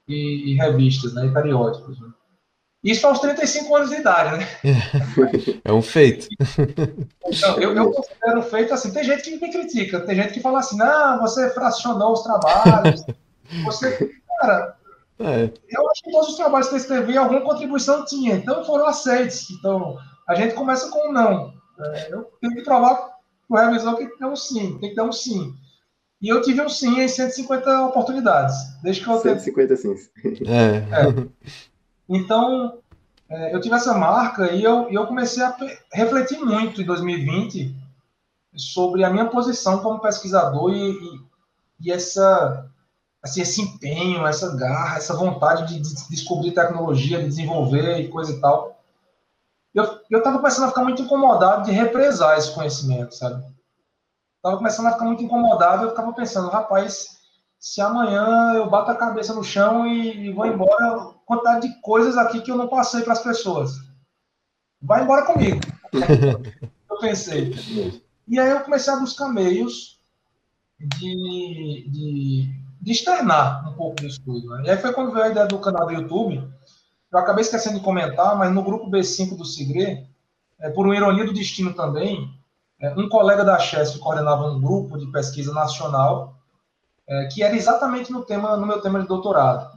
e, 0.08 0.52
e 0.52 0.54
revistas, 0.54 1.14
né, 1.14 1.26
e 1.26 1.32
periódicos. 1.32 2.00
Né? 2.00 2.08
Isso 2.84 3.06
aos 3.06 3.18
35 3.18 3.74
anos 3.74 3.90
de 3.90 3.96
idade, 3.96 4.38
né? 4.38 4.46
É 5.64 5.72
um 5.72 5.82
feito. 5.82 6.28
Então, 7.26 7.58
eu, 7.60 7.74
eu 7.74 7.90
considero 7.90 8.42
feito 8.42 8.72
assim. 8.72 8.92
Tem 8.92 9.02
gente 9.02 9.22
que 9.22 9.36
me 9.36 9.50
critica, 9.50 10.00
tem 10.00 10.14
gente 10.14 10.34
que 10.34 10.40
fala 10.40 10.60
assim: 10.60 10.76
não, 10.76 11.18
você 11.20 11.50
fracionou 11.50 12.12
os 12.12 12.22
trabalhos. 12.22 13.04
Você. 13.64 14.10
Cara, 14.40 14.76
é. 15.18 15.50
eu 15.68 15.90
acho 15.90 16.02
que 16.02 16.12
todos 16.12 16.28
os 16.28 16.36
trabalhos 16.36 16.68
que 16.68 16.74
eu 16.74 16.78
escrevi, 16.78 17.16
alguma 17.16 17.40
contribuição 17.40 18.04
tinha, 18.04 18.36
então 18.36 18.64
foram 18.64 18.86
aceitos. 18.86 19.50
Então, 19.50 19.98
a 20.28 20.34
gente 20.34 20.54
começa 20.54 20.88
com 20.90 21.08
um 21.08 21.12
não. 21.12 21.52
É, 21.78 22.12
eu 22.12 22.30
tenho 22.40 22.54
que 22.54 22.62
provar 22.62 23.16
o 23.48 23.56
revisor 23.56 23.96
que 23.96 24.06
tem 24.06 24.26
um 24.28 24.36
sim, 24.36 24.78
tem 24.78 24.90
que 24.90 24.96
dar 24.96 25.04
um 25.04 25.12
sim. 25.12 25.54
E 26.20 26.28
eu 26.28 26.40
tive 26.40 26.62
um 26.62 26.68
sim 26.68 27.00
em 27.00 27.08
150 27.08 27.86
oportunidades. 27.86 28.56
Desde 28.82 29.02
que 29.02 29.10
eu 29.10 29.20
150 29.20 29.66
tenho... 29.66 29.78
sims. 29.78 30.10
É. 30.46 30.76
é. 30.76 31.66
Então, 32.08 32.78
é, 33.28 33.54
eu 33.54 33.60
tive 33.60 33.74
essa 33.74 33.96
marca 33.96 34.52
e 34.52 34.62
eu, 34.62 34.88
eu 34.90 35.06
comecei 35.06 35.42
a 35.42 35.56
refletir 35.92 36.38
muito 36.38 36.80
em 36.80 36.84
2020 36.84 37.74
sobre 38.56 39.04
a 39.04 39.10
minha 39.10 39.26
posição 39.26 39.78
como 39.82 40.00
pesquisador 40.00 40.72
e, 40.72 40.92
e, 40.92 41.20
e 41.80 41.92
essa, 41.92 42.70
assim, 43.22 43.42
esse 43.42 43.60
empenho, 43.60 44.26
essa 44.26 44.56
garra, 44.56 44.96
essa 44.96 45.14
vontade 45.14 45.66
de, 45.66 45.80
de, 45.80 46.08
descobrir 46.08 46.52
tecnologia, 46.52 47.18
de 47.18 47.28
desenvolver 47.28 47.98
e 47.98 48.08
coisa 48.08 48.32
e 48.32 48.40
tal. 48.40 48.80
Eu 49.74 50.18
estava 50.18 50.38
começando 50.38 50.64
a 50.64 50.68
ficar 50.68 50.84
muito 50.84 51.02
incomodado 51.02 51.64
de 51.64 51.70
represar 51.70 52.38
esse 52.38 52.54
conhecimento, 52.54 53.14
sabe? 53.14 53.44
Estava 54.36 54.56
começando 54.56 54.86
a 54.86 54.92
ficar 54.92 55.04
muito 55.04 55.22
incomodado, 55.22 55.84
eu 55.84 55.90
ficava 55.90 56.12
pensando, 56.14 56.48
rapaz, 56.48 57.18
se 57.58 57.80
amanhã 57.82 58.54
eu 58.54 58.70
bato 58.70 58.90
a 58.90 58.96
cabeça 58.96 59.34
no 59.34 59.44
chão 59.44 59.86
e, 59.86 60.28
e 60.28 60.32
vou 60.32 60.46
embora, 60.46 61.15
quantidade 61.26 61.68
de 61.68 61.80
coisas 61.82 62.16
aqui 62.16 62.40
que 62.40 62.50
eu 62.50 62.56
não 62.56 62.68
passei 62.68 63.02
para 63.02 63.12
as 63.12 63.22
pessoas. 63.22 63.72
Vai 64.80 65.02
embora 65.02 65.26
comigo. 65.26 65.60
eu 66.90 66.98
pensei. 66.98 67.52
E 68.26 68.38
aí 68.38 68.50
eu 68.50 68.60
comecei 68.60 68.92
a 68.92 68.96
buscar 68.96 69.28
meios 69.28 70.00
de, 70.78 71.88
de, 71.90 72.60
de 72.80 72.92
externar 72.92 73.68
um 73.68 73.74
pouco 73.74 73.96
disso 73.96 74.20
tudo. 74.24 74.48
Né? 74.50 74.62
E 74.66 74.70
aí 74.70 74.78
foi 74.78 74.92
quando 74.92 75.12
veio 75.12 75.26
a 75.26 75.28
ideia 75.30 75.46
do 75.46 75.58
canal 75.58 75.86
do 75.86 75.92
YouTube. 75.92 76.48
Eu 77.12 77.18
acabei 77.18 77.42
esquecendo 77.42 77.78
de 77.78 77.84
comentar, 77.84 78.36
mas 78.36 78.54
no 78.54 78.62
grupo 78.62 78.90
B5 78.90 79.36
do 79.36 79.44
Sigre, 79.44 80.06
é, 80.60 80.70
por 80.70 80.86
uma 80.86 80.96
ironia 80.96 81.24
do 81.24 81.32
destino 81.32 81.74
também, 81.74 82.32
é, 82.80 82.90
um 82.94 83.08
colega 83.08 83.44
da 83.44 83.58
Chess 83.58 83.96
coordenava 83.96 84.48
um 84.48 84.60
grupo 84.60 84.96
de 84.96 85.10
pesquisa 85.10 85.52
nacional 85.52 86.36
é, 87.08 87.26
que 87.26 87.42
era 87.42 87.56
exatamente 87.56 88.12
no 88.12 88.24
tema 88.24 88.56
no 88.56 88.66
meu 88.66 88.80
tema 88.80 89.00
de 89.00 89.06
doutorado. 89.06 89.75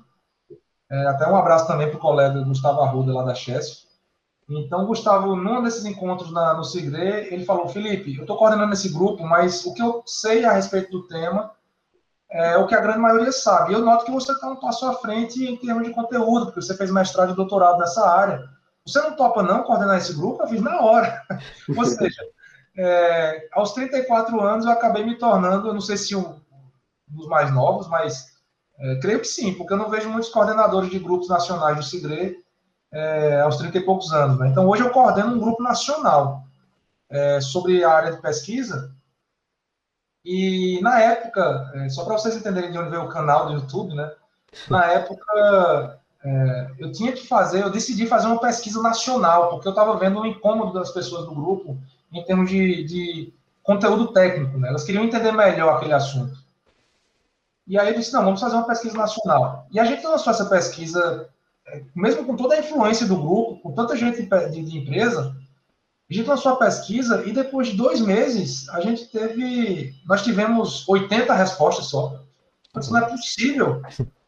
É, 0.91 1.07
até 1.07 1.27
um 1.27 1.35
abraço 1.35 1.67
também 1.67 1.87
para 1.87 1.97
o 1.97 2.01
colega 2.01 2.41
Gustavo 2.41 2.81
Arruda, 2.81 3.13
lá 3.13 3.23
da 3.23 3.35
Chess. 3.35 3.87
Então, 4.49 4.87
Gustavo, 4.87 5.35
num 5.35 5.61
desses 5.61 5.85
encontros 5.85 6.31
na, 6.31 6.55
no 6.55 6.63
Sigre, 6.63 7.27
ele 7.31 7.45
falou: 7.45 7.69
Felipe, 7.69 8.15
eu 8.15 8.21
estou 8.21 8.37
coordenando 8.37 8.73
esse 8.73 8.89
grupo, 8.89 9.23
mas 9.23 9.63
o 9.65 9.73
que 9.73 9.81
eu 9.81 10.01
sei 10.05 10.43
a 10.43 10.51
respeito 10.51 10.89
do 10.89 11.07
tema 11.07 11.51
é 12.31 12.57
o 12.57 12.65
que 12.65 12.73
a 12.73 12.81
grande 12.81 12.99
maioria 12.99 13.31
sabe. 13.31 13.73
Eu 13.73 13.81
noto 13.81 14.05
que 14.05 14.11
você 14.11 14.31
está 14.31 14.49
um 14.49 14.55
passo 14.55 14.87
à 14.87 14.93
frente 14.93 15.43
em 15.43 15.55
termos 15.57 15.83
de 15.83 15.93
conteúdo, 15.93 16.45
porque 16.45 16.61
você 16.61 16.75
fez 16.75 16.91
mestrado 16.91 17.31
e 17.31 17.35
doutorado 17.35 17.77
nessa 17.77 18.07
área. 18.07 18.43
Você 18.85 18.99
não 19.01 19.15
topa, 19.15 19.43
não, 19.43 19.63
coordenar 19.63 19.97
esse 19.97 20.15
grupo? 20.15 20.41
Eu 20.41 20.47
fiz 20.47 20.61
na 20.61 20.79
hora. 20.81 21.23
Ou 21.77 21.85
seja, 21.85 22.21
é, 22.77 23.47
aos 23.51 23.73
34 23.73 24.39
anos 24.41 24.65
eu 24.65 24.71
acabei 24.71 25.03
me 25.03 25.17
tornando, 25.17 25.67
eu 25.67 25.73
não 25.73 25.81
sei 25.81 25.97
se 25.97 26.15
um 26.15 26.39
dos 27.07 27.27
mais 27.27 27.53
novos, 27.53 27.87
mas 27.87 28.28
é, 28.79 28.95
creio 28.95 29.19
que 29.19 29.27
sim, 29.27 29.53
porque 29.53 29.73
eu 29.73 29.77
não 29.77 29.89
vejo 29.89 30.09
muitos 30.09 30.29
coordenadores 30.29 30.89
de 30.89 30.99
grupos 30.99 31.27
nacionais 31.27 31.75
do 31.75 31.83
CIGRE 31.83 32.43
é, 32.91 33.41
aos 33.41 33.57
30 33.57 33.77
e 33.77 33.85
poucos 33.85 34.11
anos. 34.13 34.39
Né? 34.39 34.47
Então, 34.47 34.67
hoje 34.67 34.83
eu 34.83 34.89
coordeno 34.89 35.35
um 35.35 35.39
grupo 35.39 35.61
nacional 35.61 36.43
é, 37.09 37.41
sobre 37.41 37.83
a 37.83 37.91
área 37.91 38.11
de 38.13 38.21
pesquisa. 38.21 38.95
E, 40.23 40.79
na 40.81 40.99
época, 41.01 41.71
é, 41.75 41.89
só 41.89 42.05
para 42.05 42.17
vocês 42.17 42.35
entenderem 42.35 42.71
de 42.71 42.77
onde 42.77 42.89
veio 42.89 43.03
o 43.03 43.09
canal 43.09 43.47
do 43.47 43.53
YouTube, 43.53 43.93
né? 43.93 44.11
na 44.69 44.85
época, 44.85 45.99
é, 46.23 46.71
eu 46.79 46.91
tinha 46.91 47.11
que 47.11 47.27
fazer, 47.27 47.61
eu 47.61 47.69
decidi 47.69 48.07
fazer 48.07 48.27
uma 48.27 48.39
pesquisa 48.39 48.81
nacional, 48.81 49.49
porque 49.49 49.67
eu 49.67 49.71
estava 49.71 49.97
vendo 49.97 50.19
o 50.19 50.25
incômodo 50.25 50.73
das 50.73 50.91
pessoas 50.91 51.25
do 51.25 51.35
grupo 51.35 51.77
em 52.11 52.23
termos 52.23 52.49
de, 52.49 52.83
de 52.85 53.33
conteúdo 53.61 54.13
técnico. 54.13 54.57
Né? 54.57 54.69
Elas 54.69 54.83
queriam 54.83 55.03
entender 55.03 55.31
melhor 55.31 55.75
aquele 55.75 55.93
assunto. 55.93 56.48
E 57.69 57.77
aí 57.77 57.89
eu 57.89 57.95
disse, 57.95 58.11
não, 58.11 58.25
vamos 58.25 58.41
fazer 58.41 58.55
uma 58.55 58.67
pesquisa 58.67 58.97
nacional. 58.97 59.67
E 59.71 59.79
a 59.79 59.85
gente 59.85 60.05
lançou 60.05 60.33
essa 60.33 60.45
pesquisa 60.45 61.29
mesmo 61.95 62.25
com 62.25 62.35
toda 62.35 62.55
a 62.55 62.59
influência 62.59 63.05
do 63.05 63.17
grupo, 63.17 63.59
com 63.61 63.73
tanta 63.73 63.95
gente 63.95 64.21
de, 64.23 64.63
de 64.63 64.77
empresa, 64.77 65.35
a 66.09 66.13
gente 66.13 66.27
lançou 66.27 66.53
a 66.53 66.57
pesquisa 66.57 67.23
e 67.25 67.31
depois 67.31 67.67
de 67.67 67.77
dois 67.77 68.01
meses, 68.01 68.67
a 68.69 68.81
gente 68.81 69.05
teve, 69.05 69.93
nós 70.07 70.23
tivemos 70.23 70.87
80 70.87 71.33
respostas 71.33 71.85
só. 71.85 72.23
Isso 72.79 72.91
não 72.91 72.99
é 72.99 73.09
possível. 73.09 73.81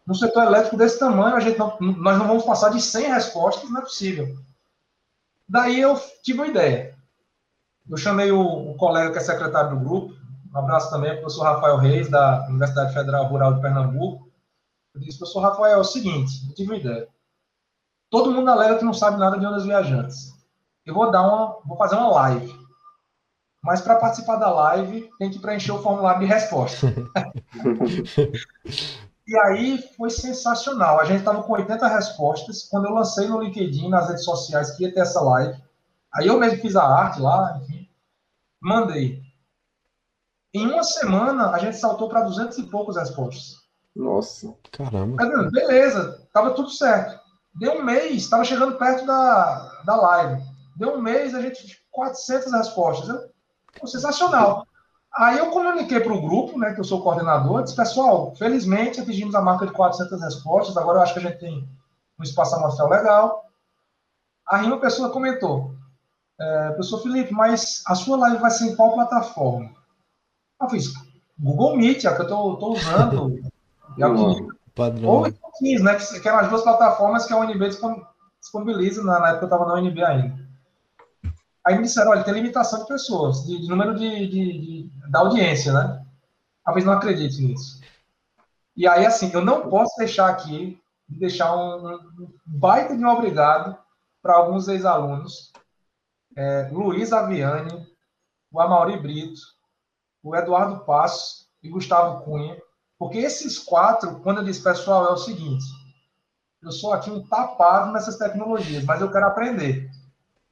No 0.05 0.15
setor 0.15 0.43
elétrico 0.43 0.77
desse 0.77 0.99
tamanho, 0.99 1.35
a 1.35 1.39
gente 1.39 1.57
não, 1.57 1.77
nós 1.79 2.17
não 2.17 2.27
vamos 2.27 2.43
passar 2.43 2.69
de 2.69 2.81
100 2.81 3.09
respostas, 3.09 3.69
não 3.69 3.79
é 3.79 3.81
possível. 3.81 4.35
Daí 5.47 5.79
eu 5.79 5.99
tive 6.23 6.39
uma 6.39 6.47
ideia. 6.47 6.95
Eu 7.89 7.97
chamei 7.97 8.31
o, 8.31 8.41
o 8.41 8.75
colega 8.75 9.11
que 9.11 9.17
é 9.17 9.21
secretário 9.21 9.71
do 9.71 9.83
grupo, 9.83 10.13
um 10.53 10.57
abraço 10.57 10.89
também, 10.89 11.13
o 11.13 11.21
professor 11.21 11.43
Rafael 11.43 11.77
Reis, 11.77 12.09
da 12.09 12.45
Universidade 12.47 12.93
Federal 12.93 13.27
Rural 13.27 13.53
de 13.53 13.61
Pernambuco. 13.61 14.29
Eu 14.93 14.99
disse, 14.99 15.17
professor 15.17 15.39
Rafael, 15.39 15.77
é 15.77 15.77
o 15.77 15.83
seguinte, 15.83 16.45
eu 16.47 16.53
tive 16.53 16.71
uma 16.71 16.77
ideia. 16.77 17.07
Todo 18.09 18.31
mundo 18.31 18.49
alega 18.49 18.77
que 18.77 18.83
não 18.83 18.93
sabe 18.93 19.17
nada 19.17 19.39
de 19.39 19.45
ondas 19.45 19.63
viajantes. 19.63 20.33
Eu 20.85 20.93
vou 20.93 21.09
dar 21.09 21.21
uma, 21.21 21.57
vou 21.65 21.77
fazer 21.77 21.95
uma 21.95 22.11
live. 22.11 22.53
Mas 23.63 23.79
para 23.79 23.95
participar 23.95 24.35
da 24.35 24.49
live, 24.49 25.09
tem 25.17 25.29
que 25.29 25.39
preencher 25.39 25.71
o 25.71 25.81
formulário 25.81 26.19
de 26.19 26.25
resposta. 26.25 26.87
e 29.25 29.37
aí 29.37 29.77
foi 29.95 30.09
sensacional. 30.09 30.99
A 30.99 31.05
gente 31.05 31.19
estava 31.19 31.43
com 31.43 31.53
80 31.53 31.87
respostas. 31.87 32.63
Quando 32.63 32.87
eu 32.87 32.93
lancei 32.93 33.27
no 33.27 33.39
LinkedIn, 33.39 33.87
nas 33.87 34.09
redes 34.09 34.25
sociais, 34.25 34.71
que 34.71 34.83
ia 34.83 34.93
ter 34.93 35.01
essa 35.01 35.21
live, 35.21 35.63
aí 36.13 36.27
eu 36.27 36.39
mesmo 36.39 36.59
fiz 36.59 36.75
a 36.75 36.83
arte 36.83 37.21
lá, 37.21 37.57
enfim, 37.61 37.87
mandei. 38.59 39.20
Em 40.53 40.67
uma 40.67 40.83
semana, 40.83 41.51
a 41.51 41.59
gente 41.59 41.77
saltou 41.77 42.09
para 42.09 42.21
200 42.21 42.57
e 42.57 42.63
poucos 42.63 42.97
respostas. 42.97 43.61
Nossa. 43.95 44.53
Caramba. 44.71 45.49
beleza, 45.51 46.27
tava 46.33 46.51
tudo 46.51 46.69
certo. 46.69 47.19
Deu 47.55 47.73
um 47.73 47.83
mês, 47.83 48.23
estava 48.23 48.43
chegando 48.43 48.77
perto 48.77 49.05
da, 49.05 49.81
da 49.85 49.95
live. 49.95 50.43
Deu 50.75 50.95
um 50.95 51.01
mês, 51.01 51.35
a 51.35 51.41
gente 51.41 51.81
400 51.91 52.51
respostas. 52.51 53.07
Né? 53.07 53.29
Sensacional. 53.85 54.65
Aí 55.13 55.37
eu 55.37 55.49
comuniquei 55.51 55.99
para 55.99 56.13
o 56.13 56.21
grupo, 56.21 56.57
né, 56.57 56.73
que 56.73 56.79
eu 56.79 56.85
sou 56.85 57.03
coordenador, 57.03 57.63
disse, 57.63 57.75
pessoal, 57.75 58.33
felizmente 58.35 59.01
atingimos 59.01 59.35
a 59.35 59.41
marca 59.41 59.65
de 59.65 59.73
400 59.73 60.21
respostas, 60.21 60.77
agora 60.77 60.99
eu 60.99 61.01
acho 61.01 61.13
que 61.13 61.19
a 61.19 61.23
gente 61.23 61.39
tem 61.39 61.67
um 62.17 62.23
espaço 62.23 62.55
amostral 62.55 62.89
legal. 62.89 63.45
Aí 64.49 64.65
uma 64.65 64.79
pessoa 64.79 65.11
comentou, 65.11 65.75
é, 66.39 66.69
professor 66.69 67.01
Felipe, 67.03 67.33
mas 67.33 67.83
a 67.87 67.95
sua 67.95 68.17
live 68.17 68.37
vai 68.37 68.51
ser 68.51 68.67
em 68.67 68.75
qual 68.75 68.93
plataforma? 68.93 69.80
Eu 70.62 70.70
fiz, 70.70 70.93
Google 71.39 71.78
Meet, 71.78 72.05
é 72.05 72.09
a 72.09 72.16
que 72.16 72.22
eu 72.22 72.26
estou 72.26 72.74
usando. 72.74 73.41
é 73.97 74.05
o 74.05 74.36
que, 74.36 74.47
Padrão. 74.76 75.09
Ou 75.09 75.32
Teams, 75.59 75.84
né, 75.84 75.95
que, 75.95 76.20
que 76.20 76.28
eram 76.28 76.39
as 76.39 76.49
duas 76.49 76.62
plataformas 76.62 77.26
que 77.26 77.34
a 77.34 77.38
UNB 77.38 77.70
disponibiliza, 78.39 79.03
na, 79.03 79.20
na 79.20 79.30
época 79.30 79.43
eu 79.43 79.47
estava 79.47 79.66
na 79.66 79.74
UNB 79.76 80.03
ainda. 80.03 80.41
Aí 81.64 81.76
me 81.76 81.84
disseram, 81.84 82.12
olha, 82.12 82.24
tem 82.24 82.34
limitação 82.34 82.80
de 82.80 82.88
pessoas, 82.88 83.45
de, 83.45 83.62
de 83.62 83.70
número 83.70 83.95
de, 83.95 84.28
de, 84.28 84.59
de, 84.59 84.91
da 85.09 85.20
audiência, 85.20 85.72
né? 85.74 86.03
Talvez 86.66 86.86
não 86.86 86.93
acredite 86.93 87.41
nisso. 87.41 87.80
E 88.76 88.88
aí, 88.88 89.05
assim, 89.05 89.30
eu 89.34 89.43
não 89.43 89.70
posso 89.70 89.95
deixar 89.97 90.30
aqui, 90.30 90.82
deixar 91.07 91.55
um, 91.55 91.93
um 91.93 92.32
baita 92.45 92.97
de 92.97 93.03
um 93.03 93.09
obrigado 93.09 93.78
para 94.22 94.36
alguns 94.36 94.68
ex-alunos, 94.68 95.51
é, 96.36 96.70
Luiz 96.72 97.12
Aviani, 97.12 97.88
o 98.51 98.59
Amauri 98.59 98.97
Brito, 98.97 99.41
o 100.24 100.36
Eduardo 100.36 100.86
Passos 100.86 101.47
e 101.63 101.69
Gustavo 101.69 102.24
Cunha, 102.24 102.57
porque 102.97 103.17
esses 103.17 103.57
quatro, 103.57 104.19
quando 104.19 104.38
eu 104.38 104.43
disse, 104.43 104.63
pessoal, 104.63 105.07
é 105.07 105.11
o 105.11 105.17
seguinte, 105.17 105.65
eu 106.61 106.72
sou 106.72 106.93
aqui 106.93 107.09
um 107.09 107.26
tapado 107.28 107.91
nessas 107.91 108.17
tecnologias, 108.17 108.84
mas 108.84 109.01
eu 109.01 109.11
quero 109.11 109.26
aprender. 109.26 109.89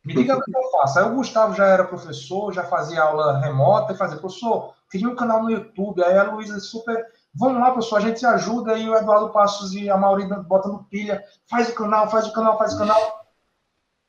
Me 0.03 0.15
diga 0.15 0.37
o 0.37 0.41
que 0.41 0.55
eu 0.55 0.71
faço. 0.71 0.97
Aí 0.97 1.05
o 1.05 1.13
Gustavo 1.13 1.53
já 1.53 1.67
era 1.67 1.83
professor, 1.83 2.51
já 2.51 2.63
fazia 2.63 3.03
aula 3.03 3.39
remota, 3.39 3.93
e 3.93 3.97
fazia, 3.97 4.17
professor, 4.17 4.73
cria 4.89 5.07
um 5.07 5.15
canal 5.15 5.43
no 5.43 5.51
YouTube. 5.51 6.03
Aí 6.03 6.17
a 6.17 6.23
Luísa 6.23 6.59
super. 6.59 7.05
Vamos 7.35 7.59
lá, 7.59 7.71
professor, 7.71 7.97
a 7.97 8.01
gente 8.01 8.25
ajuda. 8.25 8.73
aí 8.73 8.89
o 8.89 8.95
Eduardo 8.95 9.29
Passos 9.29 9.73
e 9.73 9.89
a 9.89 9.97
Maurina 9.97 10.37
botando 10.37 10.83
pilha. 10.85 11.23
Faz 11.47 11.69
o 11.69 11.75
canal, 11.75 12.09
faz 12.09 12.27
o 12.27 12.33
canal, 12.33 12.57
faz 12.57 12.73
o 12.73 12.77
canal. 12.79 13.25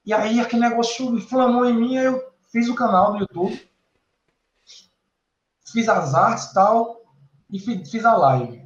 E 0.07 0.15
aí 0.15 0.41
aquele 0.41 0.63
negócio 0.63 1.15
inflamou 1.15 1.67
em 1.67 1.75
mim, 1.75 1.99
aí 1.99 2.07
eu 2.07 2.33
fiz 2.51 2.69
o 2.69 2.75
canal 2.75 3.13
no 3.13 3.19
YouTube. 3.19 3.70
Fiz 5.73 5.89
as 5.89 6.15
artes 6.15 6.47
e 6.47 6.55
tal. 6.55 7.01
E 7.51 7.59
fiz 7.59 8.05
a 8.05 8.17
live. 8.17 8.63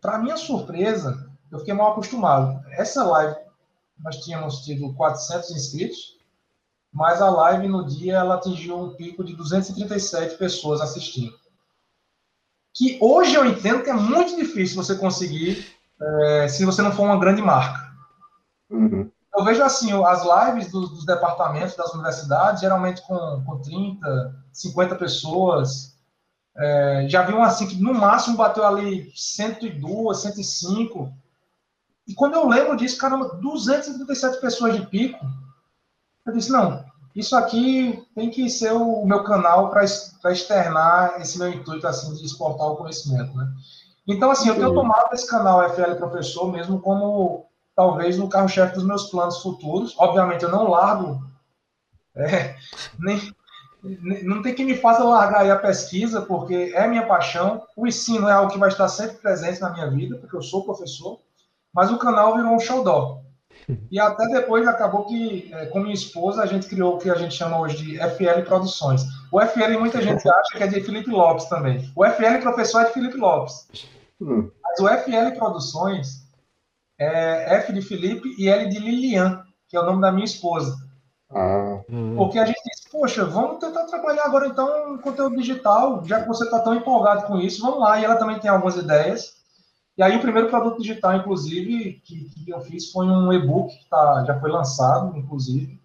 Para 0.00 0.18
minha 0.18 0.36
surpresa, 0.36 1.30
eu 1.50 1.58
fiquei 1.58 1.74
mal 1.74 1.92
acostumado. 1.92 2.60
Essa 2.70 3.04
live, 3.04 3.36
nós 3.98 4.16
tínhamos 4.18 4.60
tido 4.60 4.94
400 4.94 5.50
inscritos 5.50 6.16
mas 6.96 7.20
a 7.20 7.28
live 7.28 7.68
no 7.68 7.84
dia 7.84 8.14
ela 8.14 8.36
atingiu 8.36 8.78
um 8.78 8.94
pico 8.94 9.22
de 9.22 9.36
237 9.36 10.38
pessoas 10.38 10.80
assistindo. 10.80 11.34
Que 12.74 12.98
hoje 13.02 13.34
eu 13.34 13.44
entendo 13.44 13.82
que 13.82 13.90
é 13.90 13.92
muito 13.92 14.34
difícil 14.34 14.82
você 14.82 14.94
conseguir 14.94 15.76
é, 16.00 16.48
se 16.48 16.64
você 16.64 16.80
não 16.80 16.92
for 16.92 17.02
uma 17.02 17.18
grande 17.18 17.42
marca. 17.42 17.86
Uhum. 18.70 19.10
Eu 19.36 19.44
vejo 19.44 19.62
assim, 19.62 19.92
as 20.04 20.24
lives 20.24 20.72
dos, 20.72 20.88
dos, 20.88 21.04
departamentos 21.04 21.76
das 21.76 21.92
universidades, 21.92 22.62
geralmente 22.62 23.02
com, 23.02 23.44
com 23.44 23.58
30, 23.60 24.34
50 24.50 24.94
pessoas. 24.94 25.95
É, 26.58 27.06
já 27.08 27.22
vi 27.22 27.34
um 27.34 27.42
assim 27.42 27.66
que 27.66 27.76
no 27.76 27.92
máximo 27.92 28.36
bateu 28.36 28.64
ali 28.64 29.12
102, 29.14 30.18
105. 30.18 31.12
E 32.08 32.14
quando 32.14 32.34
eu 32.34 32.48
lembro 32.48 32.76
disso, 32.76 32.98
caramba, 32.98 33.36
237 33.36 34.40
pessoas 34.40 34.74
de 34.74 34.86
pico, 34.86 35.24
eu 36.24 36.32
disse, 36.32 36.50
não, 36.50 36.84
isso 37.14 37.36
aqui 37.36 38.06
tem 38.14 38.30
que 38.30 38.48
ser 38.48 38.72
o 38.72 39.04
meu 39.04 39.24
canal 39.24 39.70
para 39.70 39.84
externar 39.84 41.20
esse 41.20 41.38
meu 41.38 41.50
intuito 41.50 41.86
assim 41.86 42.14
de 42.14 42.24
exportar 42.24 42.66
o 42.66 42.76
conhecimento, 42.76 43.34
né? 43.36 43.52
Então, 44.06 44.30
assim, 44.30 44.48
eu 44.48 44.54
tenho 44.54 44.72
tomado 44.72 45.12
esse 45.12 45.26
canal 45.26 45.68
FL 45.70 45.94
Professor 45.96 46.52
mesmo 46.52 46.80
como 46.80 47.46
talvez 47.74 48.16
no 48.16 48.28
carro-chefe 48.28 48.74
dos 48.74 48.84
meus 48.84 49.10
planos 49.10 49.42
futuros. 49.42 49.94
Obviamente, 49.98 50.44
eu 50.44 50.50
não 50.50 50.68
largo, 50.68 51.22
é, 52.14 52.54
nem, 52.98 53.34
não 53.82 54.42
tem 54.42 54.54
que 54.54 54.64
me 54.64 54.76
faça 54.76 55.04
largar 55.04 55.42
aí 55.42 55.50
a 55.50 55.58
pesquisa, 55.58 56.22
porque 56.22 56.72
é 56.74 56.86
minha 56.88 57.06
paixão. 57.06 57.62
O 57.76 57.86
ensino 57.86 58.28
é 58.28 58.32
algo 58.32 58.52
que 58.52 58.58
vai 58.58 58.68
estar 58.68 58.88
sempre 58.88 59.18
presente 59.18 59.60
na 59.60 59.70
minha 59.70 59.90
vida, 59.90 60.16
porque 60.16 60.36
eu 60.36 60.42
sou 60.42 60.64
professor, 60.64 61.20
mas 61.72 61.90
o 61.90 61.98
canal 61.98 62.36
virou 62.36 62.52
um 62.52 62.60
xodó. 62.60 63.22
E 63.90 63.98
até 63.98 64.28
depois 64.28 64.68
acabou 64.68 65.06
que, 65.06 65.50
é, 65.52 65.66
com 65.66 65.80
minha 65.80 65.94
esposa, 65.94 66.42
a 66.42 66.46
gente 66.46 66.68
criou 66.68 66.94
o 66.94 66.98
que 66.98 67.10
a 67.10 67.14
gente 67.16 67.34
chama 67.34 67.58
hoje 67.58 67.78
de 67.78 67.98
FL 67.98 68.42
Produções. 68.46 69.02
O 69.32 69.40
FL 69.40 69.78
muita 69.80 70.00
gente 70.00 70.22
acha 70.28 70.56
que 70.56 70.62
é 70.62 70.66
de 70.66 70.80
Felipe 70.82 71.10
Lopes 71.10 71.46
também. 71.46 71.90
O 71.96 72.04
FL 72.04 72.40
professor 72.42 72.82
é 72.82 72.84
de 72.84 72.92
Felipe 72.92 73.16
Lopes. 73.16 73.66
Hum. 74.20 74.50
Mas 74.62 74.78
o 74.78 74.88
FL 74.88 75.36
Produções 75.36 76.28
é 76.98 77.56
F 77.56 77.72
de 77.72 77.82
Felipe 77.82 78.34
e 78.38 78.48
L 78.48 78.68
de 78.68 78.78
Lilian, 78.78 79.42
que 79.68 79.76
é 79.76 79.80
o 79.80 79.84
nome 79.84 80.00
da 80.00 80.12
minha 80.12 80.24
esposa. 80.24 80.76
Ah. 81.30 81.80
Porque 82.16 82.38
a 82.38 82.44
gente 82.44 82.60
poxa, 82.96 83.26
vamos 83.26 83.60
tentar 83.60 83.84
trabalhar 83.84 84.24
agora 84.24 84.46
então 84.46 84.96
conteúdo 84.98 85.36
digital, 85.36 86.02
já 86.06 86.22
que 86.22 86.28
você 86.28 86.44
está 86.44 86.60
tão 86.60 86.74
empolgado 86.74 87.26
com 87.26 87.38
isso, 87.38 87.60
vamos 87.60 87.80
lá. 87.80 88.00
E 88.00 88.04
ela 88.04 88.16
também 88.16 88.38
tem 88.38 88.50
algumas 88.50 88.76
ideias. 88.76 89.36
E 89.98 90.02
aí 90.02 90.16
o 90.16 90.20
primeiro 90.20 90.48
produto 90.48 90.80
digital, 90.80 91.14
inclusive, 91.14 92.00
que, 92.04 92.30
que 92.30 92.50
eu 92.50 92.60
fiz 92.62 92.90
foi 92.90 93.06
um 93.06 93.32
e-book 93.32 93.76
que 93.76 93.88
tá, 93.88 94.24
já 94.26 94.40
foi 94.40 94.50
lançado, 94.50 95.16
inclusive. 95.16 95.78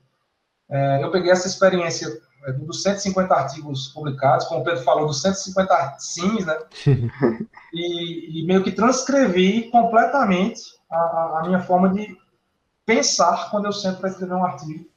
É, 0.69 1.03
eu 1.03 1.11
peguei 1.11 1.31
essa 1.31 1.47
experiência 1.47 2.07
é, 2.45 2.53
dos 2.53 2.81
150 2.81 3.33
artigos 3.33 3.89
publicados, 3.89 4.47
como 4.47 4.61
o 4.61 4.63
Pedro 4.63 4.83
falou, 4.83 5.05
dos 5.05 5.21
150 5.21 5.95
sims, 5.99 6.45
né? 6.45 6.57
e, 7.73 8.41
e, 8.41 8.45
meio 8.45 8.63
que 8.63 8.71
transcrevi 8.71 9.69
completamente 9.69 10.61
a, 10.89 11.39
a, 11.39 11.43
minha 11.45 11.59
forma 11.59 11.89
de 11.89 12.17
pensar 12.85 13.49
quando 13.51 13.65
eu 13.65 13.73
sento 13.73 13.99
para 13.99 14.09
escrever 14.09 14.33
um 14.33 14.45
artigo. 14.45 14.90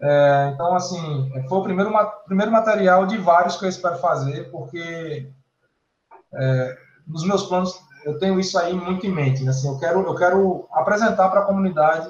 É, 0.00 0.50
então, 0.54 0.74
assim, 0.74 1.30
foi 1.48 1.58
o 1.58 1.62
primeiro, 1.62 1.92
primeiro 2.24 2.52
material 2.52 3.06
de 3.06 3.18
vários 3.18 3.56
que 3.56 3.64
eu 3.64 3.68
espero 3.68 3.98
fazer, 3.98 4.50
porque 4.50 5.28
é, 6.34 6.78
nos 7.06 7.24
meus 7.24 7.44
planos 7.44 7.80
eu 8.04 8.18
tenho 8.18 8.38
isso 8.38 8.58
aí 8.58 8.72
muito 8.72 9.06
em 9.06 9.12
mente. 9.12 9.42
Né? 9.42 9.50
Assim, 9.50 9.68
eu 9.68 9.78
quero, 9.78 10.00
eu 10.06 10.14
quero 10.14 10.68
apresentar 10.72 11.28
para 11.28 11.40
a 11.40 11.44
comunidade, 11.44 12.06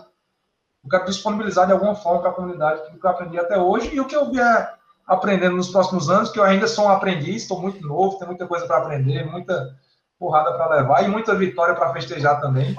eu 0.85 0.91
quero 0.91 1.07
disponibilizar 1.07 1.67
de 1.67 1.73
alguma 1.73 1.95
forma 1.95 2.21
para 2.21 2.31
a 2.31 2.35
comunidade 2.35 2.85
tudo 2.85 3.01
que 3.01 3.07
eu 3.07 3.11
aprendi 3.11 3.39
até 3.39 3.59
hoje 3.59 3.95
e 3.95 4.01
o 4.01 4.07
que 4.07 4.17
eu 4.17 4.31
vier 4.31 4.77
aprendendo 5.07 5.57
nos 5.57 5.71
próximos 5.71 6.11
anos, 6.11 6.31
que 6.31 6.39
eu 6.39 6.45
ainda 6.45 6.69
sou 6.69 6.85
um 6.85 6.91
aprendiz, 6.91 7.43
estou 7.43 7.61
muito 7.61 7.85
novo, 7.87 8.19
tem 8.19 8.29
muita 8.29 8.47
coisa 8.47 8.67
para 8.67 8.77
aprender, 8.77 9.25
muita 9.25 9.75
porrada 10.19 10.53
para 10.53 10.77
levar 10.77 11.03
e 11.03 11.09
muita 11.09 11.35
vitória 11.35 11.75
para 11.75 11.93
festejar 11.95 12.41
também, 12.41 12.77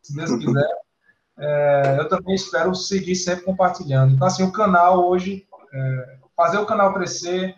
se 0.00 0.16
Deus 0.16 0.30
quiser. 0.30 0.85
É, 1.38 1.96
eu 1.98 2.08
também 2.08 2.34
espero 2.34 2.74
seguir 2.74 3.14
sempre 3.14 3.44
compartilhando. 3.44 4.14
Então, 4.14 4.26
assim, 4.26 4.42
o 4.42 4.52
canal 4.52 5.06
hoje, 5.06 5.46
é, 5.72 6.16
fazer 6.36 6.58
o 6.58 6.66
canal 6.66 6.94
crescer, 6.94 7.54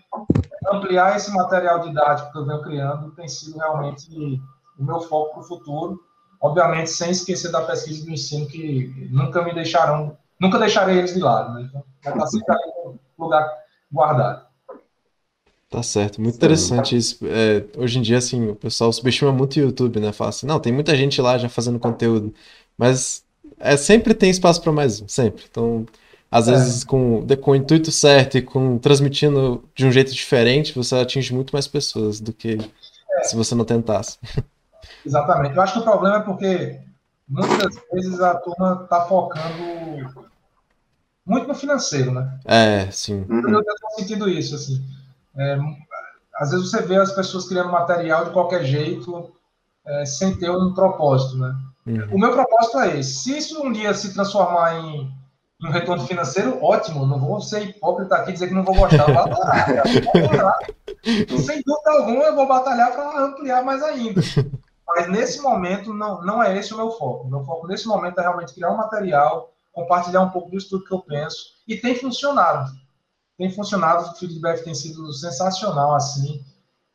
ampliar 0.73 1.17
esse 1.17 1.31
material 1.33 1.81
didático 1.81 2.33
que 2.33 2.39
eu 2.39 2.47
venho 2.47 2.63
criando, 2.63 3.11
tem 3.13 3.29
sido 3.29 3.59
realmente 3.59 4.09
o 4.79 4.85
meu 4.85 5.01
foco 5.01 5.35
para 5.35 5.41
o 5.41 5.47
futuro. 5.47 6.01
obviamente 6.41 6.91
sem 6.91 7.11
esquecer 7.11 7.51
da 7.51 7.63
pesquisa 7.63 8.05
do 8.05 8.13
ensino 8.13 8.47
que 8.47 9.09
nunca 9.11 9.43
me 9.43 9.53
deixarão, 9.55 10.17
nunca 10.41 10.59
deixarei 10.59 10.99
eles 10.99 11.15
de 11.15 11.21
lado, 11.21 11.55
né? 11.55 11.67
Então, 11.69 11.85
vai 12.05 12.13
estar 12.13 12.27
sempre 12.27 12.53
ali 12.55 12.73
no 12.85 13.25
lugar 13.25 13.49
guardado. 13.91 14.47
Tá 15.71 15.83
certo, 15.83 16.21
muito 16.21 16.37
interessante 16.37 16.97
isso. 16.97 17.19
É, 17.25 17.65
hoje 17.77 17.99
em 17.99 18.03
dia, 18.03 18.19
assim, 18.19 18.49
o 18.49 18.55
pessoal 18.55 18.91
subestima 18.93 19.31
muito 19.33 19.57
o 19.57 19.61
YouTube, 19.61 20.01
né? 20.01 20.13
Fala 20.13 20.31
assim, 20.31 20.47
não, 20.47 20.59
tem 20.59 20.73
muita 20.73 20.97
gente 20.97 21.21
lá 21.21 21.37
já 21.37 21.49
fazendo 21.49 21.79
conteúdo, 21.79 22.33
mas 22.77 23.23
é, 23.61 23.77
sempre 23.77 24.15
tem 24.15 24.31
espaço 24.31 24.63
para 24.63 24.73
mais 24.73 25.01
um, 25.01 25.09
sempre. 25.09 25.45
Então, 25.51 25.87
às 26.31 26.49
é. 26.49 26.53
vezes, 26.53 26.85
com, 26.85 27.27
com 27.41 27.51
o 27.51 27.57
intuito 27.57 27.91
certo 27.91 28.39
e 28.39 28.43
com 28.43 28.79
transmitindo 28.79 29.65
de 29.75 29.87
um 29.87 29.93
jeito 29.93 30.13
diferente, 30.13 30.75
você 30.75 30.97
atinge 30.97 31.35
muito 31.35 31.53
mais 31.53 31.67
pessoas 31.67 32.21
do 32.21 32.33
que 32.33 32.59
é. 33.11 33.25
se 33.25 33.37
você 33.37 33.55
não 33.55 33.65
tentasse. 33.65 34.19
Exatamente. 35.05 35.57
Eu 35.57 35.63
acho 35.63 35.75
que 35.75 35.79
o 35.81 35.85
problema 35.85 36.17
é 36.17 36.21
porque 36.21 36.81
muitas 37.29 37.75
vezes 37.93 38.21
a 38.21 38.35
turma 38.35 38.81
está 38.85 39.07
focando 39.07 40.29
muito 41.25 41.47
no 41.47 41.55
financeiro, 41.55 42.11
né? 42.13 42.39
É, 42.45 42.91
sim. 42.91 43.25
Eu 43.29 43.43
tenho 43.43 43.65
sentido 43.97 44.29
isso, 44.29 44.55
assim. 44.55 44.83
É, 45.37 45.59
às 46.37 46.51
vezes 46.51 46.71
você 46.71 46.83
vê 46.83 46.97
as 46.97 47.13
pessoas 47.13 47.47
criando 47.47 47.71
material 47.71 48.25
de 48.25 48.31
qualquer 48.31 48.65
jeito, 48.65 49.31
é, 49.87 50.05
sem 50.07 50.37
ter 50.37 50.51
um 50.51 50.73
propósito, 50.73 51.37
né? 51.37 51.55
Uhum. 51.89 52.09
O 52.13 52.19
meu 52.19 52.33
propósito 52.33 52.79
é 52.81 52.99
esse. 52.99 53.15
Se 53.15 53.39
isso 53.39 53.63
um 53.63 53.73
dia 53.73 53.95
se 53.95 54.13
transformar 54.13 54.75
em, 54.75 55.11
em 55.63 55.67
um 55.67 55.71
retorno 55.71 56.07
financeiro, 56.07 56.63
ótimo. 56.63 57.07
Não 57.07 57.19
vou 57.19 57.41
ser 57.41 57.63
hipócrita 57.63 58.17
aqui 58.17 58.31
e 58.31 58.33
dizer 58.35 58.49
que 58.49 58.55
não 58.55 58.63
vou 58.63 58.75
gostar. 58.75 59.07
Vou 59.07 59.19
adorar, 59.19 60.59
Sem 61.03 61.63
dúvida 61.63 61.91
alguma, 61.91 62.25
eu 62.25 62.35
vou 62.35 62.47
batalhar 62.47 62.93
para 62.93 63.25
ampliar 63.25 63.65
mais 63.65 63.83
ainda. 63.83 64.21
Mas 64.87 65.09
nesse 65.09 65.41
momento, 65.41 65.95
não, 65.95 66.23
não 66.23 66.43
é 66.43 66.57
esse 66.59 66.75
o 66.75 66.77
meu 66.77 66.91
foco. 66.91 67.27
O 67.27 67.31
meu 67.31 67.45
foco 67.45 67.67
nesse 67.67 67.87
momento 67.87 68.19
é 68.19 68.23
realmente 68.23 68.55
criar 68.55 68.71
um 68.73 68.77
material, 68.77 69.53
compartilhar 69.73 70.23
um 70.23 70.31
pouco 70.31 70.51
disso 70.51 70.69
tudo 70.71 70.85
que 70.85 70.93
eu 70.93 71.01
penso. 71.01 71.37
E 71.67 71.77
tem 71.77 71.95
funcionado. 71.95 72.71
Tem 73.39 73.51
funcionado, 73.51 74.11
o 74.11 74.15
feedback 74.17 74.65
tem 74.65 74.75
sido 74.75 75.13
sensacional, 75.13 75.95
assim. 75.95 76.45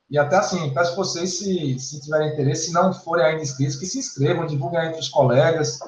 E 0.09 0.17
até 0.17 0.35
assim, 0.35 0.73
peço 0.73 0.91
que 0.91 0.97
vocês, 0.97 1.39
se, 1.39 1.79
se 1.79 2.01
tiverem 2.01 2.33
interesse, 2.33 2.67
se 2.67 2.73
não 2.73 2.93
forem 2.93 3.25
ainda 3.25 3.41
inscritos, 3.41 3.77
que 3.77 3.85
se 3.85 3.99
inscrevam, 3.99 4.45
divulguem 4.45 4.87
entre 4.87 4.99
os 4.99 5.09
colegas. 5.09 5.79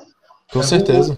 Com 0.52 0.60
é, 0.60 0.64
certeza. 0.64 1.18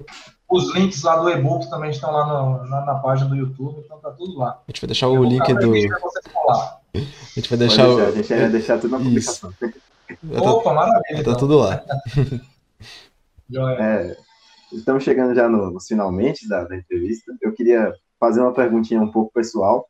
O, 0.49 0.57
os 0.57 0.73
links 0.73 1.03
lá 1.03 1.17
do 1.17 1.29
e-book 1.29 1.69
também 1.69 1.91
estão 1.91 2.11
lá 2.11 2.25
no, 2.25 2.65
na, 2.69 2.85
na, 2.85 2.95
página 2.95 3.29
do 3.29 3.35
YouTube, 3.35 3.81
então 3.83 3.99
tá 3.99 4.11
tudo 4.11 4.37
lá. 4.37 4.61
A 4.67 4.71
gente 4.71 4.81
vai 4.81 4.87
deixar 4.87 5.07
o 5.07 5.23
link 5.23 5.53
do. 5.53 5.73
A 5.73 6.99
gente 7.35 7.49
vai 7.49 7.57
deixar, 7.57 7.87
o. 7.87 7.97
A 7.99 8.11
gente 8.11 8.27
vai 8.27 8.49
deixar 8.49 8.79
tudo 8.79 8.91
na 8.91 8.97
publicação. 8.97 9.53
Opa, 10.41 10.73
maravilha. 10.73 11.15
Tá 11.15 11.19
então. 11.19 11.37
tudo 11.37 11.57
lá. 11.57 11.83
é, 13.79 14.17
estamos 14.71 15.03
chegando 15.03 15.35
já 15.35 15.47
no, 15.49 15.71
nos 15.71 15.87
finalmente 15.87 16.47
da, 16.47 16.63
da 16.63 16.75
entrevista. 16.75 17.35
Eu 17.41 17.53
queria 17.53 17.93
fazer 18.19 18.41
uma 18.41 18.53
perguntinha 18.53 19.01
um 19.01 19.11
pouco 19.11 19.31
pessoal. 19.33 19.87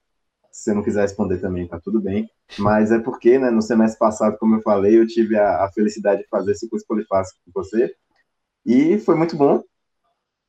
Se 0.52 0.64
você 0.64 0.74
não 0.74 0.84
quiser 0.84 1.02
responder 1.02 1.38
também, 1.38 1.68
tá 1.68 1.80
tudo 1.80 2.02
bem. 2.02 2.30
Mas 2.58 2.92
é 2.92 3.00
porque, 3.00 3.38
né, 3.38 3.50
no 3.50 3.62
semestre 3.62 4.00
passado, 4.00 4.38
como 4.38 4.56
eu 4.56 4.62
falei, 4.62 4.98
eu 4.98 5.08
tive 5.08 5.38
a, 5.38 5.66
a 5.66 5.72
felicidade 5.72 6.22
de 6.22 6.28
fazer 6.30 6.52
esse 6.52 6.70
curso 6.70 6.86
polifásico 6.88 7.40
com 7.46 7.52
você. 7.54 7.94
E 8.66 8.98
foi 9.00 9.16
muito 9.16 9.36
bom. 9.36 9.64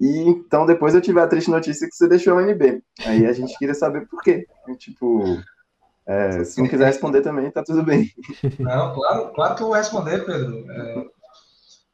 E 0.01 0.21
então 0.29 0.65
depois 0.65 0.95
eu 0.95 1.01
tive 1.01 1.21
a 1.21 1.27
triste 1.27 1.51
notícia 1.51 1.89
que 1.89 1.95
você 1.95 2.09
deixou 2.09 2.37
o 2.37 2.39
UNB. 2.39 2.83
Aí 3.05 3.27
a 3.27 3.33
gente 3.33 3.57
queria 3.59 3.75
saber 3.75 4.07
por 4.07 4.23
quê. 4.23 4.47
E, 4.69 4.77
tipo, 4.77 5.39
é, 6.07 6.45
se 6.45 6.61
não 6.61 6.69
quiser 6.69 6.87
responder 6.87 7.21
também, 7.21 7.51
tá 7.51 7.63
tudo 7.63 7.83
bem. 7.83 8.11
Não, 8.59 8.95
claro, 8.95 9.33
claro 9.35 9.55
que 9.55 9.63
eu 9.63 9.67
vou 9.67 9.77
responder, 9.77 10.25
Pedro. 10.25 10.71
É, 10.71 11.05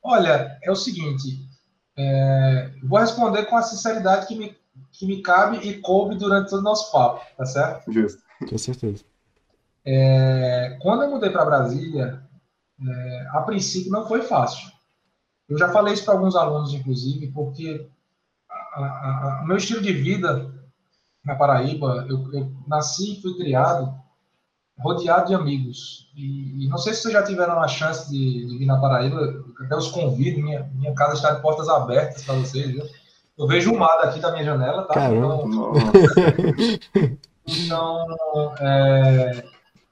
olha, 0.02 0.58
é 0.62 0.70
o 0.70 0.76
seguinte, 0.76 1.48
é, 1.96 2.70
vou 2.84 3.00
responder 3.00 3.44
com 3.46 3.56
a 3.56 3.62
sinceridade 3.62 4.26
que 4.26 4.36
me, 4.36 4.56
que 4.92 5.06
me 5.06 5.20
cabe 5.20 5.56
e 5.66 5.80
coube 5.80 6.16
durante 6.16 6.50
todo 6.50 6.60
o 6.60 6.64
nosso 6.64 6.92
papo, 6.92 7.24
tá 7.36 7.44
certo? 7.44 7.90
Justo. 7.90 8.22
Com 8.48 8.58
certeza. 8.58 9.04
É, 9.86 10.78
quando 10.80 11.02
eu 11.02 11.10
mudei 11.10 11.30
para 11.30 11.44
Brasília, 11.44 12.22
é, 12.80 13.26
a 13.32 13.42
princípio 13.42 13.92
não 13.92 14.06
foi 14.06 14.22
fácil. 14.22 14.72
Eu 15.48 15.58
já 15.58 15.68
falei 15.68 15.94
isso 15.94 16.04
para 16.04 16.14
alguns 16.14 16.34
alunos, 16.34 16.72
inclusive, 16.72 17.28
porque 17.28 17.86
o 19.42 19.46
meu 19.46 19.56
estilo 19.56 19.82
de 19.82 19.92
vida 19.92 20.52
na 21.24 21.34
Paraíba, 21.34 22.06
eu, 22.08 22.32
eu 22.32 22.52
nasci 22.66 23.14
e 23.14 23.22
fui 23.22 23.36
criado 23.36 23.94
rodeado 24.78 25.28
de 25.28 25.34
amigos. 25.34 26.10
E, 26.16 26.64
e, 26.64 26.68
não 26.68 26.78
sei 26.78 26.92
se 26.92 27.02
vocês 27.02 27.14
já 27.14 27.22
tiveram 27.22 27.60
a 27.60 27.68
chance 27.68 28.10
de, 28.10 28.46
de 28.46 28.58
vir 28.58 28.66
na 28.66 28.80
Paraíba, 28.80 29.44
até 29.60 29.76
os 29.76 29.88
convido, 29.88 30.42
minha, 30.42 30.68
minha 30.74 30.94
casa 30.94 31.14
está 31.14 31.32
de 31.32 31.42
portas 31.42 31.68
abertas 31.68 32.24
para 32.24 32.34
vocês, 32.34 32.70
viu? 32.70 32.84
Eu 33.36 33.46
vejo 33.46 33.72
o 33.72 33.78
mar 33.78 34.00
daqui 34.02 34.20
da 34.20 34.30
minha 34.32 34.44
janela, 34.44 34.84
tá? 34.84 34.94
Caramba. 34.94 35.44
Então, 35.44 35.72
então 37.46 38.54
é, 38.60 39.44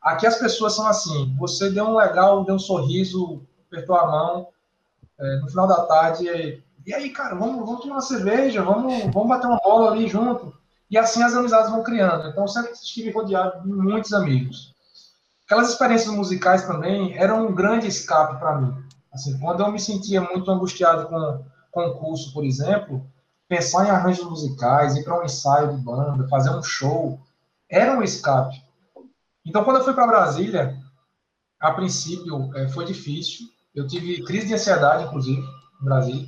aqui 0.03 0.27
as 0.27 0.37
pessoas 0.37 0.75
são 0.75 0.87
assim, 0.87 1.35
você 1.39 1.71
deu 1.71 1.85
um 1.85 1.97
legal, 1.97 2.45
deu 2.45 2.57
um 2.57 2.59
sorriso, 2.59 3.43
apertou 3.67 3.97
a 3.97 4.07
mão, 4.07 4.49
é, 5.19 5.37
no 5.37 5.49
final 5.49 5.67
da 5.67 5.85
tarde, 5.87 6.27
e, 6.29 6.63
e 6.87 6.93
aí, 6.93 7.11
cara, 7.11 7.35
vamos, 7.35 7.65
vamos 7.65 7.81
tomar 7.81 7.97
uma 7.97 8.01
cerveja, 8.01 8.63
vamos, 8.63 9.05
vamos 9.13 9.29
bater 9.29 9.47
uma 9.47 9.61
bola 9.63 9.93
ali 9.93 10.09
junto. 10.09 10.53
E 10.91 10.99
assim 10.99 11.23
as 11.23 11.35
amizades 11.35 11.71
vão 11.71 11.83
criando. 11.83 12.29
Então, 12.29 12.47
sempre 12.47 12.73
estive 12.73 13.11
rodeado 13.11 13.63
de 13.63 13.69
muitos 13.73 14.13
amigos. 14.13 14.75
Aquelas 15.47 15.71
experiências 15.71 16.13
musicais 16.15 16.67
também 16.67 17.17
eram 17.17 17.47
um 17.47 17.55
grande 17.55 17.87
escape 17.87 18.39
para 18.39 18.61
mim. 18.61 18.75
Assim, 19.13 19.39
quando 19.39 19.61
eu 19.63 19.71
me 19.71 19.79
sentia 19.79 20.21
muito 20.21 20.51
angustiado 20.51 21.09
com 21.09 21.45
concurso, 21.71 22.33
por 22.33 22.45
exemplo, 22.45 23.07
pensar 23.49 23.87
em 23.87 23.91
arranjos 23.91 24.25
musicais, 24.25 24.97
ir 24.97 25.05
para 25.05 25.21
um 25.21 25.25
ensaio 25.25 25.77
de 25.77 25.83
banda, 25.83 26.29
fazer 26.29 26.51
um 26.51 26.63
show, 26.63 27.21
era 27.69 27.97
um 27.97 28.03
escape. 28.03 28.63
Então, 29.45 29.65
quando 29.65 29.79
eu 29.79 29.85
fui 29.85 29.95
para 29.95 30.07
Brasília, 30.07 30.77
a 31.61 31.73
princípio 31.73 32.51
é, 32.57 32.69
foi 32.69 32.85
difícil. 32.85 33.47
Eu 33.75 33.87
tive 33.87 34.23
crise 34.25 34.47
de 34.49 34.55
ansiedade, 34.55 35.05
inclusive, 35.05 35.43
no 35.81 35.85
Brasil. 35.85 36.27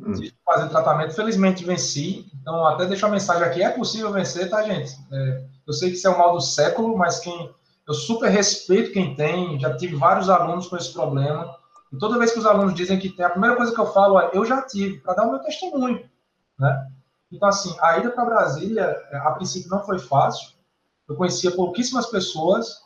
Hum. 0.00 0.12
Fazer 0.44 0.68
tratamento. 0.68 1.14
Felizmente 1.14 1.64
venci. 1.64 2.30
Então, 2.40 2.66
até 2.66 2.86
deixar 2.86 3.06
uma 3.06 3.14
mensagem 3.14 3.42
aqui: 3.42 3.62
é 3.62 3.70
possível 3.70 4.12
vencer, 4.12 4.48
tá, 4.48 4.62
gente? 4.62 4.92
É, 5.12 5.46
eu 5.66 5.72
sei 5.72 5.90
que 5.90 5.96
isso 5.96 6.06
é 6.06 6.10
o 6.10 6.18
mal 6.18 6.32
do 6.32 6.40
século, 6.40 6.96
mas 6.96 7.18
quem 7.18 7.52
eu 7.90 7.94
super 7.94 8.28
respeito 8.28 8.92
quem 8.92 9.16
tem, 9.16 9.58
já 9.58 9.76
tive 9.76 9.96
vários 9.96 10.30
alunos 10.30 10.68
com 10.68 10.76
esse 10.76 10.92
problema. 10.92 11.56
E 11.92 11.98
toda 11.98 12.18
vez 12.18 12.30
que 12.30 12.38
os 12.38 12.46
alunos 12.46 12.72
dizem 12.72 13.00
que 13.00 13.08
tem, 13.08 13.24
a 13.24 13.30
primeira 13.30 13.56
coisa 13.56 13.74
que 13.74 13.80
eu 13.80 13.92
falo 13.92 14.20
é: 14.20 14.30
eu 14.32 14.44
já 14.44 14.62
tive, 14.62 14.98
para 15.00 15.14
dar 15.14 15.26
o 15.26 15.30
meu 15.30 15.40
testemunho. 15.40 16.08
Né? 16.56 16.88
Então, 17.32 17.48
assim, 17.48 17.74
a 17.80 17.98
ida 17.98 18.10
para 18.10 18.24
Brasília, 18.24 18.96
é, 19.10 19.16
a 19.16 19.32
princípio, 19.32 19.70
não 19.70 19.84
foi 19.84 19.98
fácil. 19.98 20.50
Eu 21.10 21.16
conhecia 21.16 21.50
pouquíssimas 21.50 22.06
pessoas. 22.06 22.80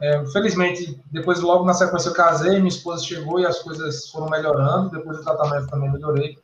É, 0.00 0.24
felizmente, 0.26 1.02
depois, 1.10 1.40
logo 1.40 1.64
na 1.64 1.74
sequência, 1.74 2.10
eu 2.10 2.14
casei, 2.14 2.58
minha 2.58 2.68
esposa 2.68 3.04
chegou 3.04 3.40
e 3.40 3.44
as 3.44 3.58
coisas 3.58 4.08
foram 4.10 4.30
melhorando. 4.30 4.90
Depois 4.90 5.18
do 5.18 5.24
tratamento 5.24 5.66
também 5.66 5.90
melhorei. 5.90 6.38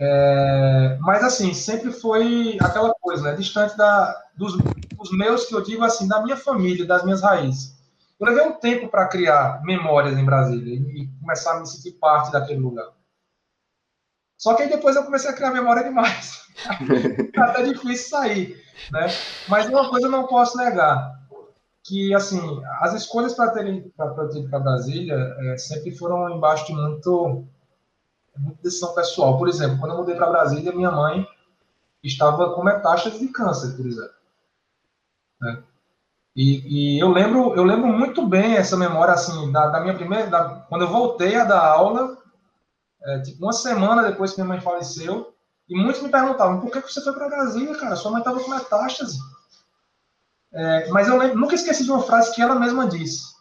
É, 0.00 0.98
mas 1.00 1.22
assim, 1.22 1.54
sempre 1.54 1.92
foi 1.92 2.58
aquela 2.60 2.92
coisa, 3.00 3.22
né? 3.22 3.36
Distante 3.36 3.76
da, 3.76 4.24
dos, 4.36 4.56
dos, 4.56 5.10
meus 5.12 5.46
que 5.46 5.54
eu 5.54 5.62
digo 5.62 5.84
assim, 5.84 6.08
da 6.08 6.20
minha 6.20 6.36
família, 6.36 6.84
das 6.84 7.04
minhas 7.04 7.22
raízes. 7.22 7.76
Eu 8.18 8.26
levei 8.26 8.44
um 8.44 8.58
tempo 8.58 8.88
para 8.88 9.06
criar 9.06 9.62
memórias 9.64 10.18
em 10.18 10.24
Brasília 10.24 10.74
e 10.74 11.08
começar 11.20 11.56
a 11.56 11.60
me 11.60 11.66
sentir 11.66 11.92
parte 11.92 12.32
daquele 12.32 12.58
lugar. 12.58 12.88
Só 14.38 14.54
que 14.54 14.62
aí 14.62 14.68
depois 14.68 14.94
eu 14.94 15.04
comecei 15.04 15.30
a 15.30 15.34
criar 15.34 15.50
memória 15.50 15.82
demais. 15.82 16.46
Tá 17.34 17.44
até 17.44 17.62
difícil 17.62 18.08
sair, 18.08 18.64
né? 18.90 19.06
Mas 19.48 19.68
uma 19.68 19.88
coisa 19.88 20.06
eu 20.06 20.10
não 20.10 20.26
posso 20.26 20.56
negar, 20.56 21.16
que 21.84 22.12
assim, 22.12 22.40
as 22.80 22.94
escolhas 22.94 23.34
para 23.34 23.52
terem 23.52 23.92
para 23.96 24.58
Brasília 24.58 25.14
é, 25.38 25.56
sempre 25.56 25.92
foram 25.96 26.28
embaixo 26.30 26.66
de 26.66 26.72
muito 26.72 27.44
muita 28.36 28.62
decisão 28.62 28.94
pessoal. 28.94 29.38
Por 29.38 29.48
exemplo, 29.48 29.78
quando 29.78 29.92
eu 29.92 29.98
mudei 29.98 30.14
para 30.16 30.30
Brasília, 30.30 30.72
minha 30.72 30.90
mãe 30.90 31.26
estava 32.02 32.54
com 32.54 32.64
metástase 32.64 33.18
de 33.18 33.28
câncer, 33.28 33.76
por 33.76 33.86
exemplo. 33.86 34.14
Né? 35.40 35.62
E, 36.34 36.96
e, 36.96 36.98
eu 36.98 37.10
lembro, 37.10 37.54
eu 37.54 37.64
lembro 37.64 37.88
muito 37.88 38.26
bem 38.26 38.54
essa 38.54 38.76
memória 38.76 39.14
assim 39.14 39.50
da, 39.50 39.68
da 39.68 39.80
minha 39.80 39.94
primeira, 39.94 40.28
da, 40.28 40.44
quando 40.68 40.82
eu 40.82 40.88
voltei 40.88 41.34
a 41.36 41.44
dar 41.44 41.60
aula, 41.60 42.16
é, 43.02 43.20
tipo, 43.20 43.44
uma 43.44 43.52
semana 43.52 44.02
depois 44.02 44.32
que 44.32 44.40
minha 44.40 44.54
mãe 44.54 44.60
faleceu, 44.60 45.34
e 45.68 45.76
muitos 45.76 46.02
me 46.02 46.08
perguntavam 46.08 46.60
por 46.60 46.70
que 46.70 46.80
você 46.80 47.02
foi 47.02 47.12
para 47.12 47.28
Brasília, 47.28 47.76
cara? 47.76 47.96
Sua 47.96 48.10
mãe 48.10 48.20
estava 48.20 48.40
com 48.40 48.50
metástase. 48.50 49.18
É, 50.52 50.88
mas 50.88 51.08
eu 51.08 51.18
lembro, 51.18 51.38
nunca 51.38 51.54
esqueci 51.54 51.84
de 51.84 51.90
uma 51.90 52.02
frase 52.02 52.34
que 52.34 52.40
ela 52.40 52.54
mesma 52.54 52.86
disse. 52.86 53.34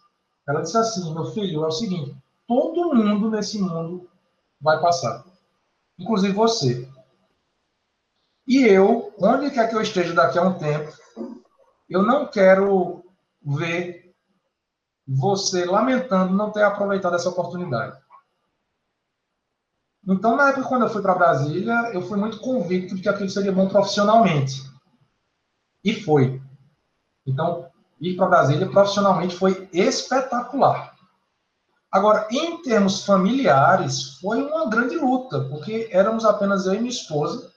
Ela 0.47 0.61
disse 0.61 0.77
assim: 0.77 1.13
meu 1.13 1.25
filho, 1.27 1.63
é 1.63 1.67
o 1.67 1.71
seguinte, 1.71 2.15
todo 2.45 2.93
mundo 2.93 3.29
nesse 3.29 3.59
mundo 3.59 4.09
vai 4.59 4.79
passar. 4.81 5.23
Inclusive 5.97 6.33
você. 6.33 6.89
E 8.45 8.63
eu, 8.63 9.13
onde 9.19 9.51
quer 9.51 9.69
que 9.69 9.75
eu 9.75 9.81
esteja 9.81 10.13
daqui 10.13 10.37
a 10.37 10.43
um 10.43 10.57
tempo, 10.57 10.91
eu 11.89 12.01
não 12.01 12.27
quero 12.27 13.03
ver 13.41 14.13
você 15.07 15.65
lamentando 15.65 16.33
não 16.33 16.51
ter 16.51 16.63
aproveitado 16.63 17.15
essa 17.15 17.29
oportunidade. 17.29 17.97
Então, 20.07 20.37
na 20.37 20.49
época, 20.49 20.69
quando 20.69 20.83
eu 20.83 20.89
fui 20.89 21.01
para 21.01 21.15
Brasília, 21.15 21.91
eu 21.93 22.01
fui 22.01 22.17
muito 22.17 22.39
convicto 22.39 22.95
de 22.95 23.01
que 23.01 23.09
aquilo 23.09 23.29
seria 23.29 23.51
bom 23.51 23.67
profissionalmente. 23.67 24.63
E 25.83 25.93
foi. 25.93 26.41
Então, 27.25 27.69
ir 27.99 28.15
para 28.15 28.27
Brasília 28.27 28.69
profissionalmente 28.69 29.35
foi 29.35 29.67
espetacular. 29.73 30.95
Agora, 31.91 32.27
em 32.31 32.61
termos 32.61 33.05
familiares, 33.05 34.17
foi 34.21 34.41
uma 34.41 34.69
grande 34.69 34.95
luta, 34.95 35.45
porque 35.49 35.89
éramos 35.91 36.23
apenas 36.23 36.65
eu 36.65 36.73
e 36.73 36.79
minha 36.79 36.89
esposa. 36.89 37.51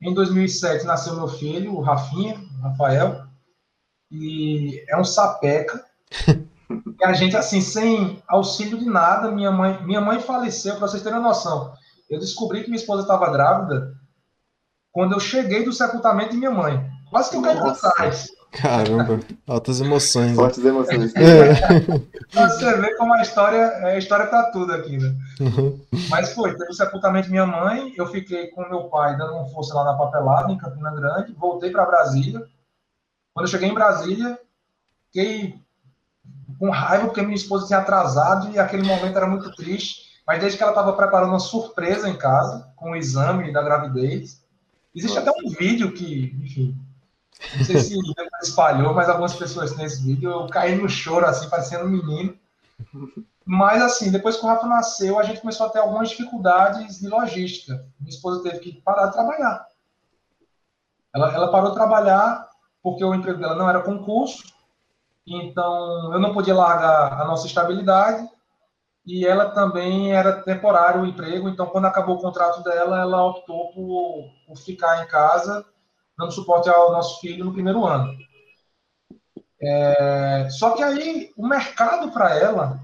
Em 0.00 0.14
2007 0.14 0.84
nasceu 0.84 1.16
meu 1.16 1.26
filho, 1.26 1.74
o 1.74 1.80
Rafinha, 1.80 2.40
Rafael, 2.62 3.26
e 4.10 4.84
é 4.88 4.96
um 4.96 5.04
sapeca. 5.04 5.84
e 7.00 7.04
a 7.04 7.12
gente, 7.12 7.36
assim, 7.36 7.60
sem 7.60 8.22
auxílio 8.26 8.78
de 8.78 8.86
nada, 8.86 9.30
minha 9.30 9.52
mãe, 9.52 9.80
minha 9.84 10.00
mãe 10.00 10.20
faleceu, 10.20 10.76
para 10.76 10.88
vocês 10.88 11.02
terem 11.02 11.18
uma 11.18 11.28
noção. 11.28 11.72
Eu 12.10 12.18
descobri 12.18 12.62
que 12.62 12.70
minha 12.70 12.80
esposa 12.80 13.02
estava 13.02 13.30
grávida 13.30 13.94
quando 14.90 15.12
eu 15.12 15.20
cheguei 15.20 15.64
do 15.64 15.72
sepultamento 15.72 16.30
de 16.30 16.38
minha 16.38 16.50
mãe. 16.50 16.84
Quase 17.10 17.30
que 17.30 17.36
eu 17.36 17.42
caí 17.42 17.56
para 17.56 17.74
trás. 17.74 18.28
Caramba, 18.50 19.20
altas 19.46 19.80
emoções. 19.80 20.30
Né? 20.30 20.34
Fortes 20.34 20.64
emoções. 20.64 21.14
É. 21.14 21.52
Você 22.48 22.76
vê 22.78 22.96
como 22.96 23.12
a 23.14 23.22
história 23.22 23.58
é 23.58 23.92
a 23.92 23.98
história 23.98 24.26
para 24.26 24.50
tudo 24.50 24.72
aqui, 24.72 24.96
né? 24.96 25.14
Uhum. 25.40 25.78
Mas 26.08 26.32
foi, 26.32 26.56
teve 26.56 26.70
o 26.70 26.74
sepultamento 26.74 27.26
de 27.26 27.30
minha 27.30 27.46
mãe, 27.46 27.92
eu 27.96 28.06
fiquei 28.06 28.48
com 28.48 28.68
meu 28.68 28.84
pai 28.84 29.16
dando 29.16 29.34
uma 29.34 29.48
força 29.48 29.74
lá 29.74 29.84
na 29.84 29.94
papelada, 29.94 30.50
em 30.50 30.58
Campina 30.58 30.90
Grande, 30.90 31.32
voltei 31.34 31.70
para 31.70 31.86
Brasília. 31.86 32.40
Quando 33.34 33.46
eu 33.46 33.50
cheguei 33.50 33.68
em 33.68 33.74
Brasília, 33.74 34.38
fiquei 35.06 35.60
com 36.58 36.70
raiva 36.70 37.06
porque 37.06 37.22
minha 37.22 37.34
esposa 37.34 37.66
tinha 37.66 37.78
atrasado 37.78 38.50
e 38.50 38.58
aquele 38.58 38.82
momento 38.82 39.16
era 39.16 39.26
muito 39.26 39.50
triste. 39.54 40.08
Mas 40.26 40.40
desde 40.40 40.58
que 40.58 40.62
ela 40.62 40.72
estava 40.72 40.92
preparando 40.92 41.30
uma 41.30 41.40
surpresa 41.40 42.08
em 42.08 42.16
casa, 42.16 42.70
com 42.76 42.90
o 42.90 42.96
exame 42.96 43.52
da 43.52 43.62
gravidez. 43.62 44.42
Existe 44.94 45.18
até 45.18 45.30
um 45.30 45.48
vídeo 45.50 45.92
que, 45.92 46.36
enfim, 46.42 46.76
não 47.56 47.64
sei 47.64 47.78
se 47.78 47.98
espalhou, 48.42 48.92
mas 48.92 49.08
algumas 49.08 49.34
pessoas 49.34 49.76
nesse 49.76 50.02
vídeo 50.02 50.30
eu 50.30 50.46
caí 50.48 50.74
no 50.74 50.88
choro, 50.88 51.24
assim, 51.24 51.48
parecendo 51.48 51.84
um 51.84 51.90
menino. 51.90 52.36
Mas, 53.44 53.80
assim, 53.80 54.10
depois 54.10 54.36
que 54.36 54.44
o 54.44 54.48
Rafa 54.48 54.66
nasceu, 54.66 55.18
a 55.18 55.22
gente 55.22 55.40
começou 55.40 55.66
a 55.66 55.70
ter 55.70 55.78
algumas 55.78 56.10
dificuldades 56.10 57.00
de 57.00 57.08
logística. 57.08 57.86
Minha 57.98 58.10
esposa 58.10 58.42
teve 58.42 58.58
que 58.58 58.72
parar 58.82 59.06
de 59.06 59.14
trabalhar. 59.14 59.66
Ela, 61.14 61.32
ela 61.32 61.50
parou 61.50 61.70
de 61.70 61.76
trabalhar 61.76 62.48
porque 62.82 63.02
o 63.02 63.14
emprego 63.14 63.40
dela 63.40 63.54
não 63.54 63.68
era 63.68 63.80
concurso, 63.80 64.44
então 65.34 66.12
eu 66.12 66.18
não 66.18 66.32
podia 66.32 66.54
largar 66.54 67.20
a 67.20 67.24
nossa 67.24 67.46
estabilidade 67.46 68.28
e 69.06 69.26
ela 69.26 69.50
também 69.50 70.12
era 70.12 70.42
temporário 70.42 71.02
o 71.02 71.06
emprego, 71.06 71.48
então 71.48 71.66
quando 71.66 71.86
acabou 71.86 72.16
o 72.16 72.20
contrato 72.20 72.62
dela, 72.62 73.00
ela 73.00 73.24
optou 73.24 73.72
por, 73.72 74.30
por 74.46 74.56
ficar 74.58 75.02
em 75.02 75.08
casa 75.08 75.64
dando 76.18 76.32
suporte 76.32 76.68
ao 76.68 76.92
nosso 76.92 77.20
filho 77.20 77.44
no 77.44 77.52
primeiro 77.52 77.86
ano. 77.86 78.12
É, 79.60 80.48
só 80.50 80.72
que 80.72 80.82
aí 80.82 81.32
o 81.36 81.46
mercado 81.46 82.10
para 82.10 82.36
ela, 82.36 82.80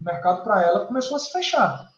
o 0.00 0.04
mercado 0.04 0.42
para 0.42 0.62
ela 0.62 0.86
começou 0.86 1.16
a 1.16 1.20
se 1.20 1.32
fechar. 1.32 1.88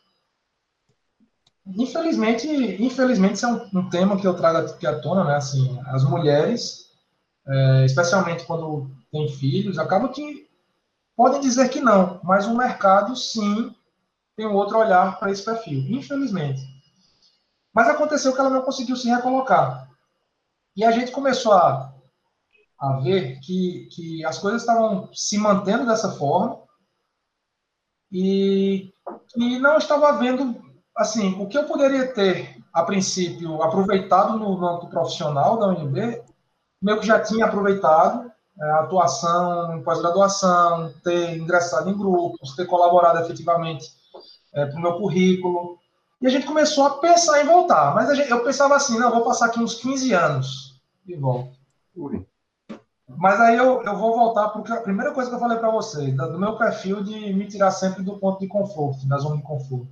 Infelizmente, 1.67 2.47
infelizmente 2.81 3.35
isso 3.35 3.47
é 3.47 3.49
um, 3.49 3.81
um, 3.81 3.91
tema 3.91 4.17
que 4.17 4.27
eu 4.27 4.37
trago 4.37 4.59
aqui 4.59 4.87
à 4.87 5.01
tona, 5.01 5.25
né? 5.25 5.37
Assim, 5.37 5.81
as 5.87 6.05
mulheres, 6.05 6.86
é, 7.49 7.85
especialmente 7.85 8.45
quando 8.45 8.91
têm 9.11 9.29
filhos, 9.29 9.79
acabam 9.79 10.11
que 10.11 10.49
podem 11.17 11.41
dizer 11.41 11.69
que 11.69 11.81
não, 11.81 12.21
mas 12.23 12.47
o 12.47 12.57
mercado 12.57 13.15
sim 13.17 13.75
tem 14.37 14.47
um 14.47 14.55
outro 14.55 14.79
olhar 14.79 15.19
para 15.19 15.31
esse 15.31 15.45
perfil, 15.45 15.81
infelizmente. 15.89 16.61
Mas 17.73 17.89
aconteceu 17.89 18.33
que 18.33 18.41
ela 18.41 18.51
não 18.51 18.63
conseguiu 18.63 18.97
se 18.97 19.09
recolocar. 19.09 19.89
E 20.77 20.85
a 20.85 20.91
gente 20.91 21.11
começou 21.11 21.53
a, 21.53 21.95
a 22.79 23.01
ver 23.01 23.41
que, 23.41 23.89
que 23.93 24.25
as 24.25 24.39
coisas 24.39 24.63
estavam 24.63 25.09
se 25.15 25.39
mantendo 25.39 25.87
dessa 25.87 26.13
forma 26.13 26.61
e 28.13 28.93
que 29.29 29.59
não 29.59 29.79
estava 29.79 30.09
havendo, 30.09 30.63
assim, 30.97 31.41
o 31.41 31.49
que 31.49 31.57
eu 31.57 31.65
poderia 31.65 32.13
ter, 32.13 32.63
a 32.73 32.83
princípio, 32.83 33.63
aproveitado 33.63 34.39
no 34.39 34.67
âmbito 34.67 34.89
profissional 34.89 35.59
da 35.59 35.69
UNB, 35.69 36.23
meio 36.81 37.01
que 37.01 37.07
já 37.07 37.21
tinha 37.21 37.47
aproveitado 37.47 38.31
é, 38.61 38.71
a 38.71 38.81
atuação 38.81 39.77
em 39.77 39.83
pós-graduação, 39.83 40.93
ter 41.05 41.37
ingressado 41.37 41.91
em 41.91 41.97
grupos, 41.97 42.57
ter 42.57 42.67
colaborado 42.67 43.21
efetivamente 43.21 43.91
é, 44.55 44.65
para 44.65 44.79
o 44.79 44.83
meu 44.83 44.95
currículo. 44.99 45.79
E 46.21 46.27
a 46.27 46.31
gente 46.31 46.47
começou 46.47 46.87
a 46.87 46.99
pensar 46.99 47.43
em 47.43 47.47
voltar. 47.47 47.95
Mas 47.95 48.17
gente, 48.17 48.31
eu 48.31 48.43
pensava 48.43 48.75
assim, 48.75 48.99
não, 48.99 49.11
vou 49.11 49.25
passar 49.25 49.47
aqui 49.47 49.61
uns 49.61 49.75
15 49.75 50.13
anos 50.15 50.81
e 51.07 51.15
volto. 51.15 51.55
Ui. 51.95 52.27
Mas 53.09 53.41
aí 53.41 53.57
eu, 53.57 53.83
eu 53.83 53.97
vou 53.97 54.17
voltar, 54.17 54.49
porque 54.49 54.73
a 54.73 54.81
primeira 54.81 55.13
coisa 55.13 55.29
que 55.29 55.37
eu 55.37 55.41
falei 55.41 55.59
para 55.59 55.71
você, 55.71 56.11
do 56.11 56.39
meu 56.39 56.57
perfil 56.57 57.05
de 57.05 57.33
me 57.33 57.47
tirar 57.47 57.71
sempre 57.71 58.03
do 58.03 58.19
ponto 58.19 58.41
de 58.41 58.49
conforto, 58.49 59.07
da 59.07 59.19
zona 59.19 59.37
de 59.37 59.43
conforto. 59.43 59.89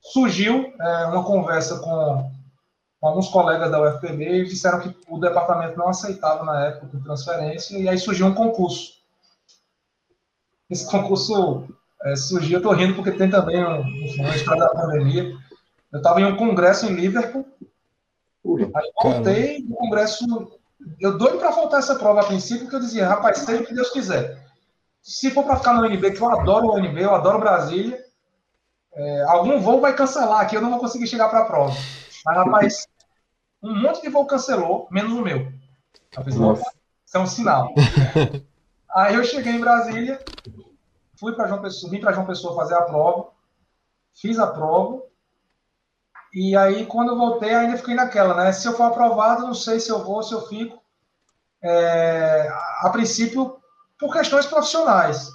Surgiu 0.00 0.72
é, 0.78 1.06
uma 1.06 1.24
conversa 1.24 1.78
com, 1.78 2.30
alguns 3.06 3.28
colegas 3.28 3.70
da 3.70 3.80
UFPB 3.80 4.42
e 4.42 4.44
disseram 4.44 4.80
que 4.80 4.96
o 5.08 5.18
departamento 5.18 5.78
não 5.78 5.88
aceitava 5.88 6.44
na 6.44 6.66
época 6.66 6.96
de 6.96 7.02
transferência, 7.02 7.78
e 7.78 7.88
aí 7.88 7.98
surgiu 7.98 8.26
um 8.26 8.34
concurso. 8.34 8.96
Esse 10.68 10.90
concurso 10.90 11.66
é, 12.02 12.16
surgiu, 12.16 12.54
eu 12.54 12.58
estou 12.58 12.72
rindo 12.72 12.94
porque 12.94 13.12
tem 13.12 13.30
também 13.30 13.64
um, 13.64 13.80
um 13.80 14.34
história 14.34 14.62
da 14.62 14.70
pandemia. 14.70 15.32
Eu 15.92 15.98
estava 15.98 16.20
em 16.20 16.24
um 16.24 16.36
congresso 16.36 16.86
em 16.86 16.94
Liverpool, 16.94 17.46
Aí 18.74 18.92
voltei 19.02 19.62
do 19.62 19.74
congresso. 19.74 20.24
Eu 21.00 21.18
doido 21.18 21.38
para 21.38 21.52
faltar 21.52 21.80
essa 21.80 21.96
prova 21.96 22.20
a 22.20 22.26
princípio, 22.26 22.62
porque 22.62 22.76
eu 22.76 22.80
dizia, 22.80 23.08
rapaz, 23.08 23.38
seja 23.38 23.62
o 23.62 23.66
que 23.66 23.74
Deus 23.74 23.90
quiser. 23.90 24.46
Se 25.02 25.30
for 25.30 25.44
para 25.44 25.56
ficar 25.56 25.74
no 25.74 25.82
UNB, 25.82 26.12
que 26.12 26.20
eu 26.20 26.28
adoro 26.28 26.66
o 26.66 26.74
UNB, 26.76 27.02
eu 27.02 27.14
adoro 27.14 27.38
Brasília, 27.38 28.04
é, 28.94 29.22
algum 29.22 29.60
voo 29.60 29.80
vai 29.80 29.94
cancelar 29.94 30.40
aqui, 30.40 30.56
eu 30.56 30.60
não 30.60 30.70
vou 30.70 30.78
conseguir 30.78 31.06
chegar 31.06 31.28
para 31.28 31.40
a 31.40 31.44
prova. 31.44 31.74
Mas, 32.24 32.36
rapaz, 32.36 32.88
um 33.62 33.74
monte 33.80 34.02
de 34.02 34.08
voo 34.08 34.26
cancelou, 34.26 34.88
menos 34.90 35.12
o 35.12 35.22
meu. 35.22 35.52
Isso 37.04 37.16
é 37.16 37.20
um 37.20 37.26
sinal. 37.26 37.74
Aí 38.94 39.14
eu 39.14 39.24
cheguei 39.24 39.52
em 39.52 39.60
Brasília, 39.60 40.18
fui 41.18 41.34
para 41.34 41.48
João 41.48 41.60
Pessoa, 41.60 41.90
vim 41.90 42.00
para 42.00 42.12
João 42.12 42.26
Pessoa 42.26 42.56
fazer 42.56 42.74
a 42.74 42.82
prova, 42.82 43.28
fiz 44.14 44.38
a 44.38 44.46
prova, 44.46 45.02
e 46.38 46.54
aí, 46.54 46.84
quando 46.84 47.12
eu 47.12 47.16
voltei, 47.16 47.54
ainda 47.54 47.78
fiquei 47.78 47.94
naquela, 47.94 48.34
né? 48.34 48.52
Se 48.52 48.68
eu 48.68 48.76
for 48.76 48.82
aprovado, 48.84 49.46
não 49.46 49.54
sei 49.54 49.80
se 49.80 49.88
eu 49.88 50.04
vou, 50.04 50.22
se 50.22 50.34
eu 50.34 50.46
fico. 50.46 50.82
É, 51.62 52.46
a 52.80 52.90
princípio, 52.90 53.56
por 53.98 54.12
questões 54.12 54.44
profissionais. 54.44 55.30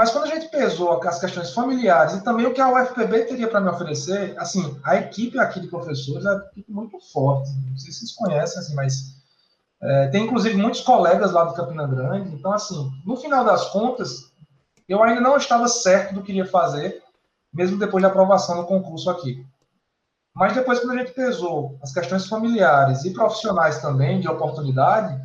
Mas 0.00 0.12
quando 0.12 0.24
a 0.24 0.34
gente 0.34 0.48
pesou 0.48 0.98
as 1.06 1.20
questões 1.20 1.52
familiares 1.52 2.14
e 2.14 2.24
também 2.24 2.46
o 2.46 2.54
que 2.54 2.60
a 2.62 2.72
UFPB 2.72 3.26
teria 3.26 3.46
para 3.46 3.60
me 3.60 3.68
oferecer, 3.68 4.34
assim, 4.38 4.80
a 4.82 4.96
equipe 4.96 5.38
aqui 5.38 5.60
de 5.60 5.68
professores 5.68 6.24
é 6.24 6.40
muito 6.66 6.98
forte. 7.12 7.50
Não 7.68 7.76
sei 7.76 7.92
se 7.92 7.98
vocês 7.98 8.12
conhecem, 8.12 8.60
assim, 8.60 8.74
mas 8.74 9.14
é, 9.82 10.08
tem 10.08 10.24
inclusive 10.24 10.56
muitos 10.56 10.80
colegas 10.80 11.32
lá 11.32 11.44
do 11.44 11.52
Campina 11.52 11.86
Grande. 11.86 12.34
Então, 12.34 12.50
assim, 12.50 12.90
no 13.04 13.14
final 13.14 13.44
das 13.44 13.68
contas, 13.68 14.32
eu 14.88 15.02
ainda 15.02 15.20
não 15.20 15.36
estava 15.36 15.68
certo 15.68 16.14
do 16.14 16.22
que 16.22 16.32
iria 16.32 16.46
fazer, 16.46 17.02
mesmo 17.52 17.78
depois 17.78 18.00
da 18.00 18.08
aprovação 18.08 18.56
do 18.56 18.66
concurso 18.66 19.10
aqui. 19.10 19.46
Mas 20.34 20.54
depois, 20.54 20.80
quando 20.80 20.92
a 20.92 21.02
gente 21.02 21.12
pesou 21.12 21.78
as 21.82 21.92
questões 21.92 22.26
familiares 22.26 23.04
e 23.04 23.12
profissionais 23.12 23.82
também, 23.82 24.18
de 24.18 24.28
oportunidade, 24.28 25.22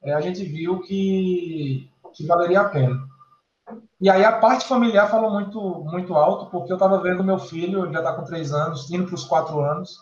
é, 0.00 0.12
a 0.14 0.20
gente 0.20 0.44
viu 0.44 0.78
que, 0.82 1.90
que 2.14 2.24
valeria 2.24 2.60
a 2.60 2.68
pena. 2.68 3.15
E 4.00 4.10
aí 4.10 4.24
a 4.24 4.32
parte 4.32 4.68
familiar 4.68 5.10
falou 5.10 5.30
muito, 5.30 5.60
muito 5.84 6.14
alto, 6.14 6.46
porque 6.50 6.70
eu 6.70 6.76
estava 6.76 7.00
vendo 7.00 7.24
meu 7.24 7.38
filho, 7.38 7.90
já 7.90 8.00
está 8.00 8.12
com 8.12 8.24
três 8.24 8.52
anos, 8.52 8.90
indo 8.90 9.06
para 9.06 9.14
os 9.14 9.24
quatro 9.24 9.60
anos. 9.60 9.98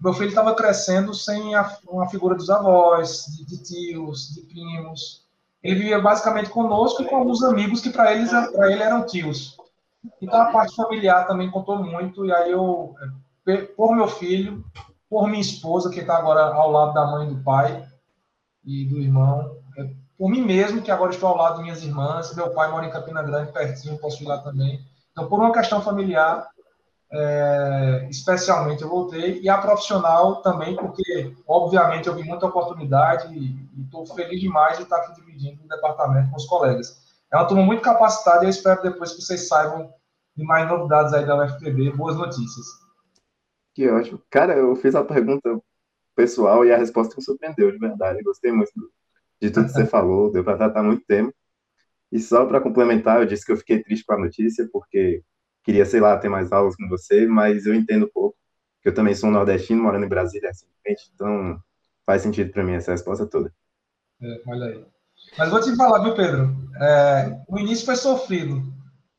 Meu 0.00 0.14
filho 0.14 0.28
estava 0.28 0.54
crescendo 0.54 1.14
sem 1.14 1.54
a, 1.54 1.76
uma 1.86 2.08
figura 2.08 2.34
dos 2.34 2.48
avós, 2.48 3.26
de, 3.26 3.44
de, 3.44 3.62
tios, 3.62 4.34
de 4.34 4.42
primos. 4.42 5.24
Ele 5.62 5.76
vivia 5.76 6.00
basicamente 6.00 6.50
conosco 6.50 7.02
e 7.02 7.06
com 7.06 7.16
alguns 7.16 7.42
amigos 7.42 7.80
que 7.80 7.90
para 7.90 8.12
eles 8.12 8.30
para 8.30 8.72
ele 8.72 8.82
eram 8.82 9.06
tios. 9.06 9.56
Então 10.20 10.40
a 10.40 10.50
parte 10.50 10.74
familiar 10.74 11.26
também 11.26 11.50
contou 11.50 11.76
muito, 11.82 12.24
e 12.26 12.32
aí 12.32 12.50
eu 12.50 12.94
por 13.76 13.94
meu 13.94 14.08
filho, 14.08 14.64
por 15.08 15.28
minha 15.28 15.40
esposa, 15.40 15.90
que 15.90 16.00
está 16.00 16.16
agora 16.16 16.54
ao 16.54 16.70
lado 16.70 16.94
da 16.94 17.06
mãe 17.06 17.28
e 17.28 17.34
do 17.34 17.42
pai 17.42 17.86
e 18.64 18.86
do 18.86 18.98
irmão, 18.98 19.58
por 20.18 20.30
mim 20.30 20.42
mesmo, 20.42 20.82
que 20.82 20.90
agora 20.90 21.10
estou 21.10 21.28
ao 21.28 21.36
lado 21.36 21.56
de 21.56 21.62
minhas 21.62 21.82
irmãs, 21.82 22.34
meu 22.34 22.50
pai 22.50 22.70
mora 22.70 22.86
em 22.86 22.90
Campina 22.90 23.22
Grande, 23.22 23.52
pertinho, 23.52 23.98
posso 23.98 24.22
ir 24.22 24.26
lá 24.26 24.38
também. 24.38 24.84
Então, 25.12 25.28
por 25.28 25.40
uma 25.40 25.52
questão 25.52 25.80
familiar, 25.80 26.48
é, 27.12 28.06
especialmente 28.10 28.82
eu 28.82 28.88
voltei, 28.88 29.40
e 29.40 29.48
a 29.48 29.58
profissional 29.58 30.42
também, 30.42 30.76
porque, 30.76 31.34
obviamente, 31.46 32.08
eu 32.08 32.14
vi 32.14 32.24
muita 32.24 32.46
oportunidade 32.46 33.32
e 33.36 33.82
estou 33.84 34.06
feliz 34.06 34.40
demais 34.40 34.76
de 34.76 34.84
estar 34.84 34.96
aqui 34.96 35.14
dividindo 35.14 35.64
o 35.64 35.68
departamento 35.68 36.30
com 36.30 36.36
os 36.36 36.46
colegas. 36.46 37.02
É 37.32 37.36
uma 37.36 37.46
turma 37.46 37.64
muito 37.64 37.82
capacitada 37.82 38.44
e 38.44 38.46
eu 38.46 38.50
espero 38.50 38.82
depois 38.82 39.12
que 39.12 39.22
vocês 39.22 39.48
saibam 39.48 39.92
de 40.36 40.44
mais 40.44 40.68
novidades 40.68 41.12
aí 41.12 41.24
da 41.24 41.36
UFPB, 41.36 41.92
boas 41.92 42.16
notícias. 42.16 42.66
Que 43.74 43.88
ótimo. 43.88 44.20
Cara, 44.30 44.54
eu 44.54 44.74
fiz 44.76 44.94
a 44.94 45.04
pergunta 45.04 45.60
pessoal 46.14 46.64
e 46.64 46.72
a 46.72 46.76
resposta 46.76 47.14
me 47.16 47.22
surpreendeu, 47.22 47.72
de 47.72 47.78
verdade. 47.78 48.22
Gostei 48.22 48.52
muito 48.52 48.72
de 49.44 49.50
tudo 49.50 49.66
que 49.66 49.72
você 49.72 49.84
falou, 49.84 50.32
deu 50.32 50.42
para 50.42 50.56
tratar 50.56 50.82
muito 50.82 51.04
tempo. 51.04 51.32
E 52.10 52.18
só 52.18 52.46
para 52.46 52.60
complementar, 52.60 53.20
eu 53.20 53.26
disse 53.26 53.44
que 53.44 53.52
eu 53.52 53.56
fiquei 53.56 53.82
triste 53.82 54.04
com 54.06 54.14
a 54.14 54.18
notícia, 54.18 54.66
porque 54.72 55.22
queria, 55.62 55.84
sei 55.84 56.00
lá, 56.00 56.16
ter 56.16 56.28
mais 56.28 56.50
aulas 56.50 56.74
com 56.76 56.88
você, 56.88 57.26
mas 57.26 57.66
eu 57.66 57.74
entendo 57.74 58.10
pouco, 58.12 58.36
que 58.80 58.88
eu 58.88 58.94
também 58.94 59.14
sou 59.14 59.28
um 59.28 59.32
nordestino, 59.32 59.82
morando 59.82 60.06
em 60.06 60.08
Brasília 60.08 60.48
recentemente, 60.48 61.10
então 61.14 61.58
faz 62.06 62.22
sentido 62.22 62.52
para 62.52 62.64
mim 62.64 62.72
essa 62.72 62.92
resposta 62.92 63.26
toda. 63.26 63.52
É, 64.22 64.42
olha 64.46 64.66
aí. 64.66 64.86
Mas 65.36 65.50
vou 65.50 65.60
te 65.60 65.74
falar, 65.76 66.02
viu, 66.02 66.14
Pedro? 66.14 66.56
É, 66.80 67.40
o 67.48 67.58
início 67.58 67.84
foi 67.84 67.96
sofrido, 67.96 68.62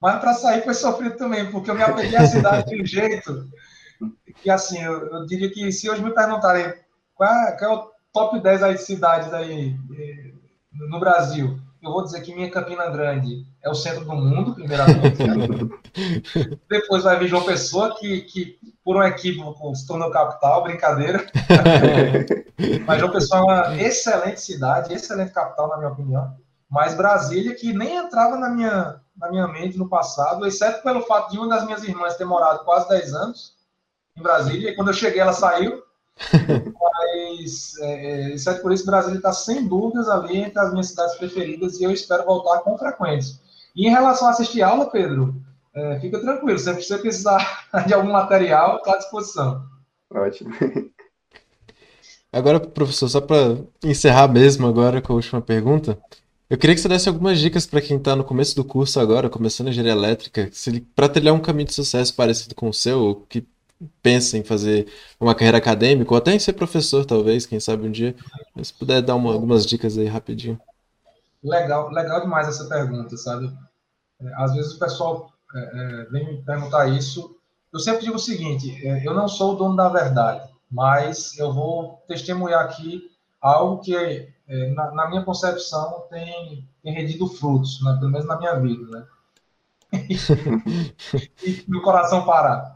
mas 0.01 0.19
para 0.19 0.34
sair 0.34 0.63
foi 0.63 0.73
sofrido 0.73 1.17
também, 1.17 1.51
porque 1.51 1.69
eu 1.69 1.76
me 1.76 1.84
apeguei 1.84 2.17
à 2.17 2.26
cidade 2.26 2.69
de 2.69 2.82
um 2.82 2.86
jeito 2.86 3.47
que, 4.41 4.49
assim, 4.49 4.82
eu, 4.82 5.07
eu, 5.07 5.26
diria 5.26 5.51
que 5.51 5.71
se 5.71 5.89
hoje 5.89 6.03
me 6.03 6.13
perguntarem 6.13 6.73
qual 7.13 7.30
é, 7.30 7.51
qual 7.57 7.71
é 7.71 7.76
o 7.76 7.94
top 8.16 8.39
10 8.39 8.63
aí 8.63 8.76
de 8.76 8.82
cidades 8.82 9.34
aí 9.34 9.78
eh, 9.99 10.32
no 10.72 11.01
Brasil, 11.01 11.59
eu 11.84 11.91
vou 11.91 12.01
dizer 12.01 12.22
que 12.22 12.34
minha 12.34 12.49
Campina 12.49 12.89
Grande 12.89 13.45
é 13.61 13.70
o 13.70 13.76
centro 13.76 14.05
do 14.05 14.16
mundo, 14.16 14.55
primeiramente. 14.55 15.18
Depois 16.70 17.03
vai 17.03 17.20
vir 17.20 17.28
João 17.28 17.43
Pessoa, 17.43 17.93
que, 17.99 18.22
que 18.22 18.57
por 18.84 18.95
um 18.95 19.03
equívoco 19.03 19.76
se 19.76 19.86
tornou 19.86 20.09
capital, 20.11 20.63
brincadeira. 20.63 21.26
Mas 22.88 22.99
João 22.99 23.11
Pessoa 23.11 23.39
é 23.39 23.43
uma 23.43 23.82
excelente 23.82 24.39
cidade, 24.39 24.93
excelente 24.93 25.34
capital, 25.34 25.68
na 25.68 25.78
minha 25.78 25.91
opinião. 25.91 26.38
Mas 26.70 26.95
Brasília, 26.95 27.53
que 27.53 27.74
nem 27.74 27.97
entrava 27.97 28.38
na 28.38 28.49
minha, 28.49 29.01
na 29.18 29.30
minha 29.30 29.47
mente 29.47 29.78
no 29.78 29.89
passado, 29.89 30.47
exceto 30.47 30.82
pelo 30.84 31.01
fato 31.01 31.32
de 31.32 31.38
uma 31.38 31.49
das 31.49 31.66
minhas 31.66 31.84
irmãs 31.84 32.16
ter 32.16 32.26
morado 32.26 32.63
quase 32.63 32.88
10 32.88 33.13
anos 33.13 33.53
em 34.18 34.24
Brasília, 34.24 34.72
e 34.72 34.76
quando 34.76 34.88
eu 34.88 34.93
cheguei 34.93 35.20
ela 35.20 35.34
saiu, 35.34 35.84
mas, 36.80 37.74
é, 37.80 38.05
é, 38.05 38.34
exceto 38.34 38.61
por 38.61 38.72
isso, 38.72 38.86
Brasília 38.86 39.18
está 39.18 39.34
sem 39.34 39.68
dúvidas 39.68 40.07
ali 40.07 40.38
entre 40.38 40.59
as 40.59 40.72
minhas 40.72 40.88
cidades 40.88 41.16
preferidas 41.16 41.80
e 41.80 41.84
eu 41.84 41.91
espero 41.91 42.26
voltar 42.26 42.59
com 42.59 42.78
frequência. 42.78 43.39
E 43.76 43.88
em 43.88 43.91
relação 43.91 44.28
a 44.28 44.32
assistir 44.32 44.61
aula, 44.61 44.89
Pedro, 44.89 45.36
é, 45.74 45.99
fica 45.99 46.20
tranquilo, 46.20 46.57
sempre 46.57 46.82
que 46.82 46.88
você 46.88 46.97
precisar 46.97 47.68
de 47.86 47.93
algum 47.93 48.11
material, 48.11 48.78
está 48.78 48.93
à 48.93 48.97
disposição. 48.97 49.66
Ótimo. 50.09 50.51
Agora, 52.32 52.59
professor, 52.59 53.09
só 53.09 53.22
para 53.22 53.57
encerrar 53.84 54.28
mesmo 54.28 54.68
agora 54.68 55.01
com 55.01 55.13
a 55.13 55.16
última 55.16 55.41
pergunta, 55.41 55.97
eu 56.49 56.57
queria 56.57 56.76
que 56.76 56.82
você 56.82 56.88
desse 56.88 57.09
algumas 57.09 57.39
dicas 57.39 57.66
para 57.66 57.82
quem 57.82 57.97
está 57.97 58.16
no 58.16 58.24
começo 58.24 58.55
do 58.55 58.63
curso 58.63 58.99
agora, 58.99 59.30
começando 59.30 59.70
engenharia 59.70 59.93
elétrica, 59.93 60.49
para 60.95 61.09
trilhar 61.09 61.34
um 61.34 61.39
caminho 61.39 61.68
de 61.68 61.74
sucesso 61.74 62.13
parecido 62.13 62.53
com 62.53 62.70
o 62.70 62.74
seu, 62.74 63.26
que 63.28 63.47
pensa 64.01 64.38
em 64.38 64.43
fazer 64.43 64.88
uma 65.19 65.36
carreira 65.36 65.57
acadêmica, 65.57 66.11
ou 66.11 66.17
até 66.17 66.34
em 66.34 66.39
ser 66.39 66.53
professor, 66.53 67.05
talvez, 67.05 67.45
quem 67.45 67.59
sabe 67.59 67.88
um 67.88 67.91
dia. 67.91 68.15
Mas 68.55 68.67
se 68.67 68.73
puder 68.73 69.01
dar 69.01 69.15
uma, 69.15 69.34
algumas 69.34 69.65
dicas 69.65 69.97
aí 69.97 70.07
rapidinho. 70.07 70.59
Legal, 71.43 71.91
legal 71.91 72.21
demais 72.21 72.47
essa 72.47 72.65
pergunta, 72.65 73.15
sabe? 73.17 73.51
É, 74.19 74.43
às 74.43 74.53
vezes 74.53 74.73
o 74.73 74.80
pessoal 74.80 75.32
é, 75.53 75.59
é, 75.59 76.05
vem 76.05 76.26
me 76.26 76.41
perguntar 76.41 76.88
isso. 76.88 77.38
Eu 77.71 77.80
sempre 77.80 78.03
digo 78.03 78.15
o 78.15 78.19
seguinte: 78.19 78.86
é, 78.86 79.05
eu 79.05 79.13
não 79.13 79.28
sou 79.28 79.53
o 79.53 79.55
dono 79.55 79.76
da 79.76 79.89
verdade, 79.89 80.49
mas 80.71 81.38
eu 81.38 81.53
vou 81.53 82.03
testemunhar 82.07 82.63
aqui 82.63 83.11
algo 83.39 83.82
que, 83.84 84.34
na, 84.73 84.91
na, 84.91 85.07
minha 85.07 85.23
concepção, 85.23 86.05
tem, 86.09 86.67
tem 86.82 86.93
rendido 86.93 87.28
frutos, 87.28 87.80
né? 87.84 87.95
pelo 87.99 88.11
menos 88.11 88.26
na 88.26 88.38
minha 88.39 88.55
vida, 88.55 88.88
né? 88.88 89.05
e, 91.45 91.63
o 91.76 91.82
coração 91.84 92.26
parar. 92.26 92.74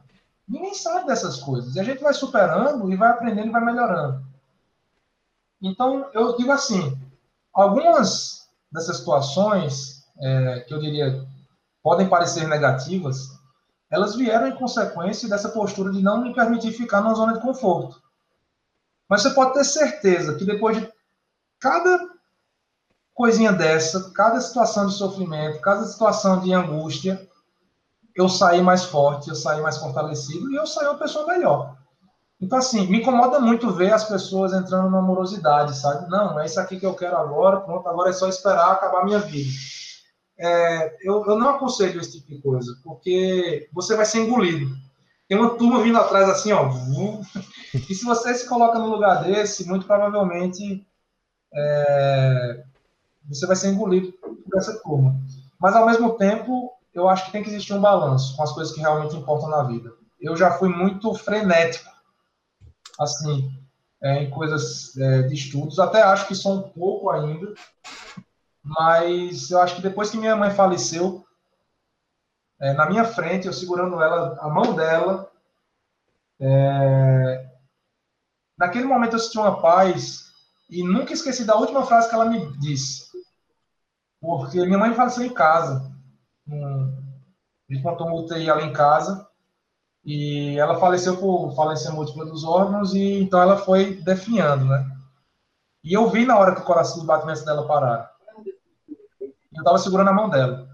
Ninguém 0.50 0.74
sabe 0.74 1.06
dessas 1.06 1.40
coisas. 1.40 1.76
E 1.76 1.80
a 1.80 1.84
gente 1.84 2.02
vai 2.02 2.14
superando 2.14 2.92
e 2.92 2.96
vai 2.96 3.12
aprendendo 3.12 3.48
e 3.48 3.52
vai 3.52 3.64
melhorando. 3.64 4.24
Então, 5.62 6.10
eu 6.14 6.36
digo 6.36 6.52
assim: 6.52 6.98
algumas 7.54 8.50
dessas 8.72 8.98
situações, 8.98 10.04
é, 10.20 10.62
que 10.62 10.74
eu 10.74 10.80
diria 10.80 11.28
podem 11.84 12.10
parecer 12.10 12.48
negativas, 12.48 13.30
elas 13.90 14.16
vieram 14.16 14.48
em 14.48 14.56
consequência 14.56 15.30
dessa 15.30 15.50
postura 15.50 15.92
de 15.92 16.02
não 16.02 16.22
me 16.22 16.34
permitir 16.34 16.72
ficar 16.72 17.02
numa 17.02 17.16
zona 17.16 17.34
de 17.34 17.42
conforto. 17.42 18.02
Mas 19.08 19.22
você 19.22 19.30
pode 19.32 19.54
ter 19.54 19.64
certeza 19.64 20.36
que 20.36 20.46
depois 20.46 20.78
de 20.78 20.92
cada 21.60 22.10
coisinha 23.14 23.52
dessa, 23.52 24.12
cada 24.12 24.40
situação 24.40 24.88
de 24.88 24.94
sofrimento, 24.94 25.62
cada 25.62 25.86
situação 25.86 26.40
de 26.40 26.54
angústia, 26.54 27.29
eu 28.20 28.28
saí 28.28 28.62
mais 28.62 28.84
forte, 28.84 29.30
eu 29.30 29.36
saí 29.36 29.62
mais 29.62 29.78
fortalecido 29.78 30.52
e 30.52 30.56
eu 30.56 30.68
saí 30.68 30.86
uma 30.88 30.98
pessoa 30.98 31.26
melhor. 31.26 31.78
Então, 32.42 32.58
assim, 32.58 32.86
me 32.88 33.00
incomoda 33.00 33.40
muito 33.40 33.72
ver 33.72 33.94
as 33.94 34.04
pessoas 34.04 34.52
entrando 34.52 34.90
na 34.90 35.00
amorosidade, 35.00 35.78
sabe? 35.78 36.10
Não, 36.10 36.38
é 36.38 36.46
isso 36.46 36.60
aqui 36.60 36.78
que 36.78 36.86
eu 36.86 36.94
quero 36.94 37.18
agora, 37.18 37.62
pronto, 37.62 37.88
agora 37.88 38.10
é 38.10 38.14
só 38.14 38.28
esperar 38.28 38.74
acabar 38.74 39.02
a 39.02 39.06
minha 39.06 39.20
vida. 39.20 39.50
É, 40.38 40.98
eu, 41.02 41.26
eu 41.26 41.38
não 41.38 41.50
aconselho 41.50 42.00
esse 42.00 42.20
tipo 42.20 42.28
de 42.28 42.42
coisa, 42.42 42.78
porque 42.84 43.70
você 43.74 43.96
vai 43.96 44.06
ser 44.06 44.20
engolido. 44.20 44.70
Tem 45.28 45.38
uma 45.38 45.52
turma 45.58 45.82
vindo 45.82 45.98
atrás 45.98 46.30
assim, 46.30 46.52
ó. 46.52 46.70
E 47.74 47.94
se 47.94 48.04
você 48.04 48.34
se 48.34 48.48
coloca 48.50 48.80
no 48.80 48.90
lugar 48.90 49.24
desse, 49.24 49.66
muito 49.66 49.86
provavelmente 49.86 50.86
é, 51.54 52.64
você 53.30 53.46
vai 53.46 53.56
ser 53.56 53.70
engolido 53.70 54.12
por 54.12 54.58
essa 54.58 54.78
turma. 54.82 55.16
Mas, 55.60 55.76
ao 55.76 55.86
mesmo 55.86 56.12
tempo, 56.18 56.72
eu 56.94 57.08
acho 57.08 57.26
que 57.26 57.32
tem 57.32 57.44
que 57.44 57.50
existir 57.50 57.74
um 57.74 57.82
balanço 57.82 58.36
com 58.36 58.44
as 58.44 58.52
coisas 58.52 58.74
que 58.74 58.82
realmente 58.82 59.16
importam 59.16 59.50
na 59.50 59.64
vida. 59.64 59.94
Eu 60.20 60.36
já 60.36 60.52
fui 60.52 60.70
muito 60.70 61.14
frenético, 61.14 61.90
assim, 63.00 63.52
é, 64.02 64.24
em 64.24 64.30
coisas 64.30 64.98
é, 64.98 65.24
de 65.24 65.36
estudos, 65.36 65.80
até 65.80 66.02
acho 66.02 66.28
que 66.28 66.36
sou 66.36 66.58
um 66.58 66.70
pouco 66.70 67.10
ainda, 67.10 67.54
mas 68.64 69.50
eu 69.52 69.62
acho 69.62 69.76
que 69.76 69.82
depois 69.82 70.10
que 70.10 70.18
minha 70.18 70.36
mãe 70.36 70.52
faleceu, 70.52 71.26
é, 72.60 72.74
na 72.74 72.90
minha 72.90 73.06
frente, 73.06 73.48
eu 73.48 73.54
segurando 73.54 74.02
ela, 74.02 74.38
a 74.42 74.50
mão 74.50 74.74
dela, 74.74 75.32
é, 76.42 77.50
naquele 78.58 78.86
momento 78.86 79.14
eu 79.14 79.20
senti 79.20 79.38
uma 79.38 79.62
paz 79.62 80.30
e 80.70 80.84
nunca 80.84 81.14
esqueci 81.14 81.46
da 81.46 81.56
última 81.56 81.86
frase 81.86 82.10
que 82.10 82.16
ela 82.16 82.26
me 82.26 82.52
disse. 82.60 83.08
Porque 84.20 84.66
minha 84.66 84.78
mãe 84.78 84.94
faleceu 84.94 85.24
em 85.24 85.34
casa 85.34 85.89
um, 86.52 87.10
a 87.70 87.74
gente 87.74 87.84
montou 87.84 88.08
uma 88.08 88.16
UTI 88.16 88.50
ela 88.50 88.62
em 88.62 88.74
casa 88.74 89.28
e 90.04 90.58
ela 90.58 90.80
faleceu 90.80 91.18
por 91.18 91.56
falência 91.56 91.92
múltipla 91.92 92.26
dos 92.26 92.44
órgãos 92.44 92.94
e 92.94 93.22
então 93.22 93.42
ela 93.42 93.58
foi 93.58 93.96
definhando, 94.02 94.66
né? 94.66 94.98
E 95.84 95.94
eu 95.94 96.10
vi 96.10 96.26
na 96.26 96.38
hora 96.38 96.56
que 96.56 96.62
o 96.62 96.66
coração, 96.66 97.00
os 97.00 97.06
batimentos 97.06 97.44
dela 97.46 97.68
pararam. 97.68 98.08
Eu 99.22 99.60
estava 99.60 99.78
segurando 99.78 100.10
a 100.10 100.14
mão 100.14 100.30
dela. 100.30 100.70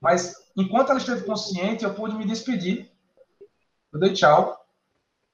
Mas 0.00 0.34
enquanto 0.56 0.90
ela 0.90 0.98
esteve 0.98 1.24
consciente, 1.24 1.84
eu 1.84 1.94
pude 1.94 2.14
me 2.16 2.26
despedir. 2.26 2.90
Eu 3.92 4.00
dei 4.00 4.12
tchau. 4.12 4.56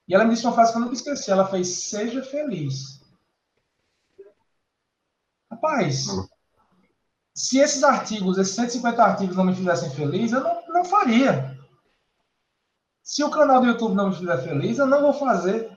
E 0.09 0.15
ela 0.15 0.25
me 0.25 0.35
disse 0.35 0.47
uma 0.47 0.55
frase 0.55 0.73
que 0.73 0.79
eu 0.79 0.83
nunca 0.83 0.95
esqueci. 0.95 1.31
Ela 1.31 1.47
fez: 1.47 1.69
Seja 1.69 2.23
feliz. 2.23 3.01
Rapaz, 5.51 6.07
se 7.37 7.59
esses 7.59 7.85
artigos, 7.85 8.39
esses 8.39 8.55
150 8.55 9.05
artigos 9.05 9.37
não 9.37 9.45
me 9.45 9.55
fizessem 9.55 9.91
feliz, 9.91 10.33
eu 10.33 10.41
não, 10.41 10.63
não 10.69 10.85
faria. 10.87 11.55
Se 13.03 13.23
o 13.23 13.31
canal 13.31 13.61
do 13.61 13.67
YouTube 13.67 13.95
não 13.95 14.09
me 14.09 14.17
fizer 14.17 14.39
feliz, 14.39 14.79
eu 14.79 14.87
não 14.87 15.03
vou 15.03 15.13
fazer. 15.13 15.71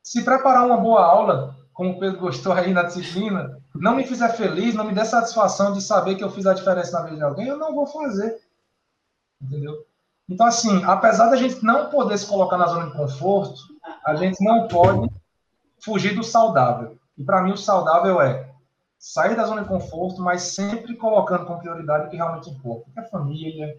Se 0.00 0.22
preparar 0.22 0.64
uma 0.64 0.76
boa 0.76 1.04
aula, 1.04 1.56
como 1.72 1.90
o 1.90 1.98
Pedro 1.98 2.20
gostou 2.20 2.52
aí 2.52 2.72
na 2.72 2.84
disciplina, 2.84 3.60
não 3.74 3.96
me 3.96 4.06
fizer 4.06 4.28
feliz, 4.36 4.76
não 4.76 4.84
me 4.84 4.94
der 4.94 5.06
satisfação 5.06 5.72
de 5.72 5.82
saber 5.82 6.14
que 6.14 6.22
eu 6.22 6.30
fiz 6.30 6.46
a 6.46 6.54
diferença 6.54 6.92
na 6.92 7.04
vida 7.04 7.16
de 7.16 7.24
alguém, 7.24 7.48
eu 7.48 7.58
não 7.58 7.74
vou 7.74 7.86
fazer. 7.88 8.40
Entendeu? 9.42 9.84
Então, 10.28 10.46
assim, 10.46 10.84
apesar 10.84 11.30
da 11.30 11.36
gente 11.36 11.64
não 11.64 11.90
poder 11.90 12.16
se 12.16 12.26
colocar 12.26 12.56
na 12.56 12.66
zona 12.68 12.86
de 12.86 12.92
conforto, 12.92 13.60
a 14.06 14.14
gente 14.14 14.42
não 14.44 14.68
pode 14.68 15.10
fugir 15.82 16.14
do 16.14 16.22
saudável. 16.22 16.96
E 17.18 17.24
para 17.24 17.42
mim, 17.42 17.52
o 17.52 17.56
saudável 17.56 18.20
é 18.20 18.49
sair 19.00 19.34
da 19.34 19.46
zona 19.46 19.62
de 19.62 19.68
conforto, 19.68 20.20
mas 20.20 20.42
sempre 20.42 20.94
colocando 20.94 21.46
como 21.46 21.58
prioridade 21.58 22.06
o 22.06 22.10
que 22.10 22.16
realmente 22.16 22.50
importa, 22.50 22.90
que 22.92 23.00
é 23.00 23.02
a 23.02 23.08
família, 23.08 23.78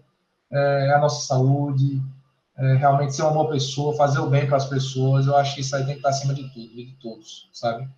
é 0.50 0.92
a 0.92 0.98
nossa 0.98 1.24
saúde, 1.24 2.02
é 2.58 2.74
realmente 2.74 3.14
ser 3.14 3.22
uma 3.22 3.32
boa 3.32 3.48
pessoa, 3.48 3.96
fazer 3.96 4.18
o 4.18 4.26
bem 4.26 4.46
para 4.48 4.56
as 4.56 4.66
pessoas. 4.66 5.26
Eu 5.26 5.36
acho 5.36 5.54
que 5.54 5.60
isso 5.60 5.74
aí 5.76 5.84
tem 5.84 5.94
que 5.94 6.00
estar 6.00 6.08
acima 6.08 6.34
de 6.34 6.42
tudo 6.52 6.68
de 6.74 6.96
todos, 7.00 7.48
sabe? 7.52 7.88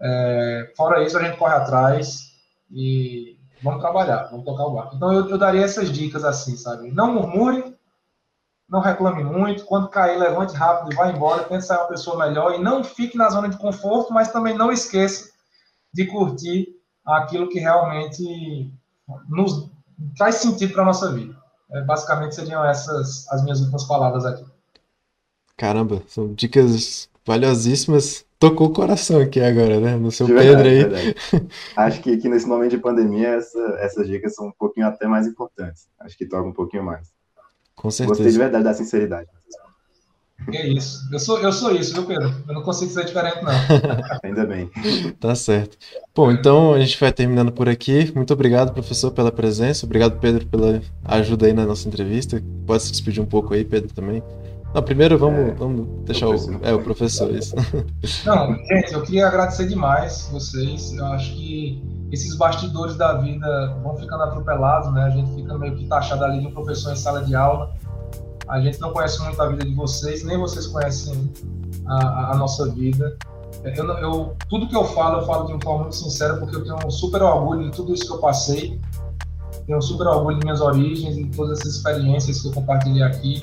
É, 0.00 0.72
fora 0.74 1.04
isso, 1.04 1.18
a 1.18 1.22
gente 1.22 1.36
corre 1.36 1.54
atrás 1.54 2.32
e 2.72 3.38
vamos 3.62 3.80
trabalhar, 3.80 4.28
vamos 4.30 4.46
tocar 4.46 4.64
o 4.64 4.72
barco. 4.72 4.96
Então, 4.96 5.12
eu, 5.12 5.28
eu 5.28 5.38
daria 5.38 5.62
essas 5.64 5.92
dicas 5.92 6.24
assim, 6.24 6.56
sabe? 6.56 6.90
Não 6.90 7.12
murmure, 7.12 7.76
não 8.66 8.80
reclame 8.80 9.22
muito. 9.22 9.66
Quando 9.66 9.88
cair, 9.88 10.18
levante 10.18 10.54
rápido 10.54 10.92
e 10.92 10.96
vá 10.96 11.10
embora. 11.10 11.44
Tente 11.44 11.66
sair 11.66 11.78
uma 11.78 11.88
pessoa 11.88 12.26
melhor 12.26 12.54
e 12.54 12.58
não 12.58 12.82
fique 12.82 13.18
na 13.18 13.28
zona 13.28 13.50
de 13.50 13.58
conforto, 13.58 14.14
mas 14.14 14.32
também 14.32 14.56
não 14.56 14.72
esqueça 14.72 15.33
de 15.94 16.06
curtir 16.06 16.76
aquilo 17.06 17.48
que 17.48 17.60
realmente 17.60 18.72
nos 19.28 19.70
traz 20.16 20.36
sentido 20.36 20.72
para 20.72 20.82
a 20.82 20.86
nossa 20.86 21.12
vida. 21.12 21.36
É, 21.70 21.82
basicamente 21.82 22.34
seriam 22.34 22.64
essas 22.64 23.26
as 23.30 23.42
minhas 23.42 23.60
últimas 23.60 23.84
palavras 23.84 24.26
aqui. 24.26 24.44
Caramba, 25.56 26.02
são 26.08 26.34
dicas 26.34 27.08
valiosíssimas. 27.24 28.26
Tocou 28.38 28.68
o 28.68 28.72
coração 28.72 29.20
aqui 29.20 29.40
agora, 29.40 29.80
né? 29.80 29.96
No 29.96 30.10
seu 30.10 30.26
verdade, 30.26 30.62
Pedro 30.62 30.96
aí. 30.96 31.14
Acho 31.76 32.02
que, 32.02 32.16
que 32.18 32.28
nesse 32.28 32.46
momento 32.46 32.72
de 32.72 32.78
pandemia 32.78 33.28
essa, 33.28 33.60
essas 33.78 34.06
dicas 34.06 34.34
são 34.34 34.48
um 34.48 34.52
pouquinho 34.52 34.86
até 34.86 35.06
mais 35.06 35.26
importantes. 35.26 35.88
Acho 36.00 36.18
que 36.18 36.26
toca 36.26 36.46
um 36.46 36.52
pouquinho 36.52 36.84
mais. 36.84 37.12
Com 37.74 37.90
certeza. 37.90 38.18
Gostei 38.18 38.32
de 38.32 38.38
verdade 38.38 38.64
da 38.64 38.74
sinceridade. 38.74 39.28
É 40.52 40.66
isso. 40.66 41.08
Eu 41.12 41.18
sou, 41.18 41.38
eu 41.38 41.52
sou 41.52 41.72
isso, 41.72 41.94
viu, 41.94 42.04
Pedro? 42.04 42.34
Eu 42.46 42.54
não 42.54 42.62
consigo 42.62 42.90
ser 42.90 43.04
diferente, 43.04 43.42
não. 43.42 43.52
Ainda 44.22 44.44
bem. 44.46 44.70
Tá 45.18 45.34
certo. 45.34 45.76
Bom, 46.14 46.30
então 46.30 46.74
a 46.74 46.80
gente 46.80 46.98
vai 46.98 47.12
terminando 47.12 47.52
por 47.52 47.68
aqui. 47.68 48.12
Muito 48.14 48.32
obrigado, 48.32 48.72
professor, 48.72 49.10
pela 49.10 49.32
presença. 49.32 49.86
Obrigado, 49.86 50.18
Pedro, 50.18 50.46
pela 50.46 50.80
ajuda 51.04 51.46
aí 51.46 51.52
na 51.52 51.64
nossa 51.64 51.88
entrevista. 51.88 52.42
Pode 52.66 52.82
se 52.82 52.90
despedir 52.90 53.22
um 53.22 53.26
pouco 53.26 53.54
aí, 53.54 53.64
Pedro, 53.64 53.92
também. 53.92 54.22
Não, 54.74 54.82
primeiro 54.82 55.16
vamos, 55.16 55.50
é, 55.50 55.54
vamos 55.54 55.86
deixar 56.04 56.28
o, 56.28 56.34
é, 56.60 56.74
o 56.74 56.82
professor 56.82 57.32
isso. 57.32 57.54
Não, 58.26 58.56
gente, 58.56 58.92
eu 58.92 59.02
queria 59.02 59.28
agradecer 59.28 59.68
demais 59.68 60.28
vocês. 60.32 60.92
Eu 60.92 61.06
acho 61.06 61.32
que 61.32 61.80
esses 62.10 62.36
bastidores 62.36 62.96
da 62.96 63.12
vida 63.14 63.78
vão 63.84 63.96
ficando 63.96 64.24
atropelados, 64.24 64.92
né? 64.92 65.04
A 65.04 65.10
gente 65.10 65.32
fica 65.32 65.56
meio 65.56 65.76
que 65.76 65.86
taxado 65.86 66.24
ali 66.24 66.40
de 66.40 66.48
um 66.48 66.50
professor 66.50 66.92
em 66.92 66.96
sala 66.96 67.22
de 67.22 67.36
aula 67.36 67.72
a 68.48 68.60
gente 68.60 68.80
não 68.80 68.92
conhece 68.92 69.22
muito 69.22 69.40
a 69.40 69.48
vida 69.48 69.64
de 69.64 69.74
vocês, 69.74 70.22
nem 70.24 70.38
vocês 70.38 70.66
conhecem 70.66 71.32
a, 71.86 72.32
a 72.32 72.36
nossa 72.36 72.68
vida. 72.70 73.16
Eu, 73.62 73.86
eu, 73.98 74.36
tudo 74.48 74.68
que 74.68 74.76
eu 74.76 74.84
falo, 74.84 75.20
eu 75.20 75.26
falo 75.26 75.46
de 75.46 75.52
uma 75.52 75.62
forma 75.62 75.82
muito 75.82 75.96
sincera, 75.96 76.36
porque 76.36 76.56
eu 76.56 76.64
tenho 76.64 76.76
um 76.84 76.90
super 76.90 77.22
orgulho 77.22 77.70
de 77.70 77.76
tudo 77.76 77.94
isso 77.94 78.06
que 78.06 78.12
eu 78.12 78.18
passei. 78.18 78.80
Tenho 79.66 79.78
um 79.78 79.82
super 79.82 80.06
orgulho 80.06 80.38
de 80.38 80.44
minhas 80.44 80.60
origens 80.60 81.16
e 81.16 81.24
de 81.24 81.36
todas 81.36 81.60
essas 81.60 81.76
experiências 81.76 82.42
que 82.42 82.48
eu 82.48 82.52
compartilhei 82.52 83.02
aqui. 83.02 83.42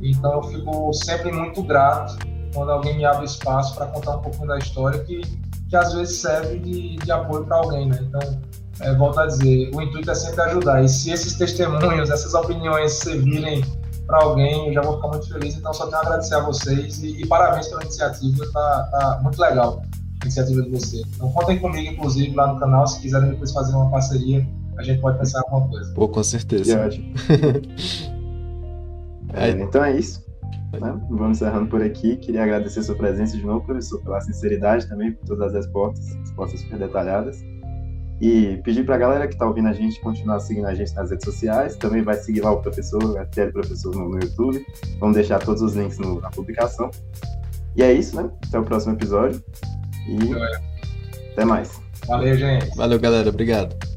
Então 0.00 0.34
eu 0.34 0.42
fico 0.44 0.92
sempre 0.92 1.30
muito 1.30 1.62
grato 1.62 2.16
quando 2.54 2.70
alguém 2.70 2.96
me 2.96 3.04
abre 3.04 3.24
espaço 3.24 3.74
para 3.74 3.86
contar 3.86 4.16
um 4.16 4.22
pouquinho 4.22 4.46
da 4.46 4.58
história 4.58 5.00
que, 5.00 5.20
que 5.68 5.76
às 5.76 5.92
vezes 5.92 6.20
serve 6.20 6.58
de, 6.60 6.96
de 6.96 7.12
apoio 7.12 7.44
para 7.44 7.56
alguém, 7.56 7.88
né? 7.88 7.98
Então, 8.00 8.40
é, 8.80 8.94
volto 8.94 9.20
a 9.20 9.26
dizer, 9.26 9.70
o 9.74 9.82
intuito 9.82 10.10
é 10.10 10.14
sempre 10.14 10.40
ajudar. 10.42 10.82
E 10.82 10.88
se 10.88 11.10
esses 11.10 11.34
testemunhos, 11.34 12.10
essas 12.10 12.32
opiniões 12.34 12.92
servirem 12.92 13.62
para 14.06 14.22
alguém, 14.22 14.68
eu 14.68 14.74
já 14.74 14.82
vou 14.82 14.96
ficar 14.96 15.08
muito 15.08 15.28
feliz. 15.28 15.56
Então, 15.56 15.72
só 15.72 15.86
tenho 15.86 15.96
a 15.96 16.00
agradecer 16.00 16.34
a 16.34 16.40
vocês 16.40 17.02
e, 17.02 17.22
e 17.22 17.26
parabéns 17.26 17.68
pela 17.68 17.82
iniciativa, 17.82 18.44
tá, 18.52 18.88
tá, 18.90 19.20
muito 19.22 19.40
legal 19.40 19.82
a 20.20 20.24
iniciativa 20.24 20.62
de 20.62 20.70
vocês. 20.70 21.02
Então, 21.14 21.30
contem 21.32 21.58
comigo, 21.58 21.92
inclusive, 21.92 22.34
lá 22.34 22.52
no 22.52 22.58
canal, 22.58 22.86
se 22.86 23.00
quiserem 23.00 23.30
depois 23.30 23.52
fazer 23.52 23.74
uma 23.74 23.90
parceria, 23.90 24.46
a 24.78 24.82
gente 24.82 25.00
pode 25.00 25.18
pensar 25.18 25.38
em 25.38 25.42
alguma 25.42 25.68
coisa. 25.68 25.94
Pô, 25.94 26.08
com 26.08 26.22
certeza. 26.22 26.88
é, 29.34 29.50
então 29.50 29.84
é 29.84 29.96
isso. 29.96 30.24
Né? 30.80 31.00
Vamos 31.08 31.38
encerrando 31.38 31.68
por 31.68 31.82
aqui. 31.82 32.16
Queria 32.16 32.42
agradecer 32.42 32.80
a 32.80 32.82
sua 32.82 32.96
presença 32.96 33.36
de 33.36 33.44
novo, 33.44 33.64
professor, 33.64 34.02
pela 34.02 34.20
sinceridade 34.20 34.88
também, 34.88 35.12
por 35.12 35.26
todas 35.26 35.48
as 35.48 35.54
respostas, 35.54 36.14
respostas 36.16 36.60
super 36.60 36.78
detalhadas. 36.78 37.44
E 38.20 38.58
pedir 38.64 38.84
para 38.84 38.94
a 38.94 38.98
galera 38.98 39.26
que 39.26 39.34
está 39.34 39.46
ouvindo 39.46 39.68
a 39.68 39.72
gente 39.72 40.00
continuar 40.00 40.40
seguindo 40.40 40.66
a 40.66 40.74
gente 40.74 40.94
nas 40.94 41.10
redes 41.10 41.24
sociais. 41.24 41.76
Também 41.76 42.02
vai 42.02 42.14
seguir 42.14 42.40
lá 42.40 42.52
o 42.52 42.62
professor, 42.62 43.18
a 43.18 43.26
FTL 43.26 43.52
Professor 43.52 43.94
no, 43.94 44.08
no, 44.08 44.20
YouTube. 44.20 44.64
Vamos 45.00 45.16
deixar 45.16 45.40
todos 45.40 45.62
os 45.62 45.74
links 45.74 45.98
no, 45.98 46.20
na 46.20 46.30
publicação. 46.30 46.90
E 47.76 47.82
é 47.82 47.92
isso, 47.92 48.16
né? 48.16 48.30
Até 48.46 48.58
o 48.58 48.62
próximo 48.62 48.94
episódio. 48.94 49.42
E 50.06 51.30
até 51.32 51.44
mais. 51.44 51.80
Valeu, 52.06 52.36
gente. 52.36 52.76
Valeu, 52.76 53.00
galera. 53.00 53.28
Obrigado. 53.28 53.93